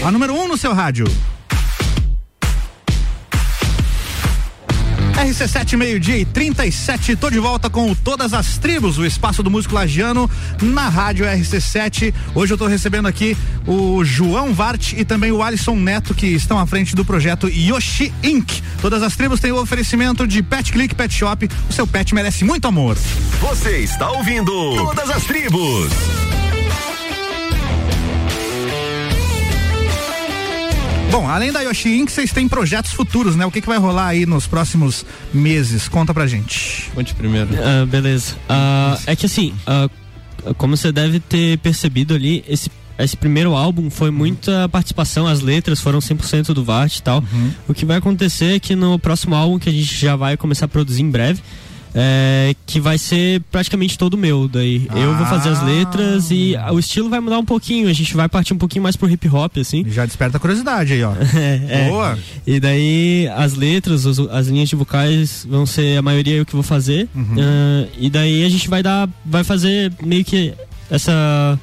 A 0.04 0.10
número 0.10 0.34
1 0.34 0.42
um 0.42 0.48
no 0.48 0.56
seu 0.56 0.74
rádio. 0.74 1.06
RC7 5.14 5.76
meio-dia 5.76 6.18
e 6.18 6.24
37, 6.24 7.14
tô 7.14 7.30
de 7.30 7.38
volta 7.38 7.70
com 7.70 7.94
Todas 7.94 8.34
as 8.34 8.58
Tribos, 8.58 8.98
o 8.98 9.06
espaço 9.06 9.40
do 9.44 9.50
músico 9.50 9.76
lagiano 9.76 10.28
na 10.60 10.88
rádio 10.88 11.24
RC7. 11.24 12.12
Hoje 12.34 12.52
eu 12.52 12.58
tô 12.58 12.66
recebendo 12.66 13.06
aqui 13.06 13.36
o 13.64 14.04
João 14.04 14.52
Vart 14.52 14.94
e 14.94 15.04
também 15.04 15.30
o 15.30 15.40
Alisson 15.40 15.76
Neto, 15.76 16.14
que 16.14 16.26
estão 16.26 16.58
à 16.58 16.66
frente 16.66 16.96
do 16.96 17.04
projeto 17.04 17.48
Yoshi 17.48 18.12
Inc. 18.24 18.60
Todas 18.80 19.04
as 19.04 19.14
Tribos 19.14 19.38
têm 19.38 19.52
o 19.52 19.60
oferecimento 19.60 20.26
de 20.26 20.42
Pet 20.42 20.72
Click 20.72 20.96
Pet 20.96 21.14
Shop. 21.14 21.48
O 21.70 21.72
seu 21.72 21.86
pet 21.86 22.12
merece 22.12 22.44
muito 22.44 22.66
amor. 22.66 22.96
Você 23.40 23.78
está 23.78 24.10
ouvindo 24.10 24.50
Todas 24.74 25.08
as 25.10 25.22
Tribos. 25.24 26.41
Bom, 31.12 31.28
além 31.28 31.52
da 31.52 31.60
Yoshi 31.60 31.90
Inc., 31.90 32.10
vocês 32.10 32.32
têm 32.32 32.48
projetos 32.48 32.92
futuros, 32.92 33.36
né? 33.36 33.44
O 33.44 33.50
que, 33.50 33.60
que 33.60 33.66
vai 33.66 33.76
rolar 33.76 34.06
aí 34.06 34.24
nos 34.24 34.46
próximos 34.46 35.04
meses? 35.30 35.86
Conta 35.86 36.14
pra 36.14 36.26
gente. 36.26 36.90
Conte 36.94 37.14
primeiro. 37.14 37.50
Ah, 37.62 37.84
beleza. 37.84 38.34
Ah, 38.48 38.98
é 39.06 39.14
que 39.14 39.26
assim, 39.26 39.52
ah, 39.66 39.90
como 40.56 40.74
você 40.74 40.90
deve 40.90 41.20
ter 41.20 41.58
percebido 41.58 42.14
ali, 42.14 42.42
esse, 42.48 42.70
esse 42.98 43.14
primeiro 43.14 43.54
álbum 43.54 43.90
foi 43.90 44.10
muita 44.10 44.66
participação, 44.70 45.26
as 45.26 45.42
letras 45.42 45.80
foram 45.80 45.98
100% 45.98 46.54
do 46.54 46.64
Vart 46.64 46.96
e 46.96 47.02
tal. 47.02 47.22
O 47.68 47.74
que 47.74 47.84
vai 47.84 47.98
acontecer 47.98 48.56
é 48.56 48.58
que 48.58 48.74
no 48.74 48.98
próximo 48.98 49.34
álbum, 49.34 49.58
que 49.58 49.68
a 49.68 49.72
gente 49.72 49.94
já 49.94 50.16
vai 50.16 50.38
começar 50.38 50.64
a 50.64 50.68
produzir 50.68 51.02
em 51.02 51.10
breve, 51.10 51.42
é, 51.94 52.54
que 52.66 52.80
vai 52.80 52.96
ser 52.98 53.42
praticamente 53.50 53.98
todo 53.98 54.16
meu. 54.16 54.48
Daí 54.48 54.86
eu 54.94 55.14
vou 55.16 55.26
fazer 55.26 55.50
as 55.50 55.62
letras 55.62 56.30
e 56.30 56.54
o 56.72 56.78
estilo 56.78 57.08
vai 57.10 57.20
mudar 57.20 57.38
um 57.38 57.44
pouquinho. 57.44 57.88
A 57.88 57.92
gente 57.92 58.14
vai 58.16 58.28
partir 58.28 58.54
um 58.54 58.58
pouquinho 58.58 58.82
mais 58.82 58.96
pro 58.96 59.08
hip 59.10 59.28
hop, 59.28 59.58
assim. 59.58 59.84
Já 59.88 60.06
desperta 60.06 60.36
a 60.36 60.40
curiosidade 60.40 60.92
aí, 60.94 61.02
ó. 61.04 61.12
é, 61.68 61.88
Boa. 61.88 62.18
E 62.46 62.58
daí 62.58 63.28
as 63.36 63.54
letras, 63.54 64.04
os- 64.06 64.18
as 64.30 64.46
linhas 64.48 64.68
de 64.68 64.76
vocais 64.76 65.46
vão 65.48 65.66
ser 65.66 65.98
a 65.98 66.02
maioria 66.02 66.34
eu 66.36 66.46
que 66.46 66.54
vou 66.54 66.62
fazer. 66.62 67.08
Uhum. 67.14 67.36
Ah, 67.38 67.88
e 67.98 68.08
daí 68.08 68.44
a 68.44 68.48
gente 68.48 68.68
vai 68.68 68.82
dar, 68.82 69.08
vai 69.24 69.44
fazer 69.44 69.92
meio 70.02 70.24
que 70.24 70.54
essa 70.90 71.58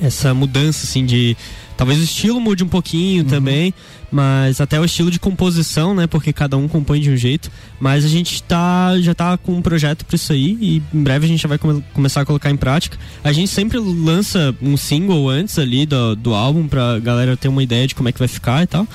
essa 0.00 0.32
mudança 0.32 0.86
assim 0.86 1.04
de 1.04 1.36
talvez 1.80 1.98
o 1.98 2.04
estilo 2.04 2.38
mude 2.38 2.62
um 2.62 2.68
pouquinho 2.68 3.24
também, 3.24 3.72
mas 4.12 4.60
até 4.60 4.78
o 4.78 4.84
estilo 4.84 5.10
de 5.10 5.18
composição, 5.18 5.94
né? 5.94 6.06
Porque 6.06 6.30
cada 6.30 6.54
um 6.58 6.68
compõe 6.68 7.00
de 7.00 7.10
um 7.10 7.16
jeito. 7.16 7.50
Mas 7.80 8.04
a 8.04 8.08
gente 8.08 8.42
tá 8.42 9.00
já 9.00 9.14
tá 9.14 9.38
com 9.38 9.54
um 9.54 9.62
projeto 9.62 10.04
para 10.04 10.14
isso 10.14 10.30
aí 10.30 10.58
e 10.60 10.82
em 10.92 11.02
breve 11.02 11.24
a 11.24 11.28
gente 11.28 11.40
já 11.40 11.48
vai 11.48 11.56
come- 11.56 11.82
começar 11.94 12.20
a 12.20 12.26
colocar 12.26 12.50
em 12.50 12.56
prática. 12.56 12.98
A 13.24 13.32
gente 13.32 13.48
sempre 13.48 13.78
lança 13.78 14.54
um 14.60 14.76
single 14.76 15.30
antes 15.30 15.58
ali 15.58 15.86
do, 15.86 16.14
do 16.16 16.34
álbum 16.34 16.68
pra 16.68 16.98
galera 16.98 17.34
ter 17.34 17.48
uma 17.48 17.62
ideia 17.62 17.86
de 17.86 17.94
como 17.94 18.10
é 18.10 18.12
que 18.12 18.18
vai 18.18 18.28
ficar 18.28 18.62
e 18.62 18.66
tal. 18.66 18.86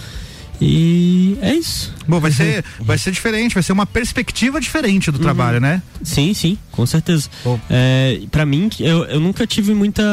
E 0.62 1.38
é 1.42 1.54
isso. 1.56 1.92
Bom, 2.08 2.20
vai 2.20 2.32
ser, 2.32 2.64
vai 2.80 2.98
ser 3.00 3.12
diferente, 3.12 3.54
vai 3.56 3.64
ser 3.64 3.74
uma 3.74 3.86
perspectiva 3.86 4.62
diferente 4.62 5.10
do 5.12 5.18
trabalho, 5.20 5.60
né? 5.60 5.82
Sim, 6.04 6.34
sim, 6.36 6.56
com 6.72 6.86
certeza. 6.86 7.30
É, 7.70 8.22
para 8.32 8.46
mim, 8.46 8.70
eu, 8.80 9.04
eu 9.06 9.20
nunca 9.20 9.46
tive 9.48 9.74
muita 9.74 10.04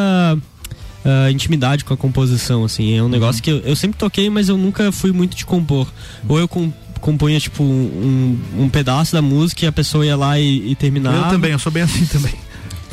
ah, 1.05 1.31
intimidade 1.31 1.85
com 1.85 1.93
a 1.95 1.97
composição, 1.97 2.65
assim. 2.65 2.97
É 2.97 3.03
um 3.03 3.09
negócio 3.09 3.43
que 3.43 3.51
eu, 3.51 3.59
eu 3.59 3.77
sempre 3.77 3.99
toquei, 3.99 4.29
mas 4.31 4.49
eu 4.49 4.57
nunca 4.57 4.91
fui 4.93 5.13
muito 5.13 5.37
de 5.37 5.45
compor. 5.45 5.87
Ou 6.29 6.39
eu 6.39 6.47
com, 6.49 6.73
compunha, 7.01 7.39
tipo, 7.41 7.63
um, 7.63 8.39
um 8.59 8.69
pedaço 8.69 9.13
da 9.13 9.23
música 9.23 9.65
e 9.65 9.69
a 9.69 9.73
pessoa 9.73 10.05
ia 10.07 10.17
lá 10.17 10.39
e, 10.39 10.71
e 10.73 10.75
terminava. 10.75 11.27
Eu 11.27 11.31
também, 11.31 11.53
eu 11.53 11.59
sou 11.59 11.73
bem 11.73 11.83
assim 11.83 12.05
também. 12.11 12.35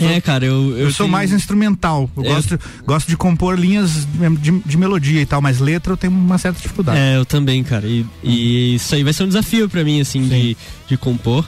É, 0.01 0.21
cara, 0.21 0.45
eu. 0.45 0.77
Eu, 0.77 0.91
sou 0.91 1.05
tenho- 1.05 1.11
mais 1.11 1.33
instrumental. 1.33 2.09
Eu, 2.15 2.23
Eu- 2.23 2.33
gosto, 2.35 2.59
gosto 2.85 3.07
de 3.09 3.17
compor 3.17 3.59
linhas 3.59 4.07
de, 4.39 4.51
de 4.65 4.77
melodia 4.77 5.21
e 5.21 5.25
tal, 5.25 5.41
mas 5.41 5.59
letra 5.59 5.91
eu 5.91 5.97
tenho 5.97 6.13
uma 6.13 6.37
certa 6.37 6.61
dificuldade. 6.61 6.97
É, 6.97 7.17
eu 7.17 7.25
também, 7.25 7.61
cara. 7.65 7.85
E, 7.85 8.05
e 8.23 8.75
isso 8.75 8.95
aí 8.95 9.03
vai 9.03 9.11
ser 9.11 9.23
um 9.23 9.27
desafio 9.27 9.67
pra 9.67 9.83
mim, 9.83 9.99
assim, 9.99 10.25
de, 10.25 10.55
de 10.87 10.95
compor. 10.95 11.45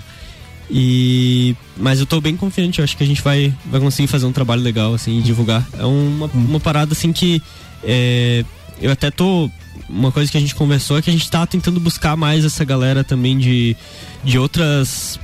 E 0.74 1.56
mas 1.76 2.00
eu 2.00 2.06
tô 2.06 2.22
bem 2.22 2.38
confiante, 2.38 2.80
eu 2.80 2.86
acho 2.86 2.96
que 2.96 3.04
a 3.04 3.06
gente 3.06 3.22
vai, 3.22 3.54
vai 3.66 3.82
conseguir 3.82 4.08
fazer 4.08 4.26
um 4.26 4.32
trabalho 4.32 4.62
legal, 4.62 4.94
assim, 4.94 5.20
e 5.20 5.22
divulgar. 5.22 5.68
É 5.78 5.84
uma, 5.84 6.28
uma 6.28 6.60
parada 6.62 6.94
assim 6.94 7.12
que 7.12 7.42
é, 7.84 8.46
eu 8.82 8.92
até 8.92 9.12
tô. 9.12 9.50
Uma 9.90 10.12
coisa 10.12 10.32
que 10.32 10.38
a 10.38 10.40
gente 10.42 10.56
conversou 10.56 10.98
é 10.98 11.02
que 11.02 11.10
a 11.10 11.14
gente 11.14 11.30
tá 11.30 11.46
tentando 11.46 11.80
buscar 11.80 12.16
mais 12.16 12.46
essa 12.46 12.64
galera 12.64 13.04
também 13.04 13.38
de, 13.38 13.76
de 14.24 14.40
outras. 14.40 15.20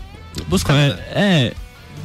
Buscar. 0.48 0.76
É. 0.76 1.54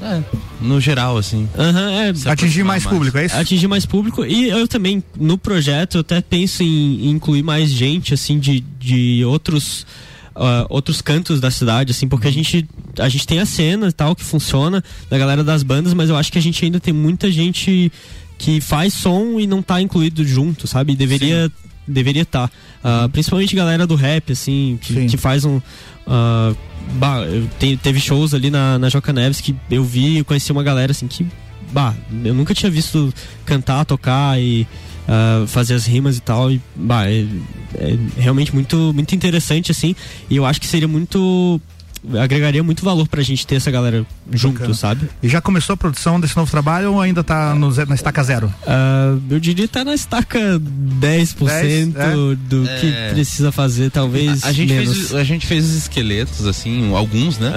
É, 0.01 0.21
no 0.61 0.81
geral, 0.81 1.17
assim. 1.17 1.49
Aham, 1.57 1.91
é. 1.93 2.09
Atingir 2.31 2.65
mais 2.65 2.83
aproximar 2.83 2.93
público, 2.93 3.17
mais. 3.17 3.23
é 3.23 3.27
isso? 3.27 3.37
Atingir 3.37 3.69
mais 3.69 3.87
público. 3.87 4.25
E 4.25 4.49
eu 4.49 4.67
também, 4.67 5.03
no 5.17 5.39
projeto, 5.39 5.97
eu 5.97 6.01
até 6.01 6.21
penso 6.21 6.63
em, 6.65 7.07
em 7.07 7.11
incluir 7.11 7.43
mais 7.45 7.71
gente, 7.71 8.13
assim, 8.13 8.39
de, 8.39 8.65
de 8.81 9.25
outros. 9.25 9.87
Ah, 10.35 10.67
outros 10.69 11.01
cantos 11.01 11.41
da 11.41 11.51
cidade, 11.51 11.93
assim, 11.93 12.09
porque 12.09 12.29
a 12.29 12.33
gente 12.33 12.67
a 12.99 13.09
gente 13.09 13.27
tem 13.27 13.39
a 13.39 13.47
cena 13.47 13.89
e 13.89 13.93
tal 13.93 14.15
que 14.15 14.25
funciona 14.25 14.83
da 15.09 15.19
galera 15.19 15.43
das 15.43 15.63
bandas, 15.63 15.95
mas 15.95 16.11
eu 16.11 16.17
acho 16.17 16.31
que 16.33 16.39
a 16.39 16.43
gente 16.43 16.65
ainda 16.65 16.79
tem 16.81 16.93
muita 16.93 17.31
gente 17.31 17.91
que 18.39 18.61
faz 18.61 18.93
som 18.95 19.39
e 19.39 19.47
não 19.47 19.63
tá 19.63 19.81
incluído 19.81 20.25
junto, 20.25 20.67
sabe? 20.67 20.93
E 20.93 20.97
Deveria 20.97 21.51
deveria 21.87 22.23
estar, 22.23 22.51
principalmente 23.13 23.57
galera 23.57 23.87
do 23.87 23.97
rap, 23.97 24.31
assim, 24.33 24.79
que, 24.81 25.07
que 25.09 25.17
faz 25.17 25.45
um 25.45 25.61
ah, 26.07 26.55
bah, 26.95 27.21
te- 27.59 27.77
teve 27.77 27.99
shows 28.01 28.35
ali 28.35 28.51
na, 28.51 28.79
na 28.79 28.89
Joca 28.89 29.13
Neves 29.13 29.41
que 29.41 29.55
eu 29.71 29.85
vi 29.85 30.19
e 30.19 30.25
conheci 30.25 30.53
uma 30.53 30.63
galera 30.63 30.93
assim 30.93 31.07
que 31.09 31.27
bah, 31.73 31.95
eu 32.25 32.35
nunca 32.35 32.55
tinha 32.55 32.71
visto 32.71 33.13
cantar, 33.45 33.85
tocar 33.85 34.41
e 34.41 34.67
ah, 35.09 35.45
fazer 35.47 35.75
as 35.75 35.87
rimas 35.87 36.17
e 36.17 36.21
tal. 36.21 36.51
E, 36.51 36.61
bah, 36.75 37.09
é, 37.11 37.27
é 37.77 37.97
realmente 38.19 38.55
muito, 38.55 38.93
muito 38.95 39.15
interessante, 39.15 39.71
assim. 39.71 39.95
E 40.31 40.37
eu 40.37 40.45
acho 40.47 40.61
que 40.61 40.67
seria 40.67 40.89
muito. 40.89 41.61
agregaria 42.21 42.63
muito 42.63 42.85
valor 42.85 43.07
pra 43.09 43.23
gente 43.23 43.47
ter 43.47 43.57
essa 43.57 43.71
galera 43.71 44.05
junto, 44.33 44.55
Bacana. 44.55 44.75
sabe? 44.75 45.09
E 45.23 45.29
já 45.29 45.41
começou 45.41 45.75
a 45.75 45.77
produção 45.77 46.19
desse 46.21 46.37
novo 46.37 46.51
trabalho 46.51 46.93
ou 46.95 47.01
ainda 47.01 47.23
tá 47.23 47.55
no, 47.55 47.71
na 47.87 47.95
estaca 47.95 48.23
zero? 48.25 48.53
Ah, 48.67 49.17
eu 49.31 49.39
diria 49.39 49.67
que 49.69 49.73
tá 49.73 49.85
na 49.85 49.95
estaca 49.95 50.39
10%, 50.59 51.47
10, 51.47 51.97
é? 51.97 52.15
do 52.49 52.63
que 52.81 52.87
É. 52.93 53.11
precisa 53.13 53.53
fazer, 53.53 53.91
talvez. 53.91 54.43
A, 54.45 54.49
a 54.49 54.53
gente 54.53 54.73
menos. 54.73 54.97
fez, 54.97 55.15
a 55.15 55.25
gente 55.25 55.47
fez 55.47 55.65
os 55.65 55.75
esqueletos, 55.77 56.47
assim, 56.47 56.93
alguns, 56.95 57.39
né? 57.39 57.53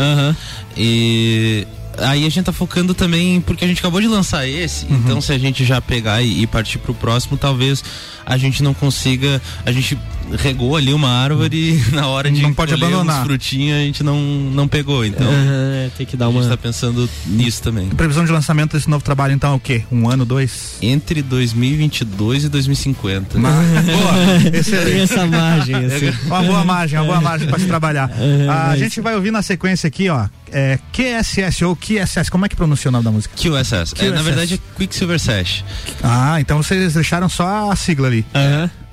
E 0.77 1.65
aí 1.99 2.25
a 2.25 2.29
gente 2.29 2.43
tá 2.45 2.51
focando 2.53 2.93
também, 2.93 3.39
porque 3.41 3.63
a 3.65 3.67
gente 3.67 3.79
acabou 3.79 4.01
de 4.01 4.07
lançar 4.07 4.47
esse, 4.47 4.85
Uhum. 4.85 4.95
então 5.03 5.21
se 5.21 5.31
a 5.31 5.37
gente 5.37 5.63
já 5.65 5.81
pegar 5.81 6.21
e, 6.21 6.41
e 6.43 6.47
partir 6.47 6.77
pro 6.79 6.93
próximo, 6.93 7.37
talvez 7.37 7.83
a 8.25 8.37
gente 8.37 8.61
não 8.63 8.73
consiga. 8.73 9.41
A 9.65 9.71
gente 9.71 9.97
regou 10.41 10.75
ali 10.75 10.91
uma 10.91 11.07
árvore 11.09 11.75
e 11.75 11.91
na 11.95 12.07
hora 12.07 12.31
de 12.31 12.41
Não 12.41 12.51
pode 12.53 12.73
abandonar. 12.73 13.21
uns 13.21 13.25
frutinhos 13.25 13.77
a 13.77 13.81
gente 13.81 14.01
não, 14.03 14.19
não 14.19 14.67
pegou. 14.67 15.05
Então 15.05 15.27
Aham, 15.27 15.89
tem 15.95 16.05
que 16.05 16.17
dar 16.17 16.25
a 16.25 16.29
uma. 16.29 16.41
gente 16.41 16.49
tá 16.49 16.57
pensando 16.57 17.07
nisso 17.27 17.61
também. 17.61 17.87
Previsão 17.89 18.25
de 18.25 18.31
lançamento 18.31 18.73
desse 18.75 18.89
novo 18.89 19.03
trabalho, 19.03 19.33
então, 19.33 19.53
é 19.53 19.55
o 19.55 19.59
quê? 19.59 19.83
Um 19.91 20.09
ano, 20.09 20.25
dois? 20.25 20.77
Entre 20.81 21.21
2022 21.21 22.45
e 22.45 22.49
2050. 22.49 23.37
Boa, 23.39 24.57
excelente. 24.57 24.85
Tem 24.91 25.01
essa 25.01 25.25
margem, 25.27 25.75
assim. 25.85 26.11
Uma 26.25 26.41
boa 26.43 26.63
margem, 26.65 26.99
uma 26.99 27.05
boa 27.05 27.21
margem 27.21 27.47
pra 27.47 27.59
se 27.59 27.65
trabalhar. 27.67 28.09
É, 28.17 28.47
a 28.49 28.53
mas- 28.69 28.79
gente 28.79 29.01
vai 29.01 29.15
ouvir 29.15 29.31
na 29.31 29.41
sequência 29.41 29.87
aqui, 29.87 30.09
ó. 30.09 30.27
É, 30.51 30.79
QSS 30.93 31.65
ou 31.65 31.75
QSS, 31.75 32.29
como 32.31 32.45
é 32.45 32.49
que 32.49 32.55
pronuncia 32.55 32.87
o 32.87 32.91
nome 32.91 33.03
da 33.03 33.11
música? 33.11 33.35
QSS. 33.35 33.93
É, 33.97 34.05
na 34.05 34.11
QSS. 34.11 34.23
verdade 34.23 34.53
é 34.53 34.59
Quicksilver 34.77 35.19
Sash. 35.19 35.65
Ah, 36.01 36.39
então 36.39 36.61
vocês 36.63 36.93
deixaram 36.93 37.27
só 37.27 37.69
a 37.71 37.75
sigla 37.75 38.07
ali. 38.07 38.14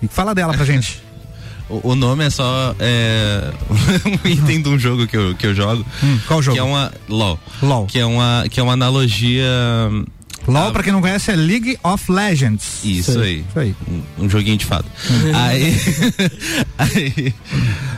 E 0.03 0.09
fala 0.09 0.35
dela 0.35 0.55
pra 0.55 0.65
gente. 0.65 1.03
O, 1.69 1.93
o 1.93 1.95
nome 1.95 2.25
é 2.25 2.31
só 2.31 2.75
é, 2.79 3.51
um 4.25 4.29
item 4.29 4.61
de 4.61 4.69
um 4.69 4.79
jogo 4.79 5.07
que 5.07 5.17
eu, 5.17 5.35
que 5.35 5.47
eu 5.47 5.55
jogo. 5.55 5.85
qual 6.27 6.43
jogo? 6.43 6.55
Que 6.55 6.61
é 6.61 6.63
uma 6.63 6.93
LOL. 7.09 7.39
LOL. 7.63 7.87
Que 7.87 7.99
é 7.99 8.07
uma, 8.07 8.45
que 8.51 8.61
é 8.61 8.63
uma 8.63 8.75
analogia. 8.75 9.49
LOL, 10.47 10.73
pra 10.73 10.83
quem 10.83 10.93
não 10.93 11.01
conhece, 11.01 11.31
é 11.31 11.37
League 11.37 11.79
of 11.85 12.11
Legends. 12.11 12.81
Isso 12.85 13.13
Sei, 13.13 13.23
aí. 13.23 13.45
Isso 13.49 13.59
aí. 13.59 13.77
Um, 13.89 14.25
um 14.25 14.29
joguinho 14.29 14.57
de 14.57 14.67
fado. 14.67 14.87
aí, 15.35 15.77
aí, 16.79 17.35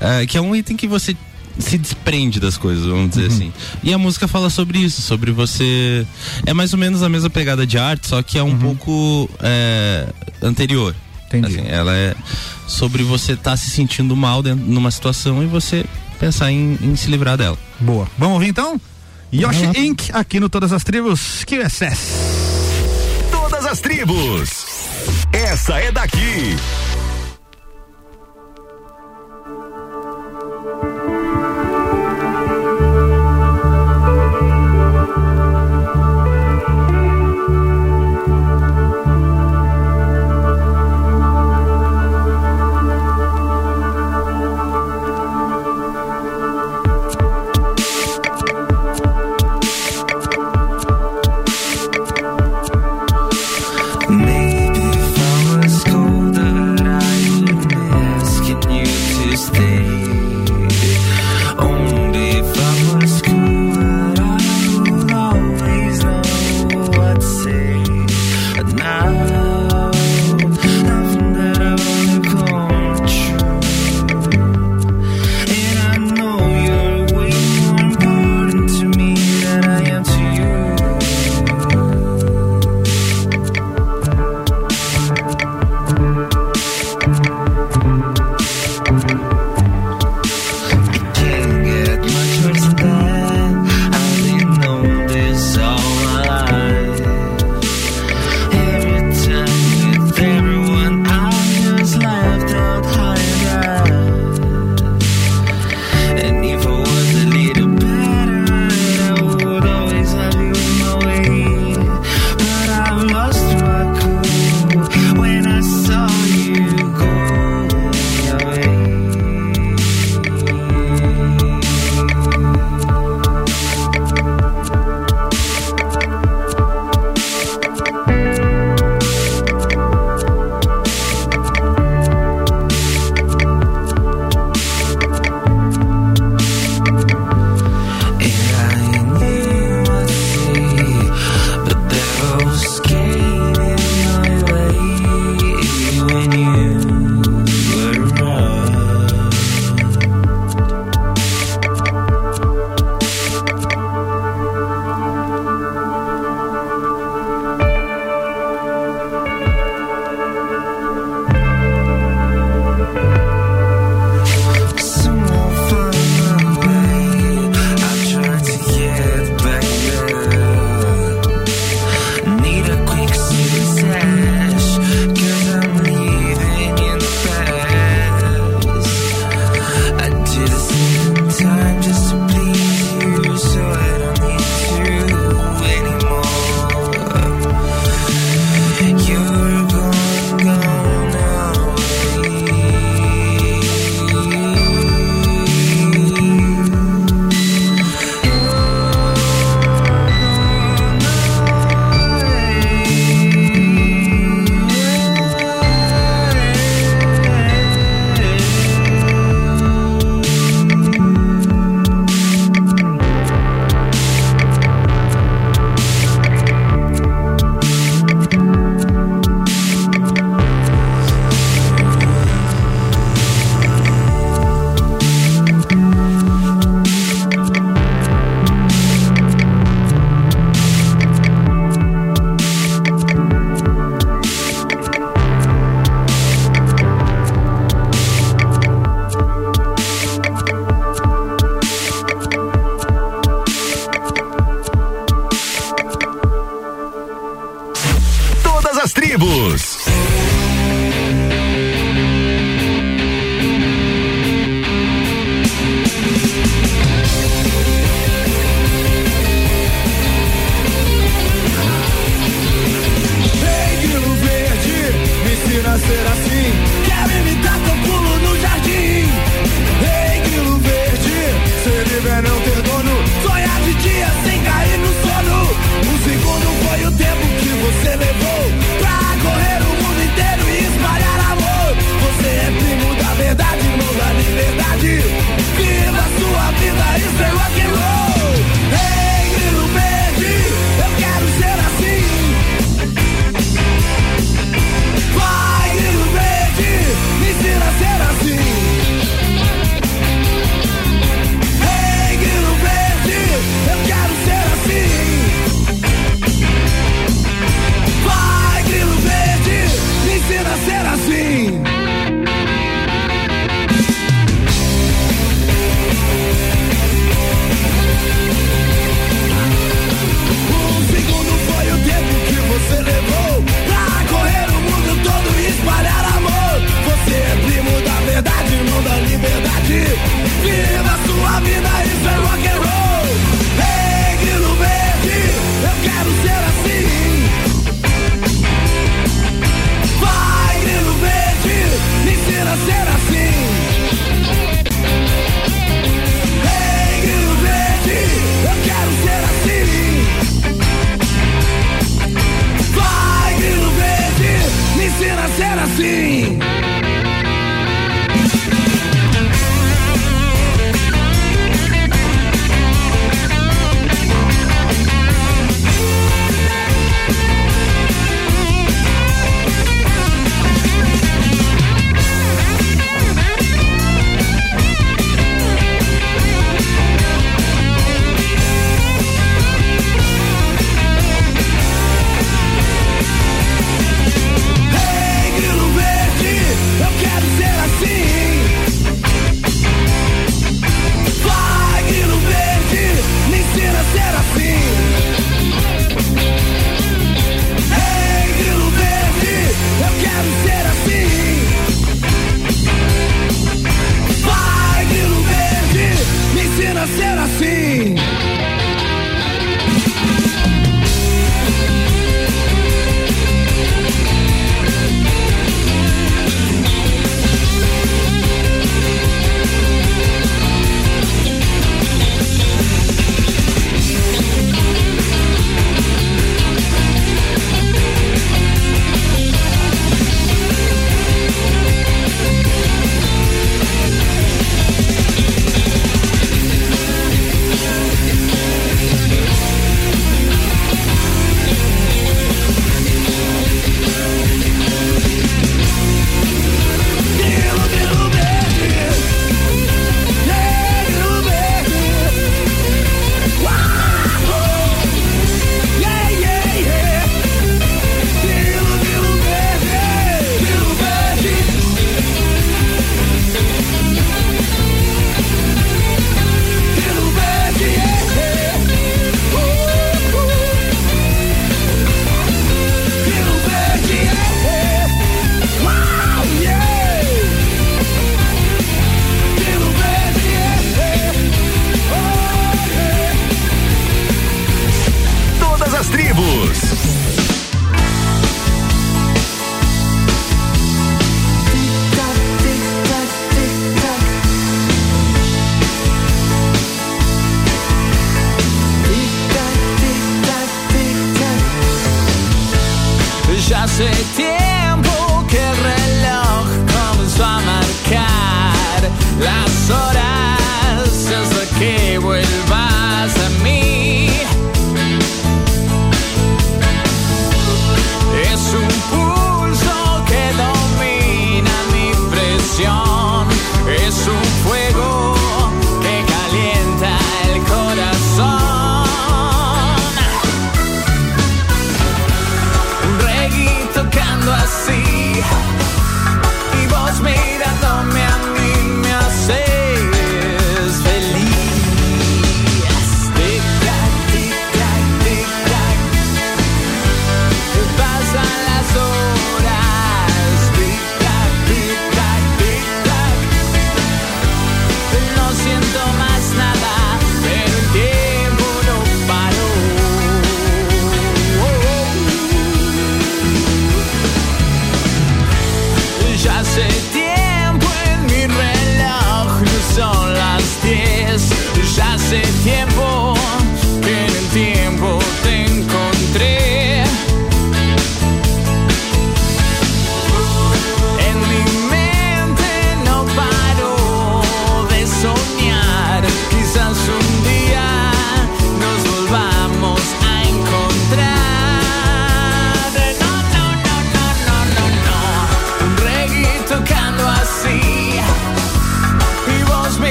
é, 0.00 0.26
que 0.26 0.36
é 0.36 0.40
um 0.40 0.54
item 0.54 0.76
que 0.76 0.86
você 0.86 1.16
se 1.58 1.78
desprende 1.78 2.38
das 2.38 2.56
coisas, 2.58 2.84
vamos 2.84 3.10
dizer 3.10 3.28
assim. 3.28 3.52
E 3.82 3.92
a 3.92 3.98
música 3.98 4.28
fala 4.28 4.50
sobre 4.50 4.78
isso, 4.78 5.00
sobre 5.00 5.30
você. 5.32 6.06
É 6.44 6.52
mais 6.52 6.72
ou 6.72 6.78
menos 6.78 7.02
a 7.02 7.08
mesma 7.08 7.30
pegada 7.30 7.66
de 7.66 7.78
arte, 7.78 8.08
só 8.08 8.22
que 8.22 8.38
é 8.38 8.42
um 8.42 8.56
pouco 8.58 9.30
é, 9.40 10.06
anterior. 10.42 10.94
Entendi. 11.38 11.58
Assim, 11.60 11.68
ela 11.68 11.94
é 11.94 12.14
sobre 12.66 13.02
você 13.02 13.32
estar 13.32 13.52
tá 13.52 13.56
se 13.56 13.70
sentindo 13.70 14.16
mal 14.16 14.42
dentro, 14.42 14.64
numa 14.64 14.90
situação 14.90 15.42
e 15.42 15.46
você 15.46 15.84
pensar 16.18 16.50
em, 16.50 16.78
em 16.82 16.96
se 16.96 17.10
livrar 17.10 17.36
dela. 17.36 17.58
Boa. 17.80 18.08
Vamos 18.18 18.34
ouvir 18.34 18.48
então? 18.48 18.80
Yoshi. 19.32 19.66
Uhum. 19.66 19.72
Inc. 19.76 20.10
aqui 20.12 20.40
no 20.40 20.48
Todas 20.48 20.72
as 20.72 20.84
Tribos 20.84 21.44
Que 21.44 21.56
excesso! 21.56 22.12
Todas 23.30 23.66
as 23.66 23.80
Tribos. 23.80 24.66
Essa 25.32 25.78
é 25.78 25.92
daqui. 25.92 26.56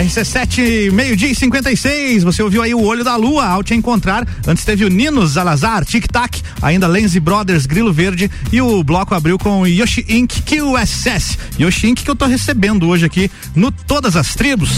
RC7, 0.00 0.90
meio-dia 0.90 1.30
e 1.30 1.34
56. 1.34 2.22
Você 2.22 2.42
ouviu 2.42 2.62
aí 2.62 2.74
o 2.74 2.82
Olho 2.82 3.04
da 3.04 3.16
Lua, 3.16 3.46
ao 3.46 3.62
te 3.62 3.74
encontrar. 3.74 4.26
Antes 4.46 4.64
teve 4.64 4.84
o 4.84 4.88
Nino 4.88 5.26
Zalazar, 5.26 5.84
Tic 5.84 6.06
Tac, 6.08 6.40
ainda 6.62 6.86
Lenzy 6.86 7.20
Brothers, 7.20 7.66
Grilo 7.66 7.92
Verde. 7.92 8.30
E 8.50 8.62
o 8.62 8.82
bloco 8.82 9.14
abriu 9.14 9.38
com 9.38 9.66
Yoshi 9.66 10.04
Inc. 10.08 10.40
QSS. 10.42 11.38
Yoshi 11.58 11.88
Inc. 11.88 12.02
que 12.02 12.10
eu 12.10 12.16
tô 12.16 12.24
recebendo 12.24 12.88
hoje 12.88 13.04
aqui 13.04 13.30
no 13.54 13.70
Todas 13.70 14.16
as 14.16 14.34
Tribos. 14.34 14.70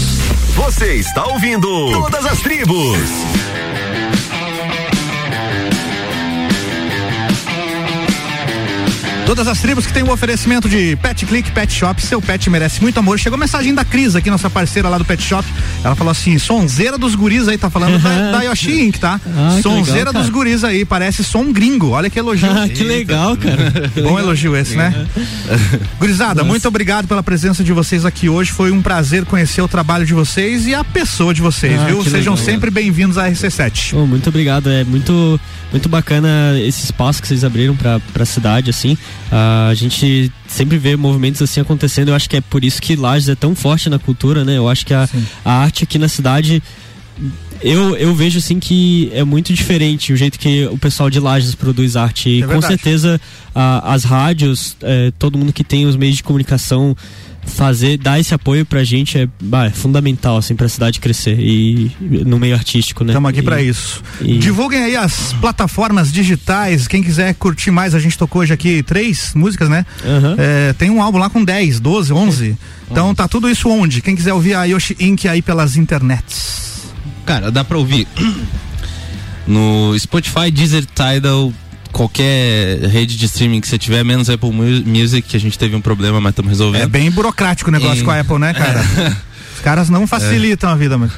Você 0.55 0.95
está 0.95 1.25
ouvindo 1.25 1.67
Todas 1.91 2.25
as 2.25 2.41
Tribos. 2.41 2.97
Todas 9.33 9.47
as 9.47 9.59
tribos 9.61 9.87
que 9.87 9.91
tem 9.91 10.03
o 10.03 10.11
oferecimento 10.11 10.69
de 10.69 10.95
Pet 10.97 11.25
Click 11.25 11.49
Pet 11.53 11.73
Shop, 11.73 11.99
seu 11.99 12.21
pet 12.21 12.47
merece 12.51 12.79
muito 12.83 12.99
amor. 12.99 13.17
Chegou 13.17 13.35
mensagem 13.35 13.73
da 13.73 13.83
Cris 13.83 14.15
aqui, 14.15 14.29
nossa 14.29 14.47
parceira 14.47 14.87
lá 14.87 14.99
do 14.99 15.03
Pet 15.03 15.23
Shop. 15.23 15.43
Ela 15.83 15.95
falou 15.95 16.11
assim: 16.11 16.37
sonzeira 16.37 16.99
dos 16.99 17.15
guris 17.15 17.47
aí, 17.47 17.57
tá 17.57 17.67
falando 17.67 17.97
da, 17.97 18.29
da 18.31 18.41
Yoshi 18.43 18.79
Inc, 18.83 18.99
tá? 18.99 19.19
Ah, 19.35 19.59
sonzeira 19.63 20.11
legal, 20.11 20.21
dos 20.21 20.29
guris 20.29 20.63
aí, 20.63 20.85
parece 20.85 21.23
som 21.23 21.51
gringo. 21.51 21.89
Olha 21.89 22.11
que 22.11 22.19
elogio. 22.19 22.47
Ah, 22.47 22.69
que 22.69 22.83
legal, 22.83 23.35
cara. 23.35 23.71
Que 23.91 24.01
Bom 24.03 24.09
legal. 24.09 24.19
elogio 24.19 24.55
esse, 24.55 24.75
né? 24.75 24.93
Gurizada, 25.99 26.43
muito 26.43 26.67
obrigado 26.67 27.07
pela 27.07 27.23
presença 27.23 27.63
de 27.63 27.73
vocês 27.73 28.05
aqui 28.05 28.29
hoje. 28.29 28.51
Foi 28.51 28.71
um 28.71 28.83
prazer 28.83 29.25
conhecer 29.25 29.63
o 29.63 29.67
trabalho 29.67 30.05
de 30.05 30.13
vocês 30.13 30.67
e 30.67 30.75
a 30.75 30.83
pessoa 30.83 31.33
de 31.33 31.41
vocês, 31.41 31.81
Ah, 31.81 31.85
viu? 31.85 32.03
Sejam 32.03 32.35
legal. 32.35 32.37
sempre 32.37 32.69
bem-vindos 32.69 33.17
à 33.17 33.27
RC7. 33.31 33.93
Oh, 33.95 34.05
muito 34.05 34.29
obrigado, 34.29 34.69
é 34.69 34.83
muito 34.83 35.39
muito 35.71 35.89
bacana 35.89 36.55
esse 36.59 36.83
espaço 36.83 37.19
que 37.19 37.27
vocês 37.27 37.43
abriram 37.43 37.75
pra, 37.75 37.99
pra 38.13 38.25
cidade, 38.25 38.69
assim. 38.69 38.95
Ah, 39.31 39.67
a 39.69 39.73
gente 39.73 40.31
sempre 40.47 40.77
vê 40.77 40.95
movimentos 40.95 41.41
assim 41.41 41.59
acontecendo, 41.59 42.09
eu 42.09 42.15
acho 42.15 42.29
que 42.29 42.37
é 42.37 42.41
por 42.41 42.63
isso 42.63 42.81
que 42.81 42.95
Lages 42.95 43.29
é 43.29 43.35
tão 43.35 43.55
forte 43.55 43.89
na 43.89 43.97
cultura, 43.99 44.43
né? 44.45 44.57
Eu 44.57 44.69
acho 44.69 44.85
que 44.85 44.93
a, 44.93 45.09
a 45.43 45.51
arte 45.51 45.83
aqui 45.83 45.97
na 45.97 46.07
cidade 46.07 46.61
eu, 47.61 47.95
eu 47.95 48.13
vejo 48.13 48.39
assim 48.39 48.59
que 48.59 49.09
é 49.13 49.23
muito 49.23 49.53
diferente 49.53 50.11
o 50.11 50.17
jeito 50.17 50.37
que 50.37 50.65
o 50.67 50.77
pessoal 50.77 51.09
de 51.09 51.19
Lages 51.19 51.55
produz 51.55 51.95
arte. 51.95 52.29
E 52.29 52.43
É 52.43 52.47
com 52.47 52.61
certeza 52.61 53.21
a- 53.55 53.93
as 53.93 54.03
rádios, 54.03 54.75
eh, 54.81 55.11
todo 55.17 55.37
mundo 55.37 55.53
que 55.53 55.63
tem 55.63 55.85
os 55.85 55.95
meios 55.95 56.17
de 56.17 56.23
comunicação 56.23 56.95
fazer, 57.45 57.97
dar 57.97 58.19
esse 58.19 58.33
apoio 58.33 58.65
pra 58.65 58.83
gente 58.83 59.17
é, 59.17 59.27
bah, 59.41 59.65
é 59.67 59.69
fundamental 59.69 60.37
assim 60.37 60.55
pra 60.55 60.67
cidade 60.67 60.99
crescer 60.99 61.37
e 61.39 61.91
no 62.25 62.39
meio 62.39 62.55
artístico, 62.55 63.03
né? 63.03 63.11
Estamos 63.11 63.29
aqui 63.29 63.39
E- 63.39 63.43
pra 63.43 63.61
isso. 63.61 64.01
e- 64.21 64.37
Divulguem 64.37 64.83
aí 64.83 64.95
as 64.95 65.33
plataformas 65.33 66.11
digitais. 66.11 66.87
Quem 66.87 67.03
quiser 67.03 67.33
curtir 67.35 67.69
mais, 67.71 67.93
a 67.93 67.99
gente 67.99 68.17
tocou 68.17 68.41
hoje 68.41 68.53
aqui 68.53 68.81
três 68.83 69.33
músicas, 69.35 69.69
né? 69.69 69.85
É, 70.37 70.73
tem 70.73 70.89
um 70.89 71.01
álbum 71.01 71.17
lá 71.17 71.29
com 71.29 71.43
10, 71.43 71.79
12, 71.79 72.11
11. 72.13 72.57
Então 72.89 73.13
tá 73.13 73.27
tudo 73.27 73.49
isso 73.49 73.69
onde? 73.69 74.01
Quem 74.01 74.15
quiser 74.15 74.33
ouvir 74.33 74.53
a 74.55 74.63
Yoshi 74.65 74.95
Inc. 74.99 75.25
aí 75.27 75.41
pelas 75.41 75.75
internets. 75.77 76.83
Cara, 77.25 77.51
dá 77.51 77.63
pra 77.63 77.77
ouvir 77.77 78.07
no 79.47 79.97
Spotify, 79.99 80.49
Deezer, 80.51 80.85
Tidal, 80.85 81.53
qualquer 81.93 82.79
rede 82.89 83.15
de 83.15 83.25
streaming 83.25 83.61
que 83.61 83.67
você 83.67 83.77
tiver, 83.77 84.03
menos 84.03 84.29
Apple 84.29 84.51
Mu- 84.51 84.83
Music, 84.85 85.21
que 85.29 85.37
a 85.37 85.39
gente 85.39 85.57
teve 85.57 85.75
um 85.75 85.81
problema, 85.81 86.19
mas 86.19 86.31
estamos 86.31 86.49
resolvendo. 86.49 86.81
É 86.81 86.87
bem 86.87 87.09
burocrático 87.09 87.69
o 87.69 87.73
negócio 87.73 88.01
E- 88.01 88.03
com 88.03 88.11
a 88.11 88.19
Apple, 88.19 88.39
né, 88.39 88.53
cara? 88.53 88.83
Os 89.55 89.59
caras 89.63 89.89
não 89.89 90.05
facilitam 90.05 90.69
a 90.69 90.75
vida, 90.75 90.97
mas. 90.97 91.11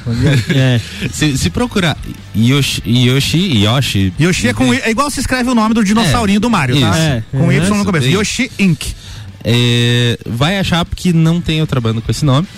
É. 0.54 0.80
Se, 1.10 1.36
se 1.36 1.50
procurar 1.50 1.96
Yoshi, 2.36 2.80
Yoshi, 2.86 3.38
Yoshi. 3.64 4.12
Yoshi 4.20 4.48
é 4.48 4.52
com 4.52 4.72
é 4.72 4.88
igual 4.88 5.10
se 5.10 5.18
escreve 5.18 5.50
o 5.50 5.54
nome 5.54 5.74
do 5.74 5.82
dinossaurinho 5.82 6.38
do 6.38 6.48
Mario, 6.48 6.78
tá? 6.80 6.96
É. 6.96 7.22
Com 7.32 7.50
Y 7.50 7.58
no 7.70 7.74
Isso, 7.76 7.84
começo. 7.84 8.06
bem. 8.06 8.14
Yoshi 8.14 8.52
Inc. 8.58 8.84
É, 9.48 10.18
vai 10.26 10.58
achar 10.58 10.84
porque 10.84 11.12
não 11.12 11.40
tem 11.40 11.60
outra 11.60 11.80
banda 11.80 12.00
com 12.00 12.10
esse 12.10 12.24
nome. 12.24 12.48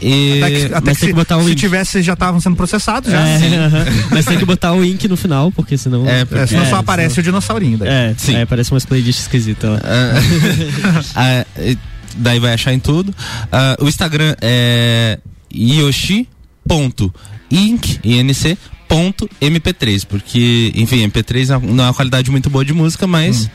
E- 0.00 0.40
Até 0.42 0.50
que, 0.50 0.74
até 0.74 0.94
que 0.94 1.00
se, 1.00 1.48
se 1.48 1.54
tivesse, 1.54 2.02
já 2.02 2.14
estavam 2.14 2.40
sendo 2.40 2.56
processados 2.56 3.12
já. 3.12 3.20
É. 3.24 3.38
Mas 4.10 4.24
tem 4.26 4.36
que 4.36 4.44
botar 4.44 4.72
o 4.72 4.82
link 4.82 5.06
no 5.06 5.16
final, 5.16 5.52
porque 5.52 5.78
senão. 5.78 6.04
É, 6.08 6.24
porque- 6.24 6.48
senão 6.48 6.66
só 6.66 6.76
aparece 6.78 7.20
o 7.20 7.22
dinossaurinho 7.22 7.78
daí. 7.78 7.88
É, 7.88 8.14
é, 8.32 8.44
parece 8.44 8.72
umas 8.72 8.84
playlists 8.84 9.24
esquisitas 9.26 9.70
lá. 9.70 9.80
Ah, 11.14 11.46
e- 11.60 11.78
daí 12.16 12.40
vai 12.40 12.54
achar 12.54 12.72
em 12.72 12.80
tudo. 12.80 13.14
Ah, 13.52 13.76
o 13.80 13.86
Instagram 13.88 14.34
é 14.42 15.20
yoshi.inc, 15.54 17.10
INC, 17.52 18.56
ponto 18.88 19.28
MP3, 19.40 20.04
porque, 20.06 20.70
enfim, 20.74 21.02
MP3 21.08 21.48
não- 21.48 21.60
não 21.60 21.84
é 21.84 21.86
uma 21.88 21.94
qualidade 21.94 22.30
muito 22.30 22.50
boa 22.50 22.62
de 22.64 22.72
música, 22.74 23.06
mas 23.06 23.48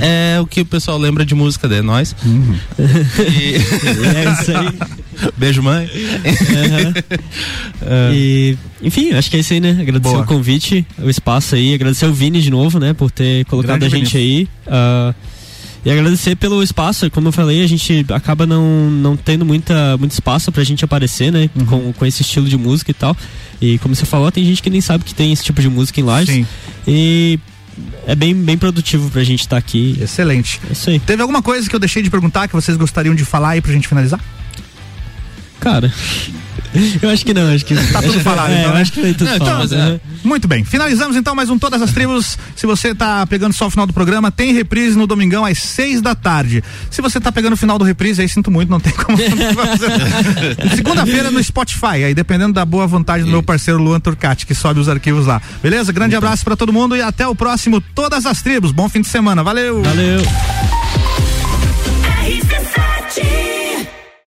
é 0.00 0.40
o 0.40 0.46
que 0.46 0.62
o 0.62 0.64
pessoal 0.64 0.96
lembra 0.98 1.26
de 1.26 1.34
música, 1.34 1.66
é 1.74 1.82
nós. 1.82 2.14
E- 2.78 3.56
É 4.16 4.32
isso 4.40 4.56
aí. 4.56 4.78
Beijo, 5.36 5.62
mãe. 5.62 5.88
E, 8.14 8.56
enfim, 8.82 9.12
acho 9.12 9.30
que 9.30 9.36
é 9.36 9.40
isso 9.40 9.52
aí, 9.52 9.60
né? 9.60 9.70
Agradecer 9.80 10.12
Boa. 10.14 10.24
o 10.24 10.26
convite, 10.26 10.86
o 10.98 11.08
espaço 11.10 11.54
aí, 11.54 11.74
agradecer 11.74 12.06
o 12.06 12.12
Vini 12.12 12.40
de 12.40 12.50
novo, 12.50 12.78
né, 12.78 12.92
por 12.92 13.10
ter 13.10 13.44
colocado 13.46 13.80
Grande 13.80 13.94
a 13.94 13.98
gente 13.98 14.16
Vinícius. 14.16 14.22
aí. 14.22 14.48
ah, 14.68 15.14
e 15.84 15.90
agradecer 15.90 16.36
pelo 16.36 16.62
espaço, 16.62 17.10
como 17.10 17.28
eu 17.28 17.32
falei, 17.32 17.62
a 17.62 17.66
gente 17.66 18.06
acaba 18.12 18.46
não, 18.46 18.88
não 18.88 19.16
tendo 19.16 19.44
muita, 19.44 19.96
muito 19.98 20.12
espaço 20.12 20.52
pra 20.52 20.62
gente 20.62 20.84
aparecer, 20.84 21.32
né? 21.32 21.50
Uhum. 21.54 21.66
Com, 21.66 21.92
com 21.92 22.06
esse 22.06 22.22
estilo 22.22 22.48
de 22.48 22.56
música 22.56 22.92
e 22.92 22.94
tal. 22.94 23.16
E 23.60 23.78
como 23.78 23.94
você 23.94 24.06
falou, 24.06 24.30
tem 24.30 24.44
gente 24.44 24.62
que 24.62 24.70
nem 24.70 24.80
sabe 24.80 25.04
que 25.04 25.14
tem 25.14 25.32
esse 25.32 25.42
tipo 25.42 25.60
de 25.60 25.68
música 25.68 26.00
em. 26.00 26.26
Sim. 26.26 26.46
E 26.86 27.38
é 28.06 28.14
bem, 28.14 28.34
bem 28.34 28.56
produtivo 28.56 29.10
pra 29.10 29.24
gente 29.24 29.40
estar 29.40 29.56
aqui. 29.56 29.98
Excelente. 30.00 30.60
É 30.68 30.72
isso 30.72 30.90
aí. 30.90 31.00
Teve 31.00 31.22
alguma 31.22 31.42
coisa 31.42 31.68
que 31.68 31.74
eu 31.74 31.80
deixei 31.80 32.02
de 32.02 32.10
perguntar 32.10 32.46
que 32.46 32.54
vocês 32.54 32.76
gostariam 32.76 33.14
de 33.14 33.24
falar 33.24 33.50
aí 33.50 33.60
pra 33.60 33.72
gente 33.72 33.88
finalizar? 33.88 34.20
Cara, 35.58 35.92
eu 37.02 37.10
acho 37.10 37.24
que 37.24 37.34
não, 37.34 37.52
acho 37.52 37.64
que 37.64 37.74
Tá 37.92 38.00
tudo 38.02 38.20
falado, 38.20 38.50
é, 38.52 38.60
então, 38.60 38.74
né? 38.74 38.80
acho 38.80 38.92
que 38.92 39.00
foi 39.00 39.12
tudo 39.14 39.28
Não, 39.28 39.36
então, 39.36 39.46
falado. 39.46 39.72
é, 39.74 39.76
né? 39.76 40.00
Muito 40.24 40.46
bem, 40.48 40.64
finalizamos 40.64 41.16
então 41.16 41.34
mais 41.34 41.50
um 41.50 41.58
Todas 41.58 41.82
as 41.82 41.92
Tribos. 41.92 42.38
Se 42.56 42.66
você 42.66 42.94
tá 42.94 43.26
pegando 43.26 43.52
só 43.52 43.66
o 43.66 43.70
final 43.70 43.86
do 43.86 43.92
programa, 43.92 44.30
tem 44.30 44.52
reprise 44.52 44.96
no 44.96 45.06
domingão 45.06 45.44
às 45.44 45.58
seis 45.58 46.00
da 46.00 46.14
tarde. 46.14 46.62
Se 46.90 47.02
você 47.02 47.20
tá 47.20 47.30
pegando 47.32 47.54
o 47.54 47.56
final 47.56 47.78
do 47.78 47.84
reprise, 47.84 48.22
aí 48.22 48.28
sinto 48.28 48.50
muito, 48.50 48.70
não 48.70 48.80
tem 48.80 48.92
como 48.92 49.16
fazer. 49.18 50.76
Segunda-feira 50.76 51.30
no 51.30 51.42
Spotify, 51.42 52.04
aí 52.04 52.14
dependendo 52.14 52.52
da 52.52 52.64
boa 52.64 52.86
vontade 52.86 53.24
do 53.24 53.30
meu 53.30 53.42
parceiro 53.42 53.82
Luan 53.82 54.00
Turcati, 54.00 54.46
que 54.46 54.54
sobe 54.54 54.80
os 54.80 54.88
arquivos 54.88 55.26
lá. 55.26 55.40
Beleza? 55.62 55.92
Grande 55.92 56.16
abraço 56.16 56.44
pra 56.44 56.56
todo 56.56 56.72
mundo 56.72 56.96
e 56.96 57.02
até 57.02 57.26
o 57.26 57.34
próximo 57.34 57.80
Todas 57.80 58.26
as 58.26 58.40
Tribos. 58.42 58.72
Bom 58.72 58.88
fim 58.88 59.00
de 59.00 59.08
semana. 59.08 59.42
Valeu! 59.42 59.82
Valeu! 59.82 60.81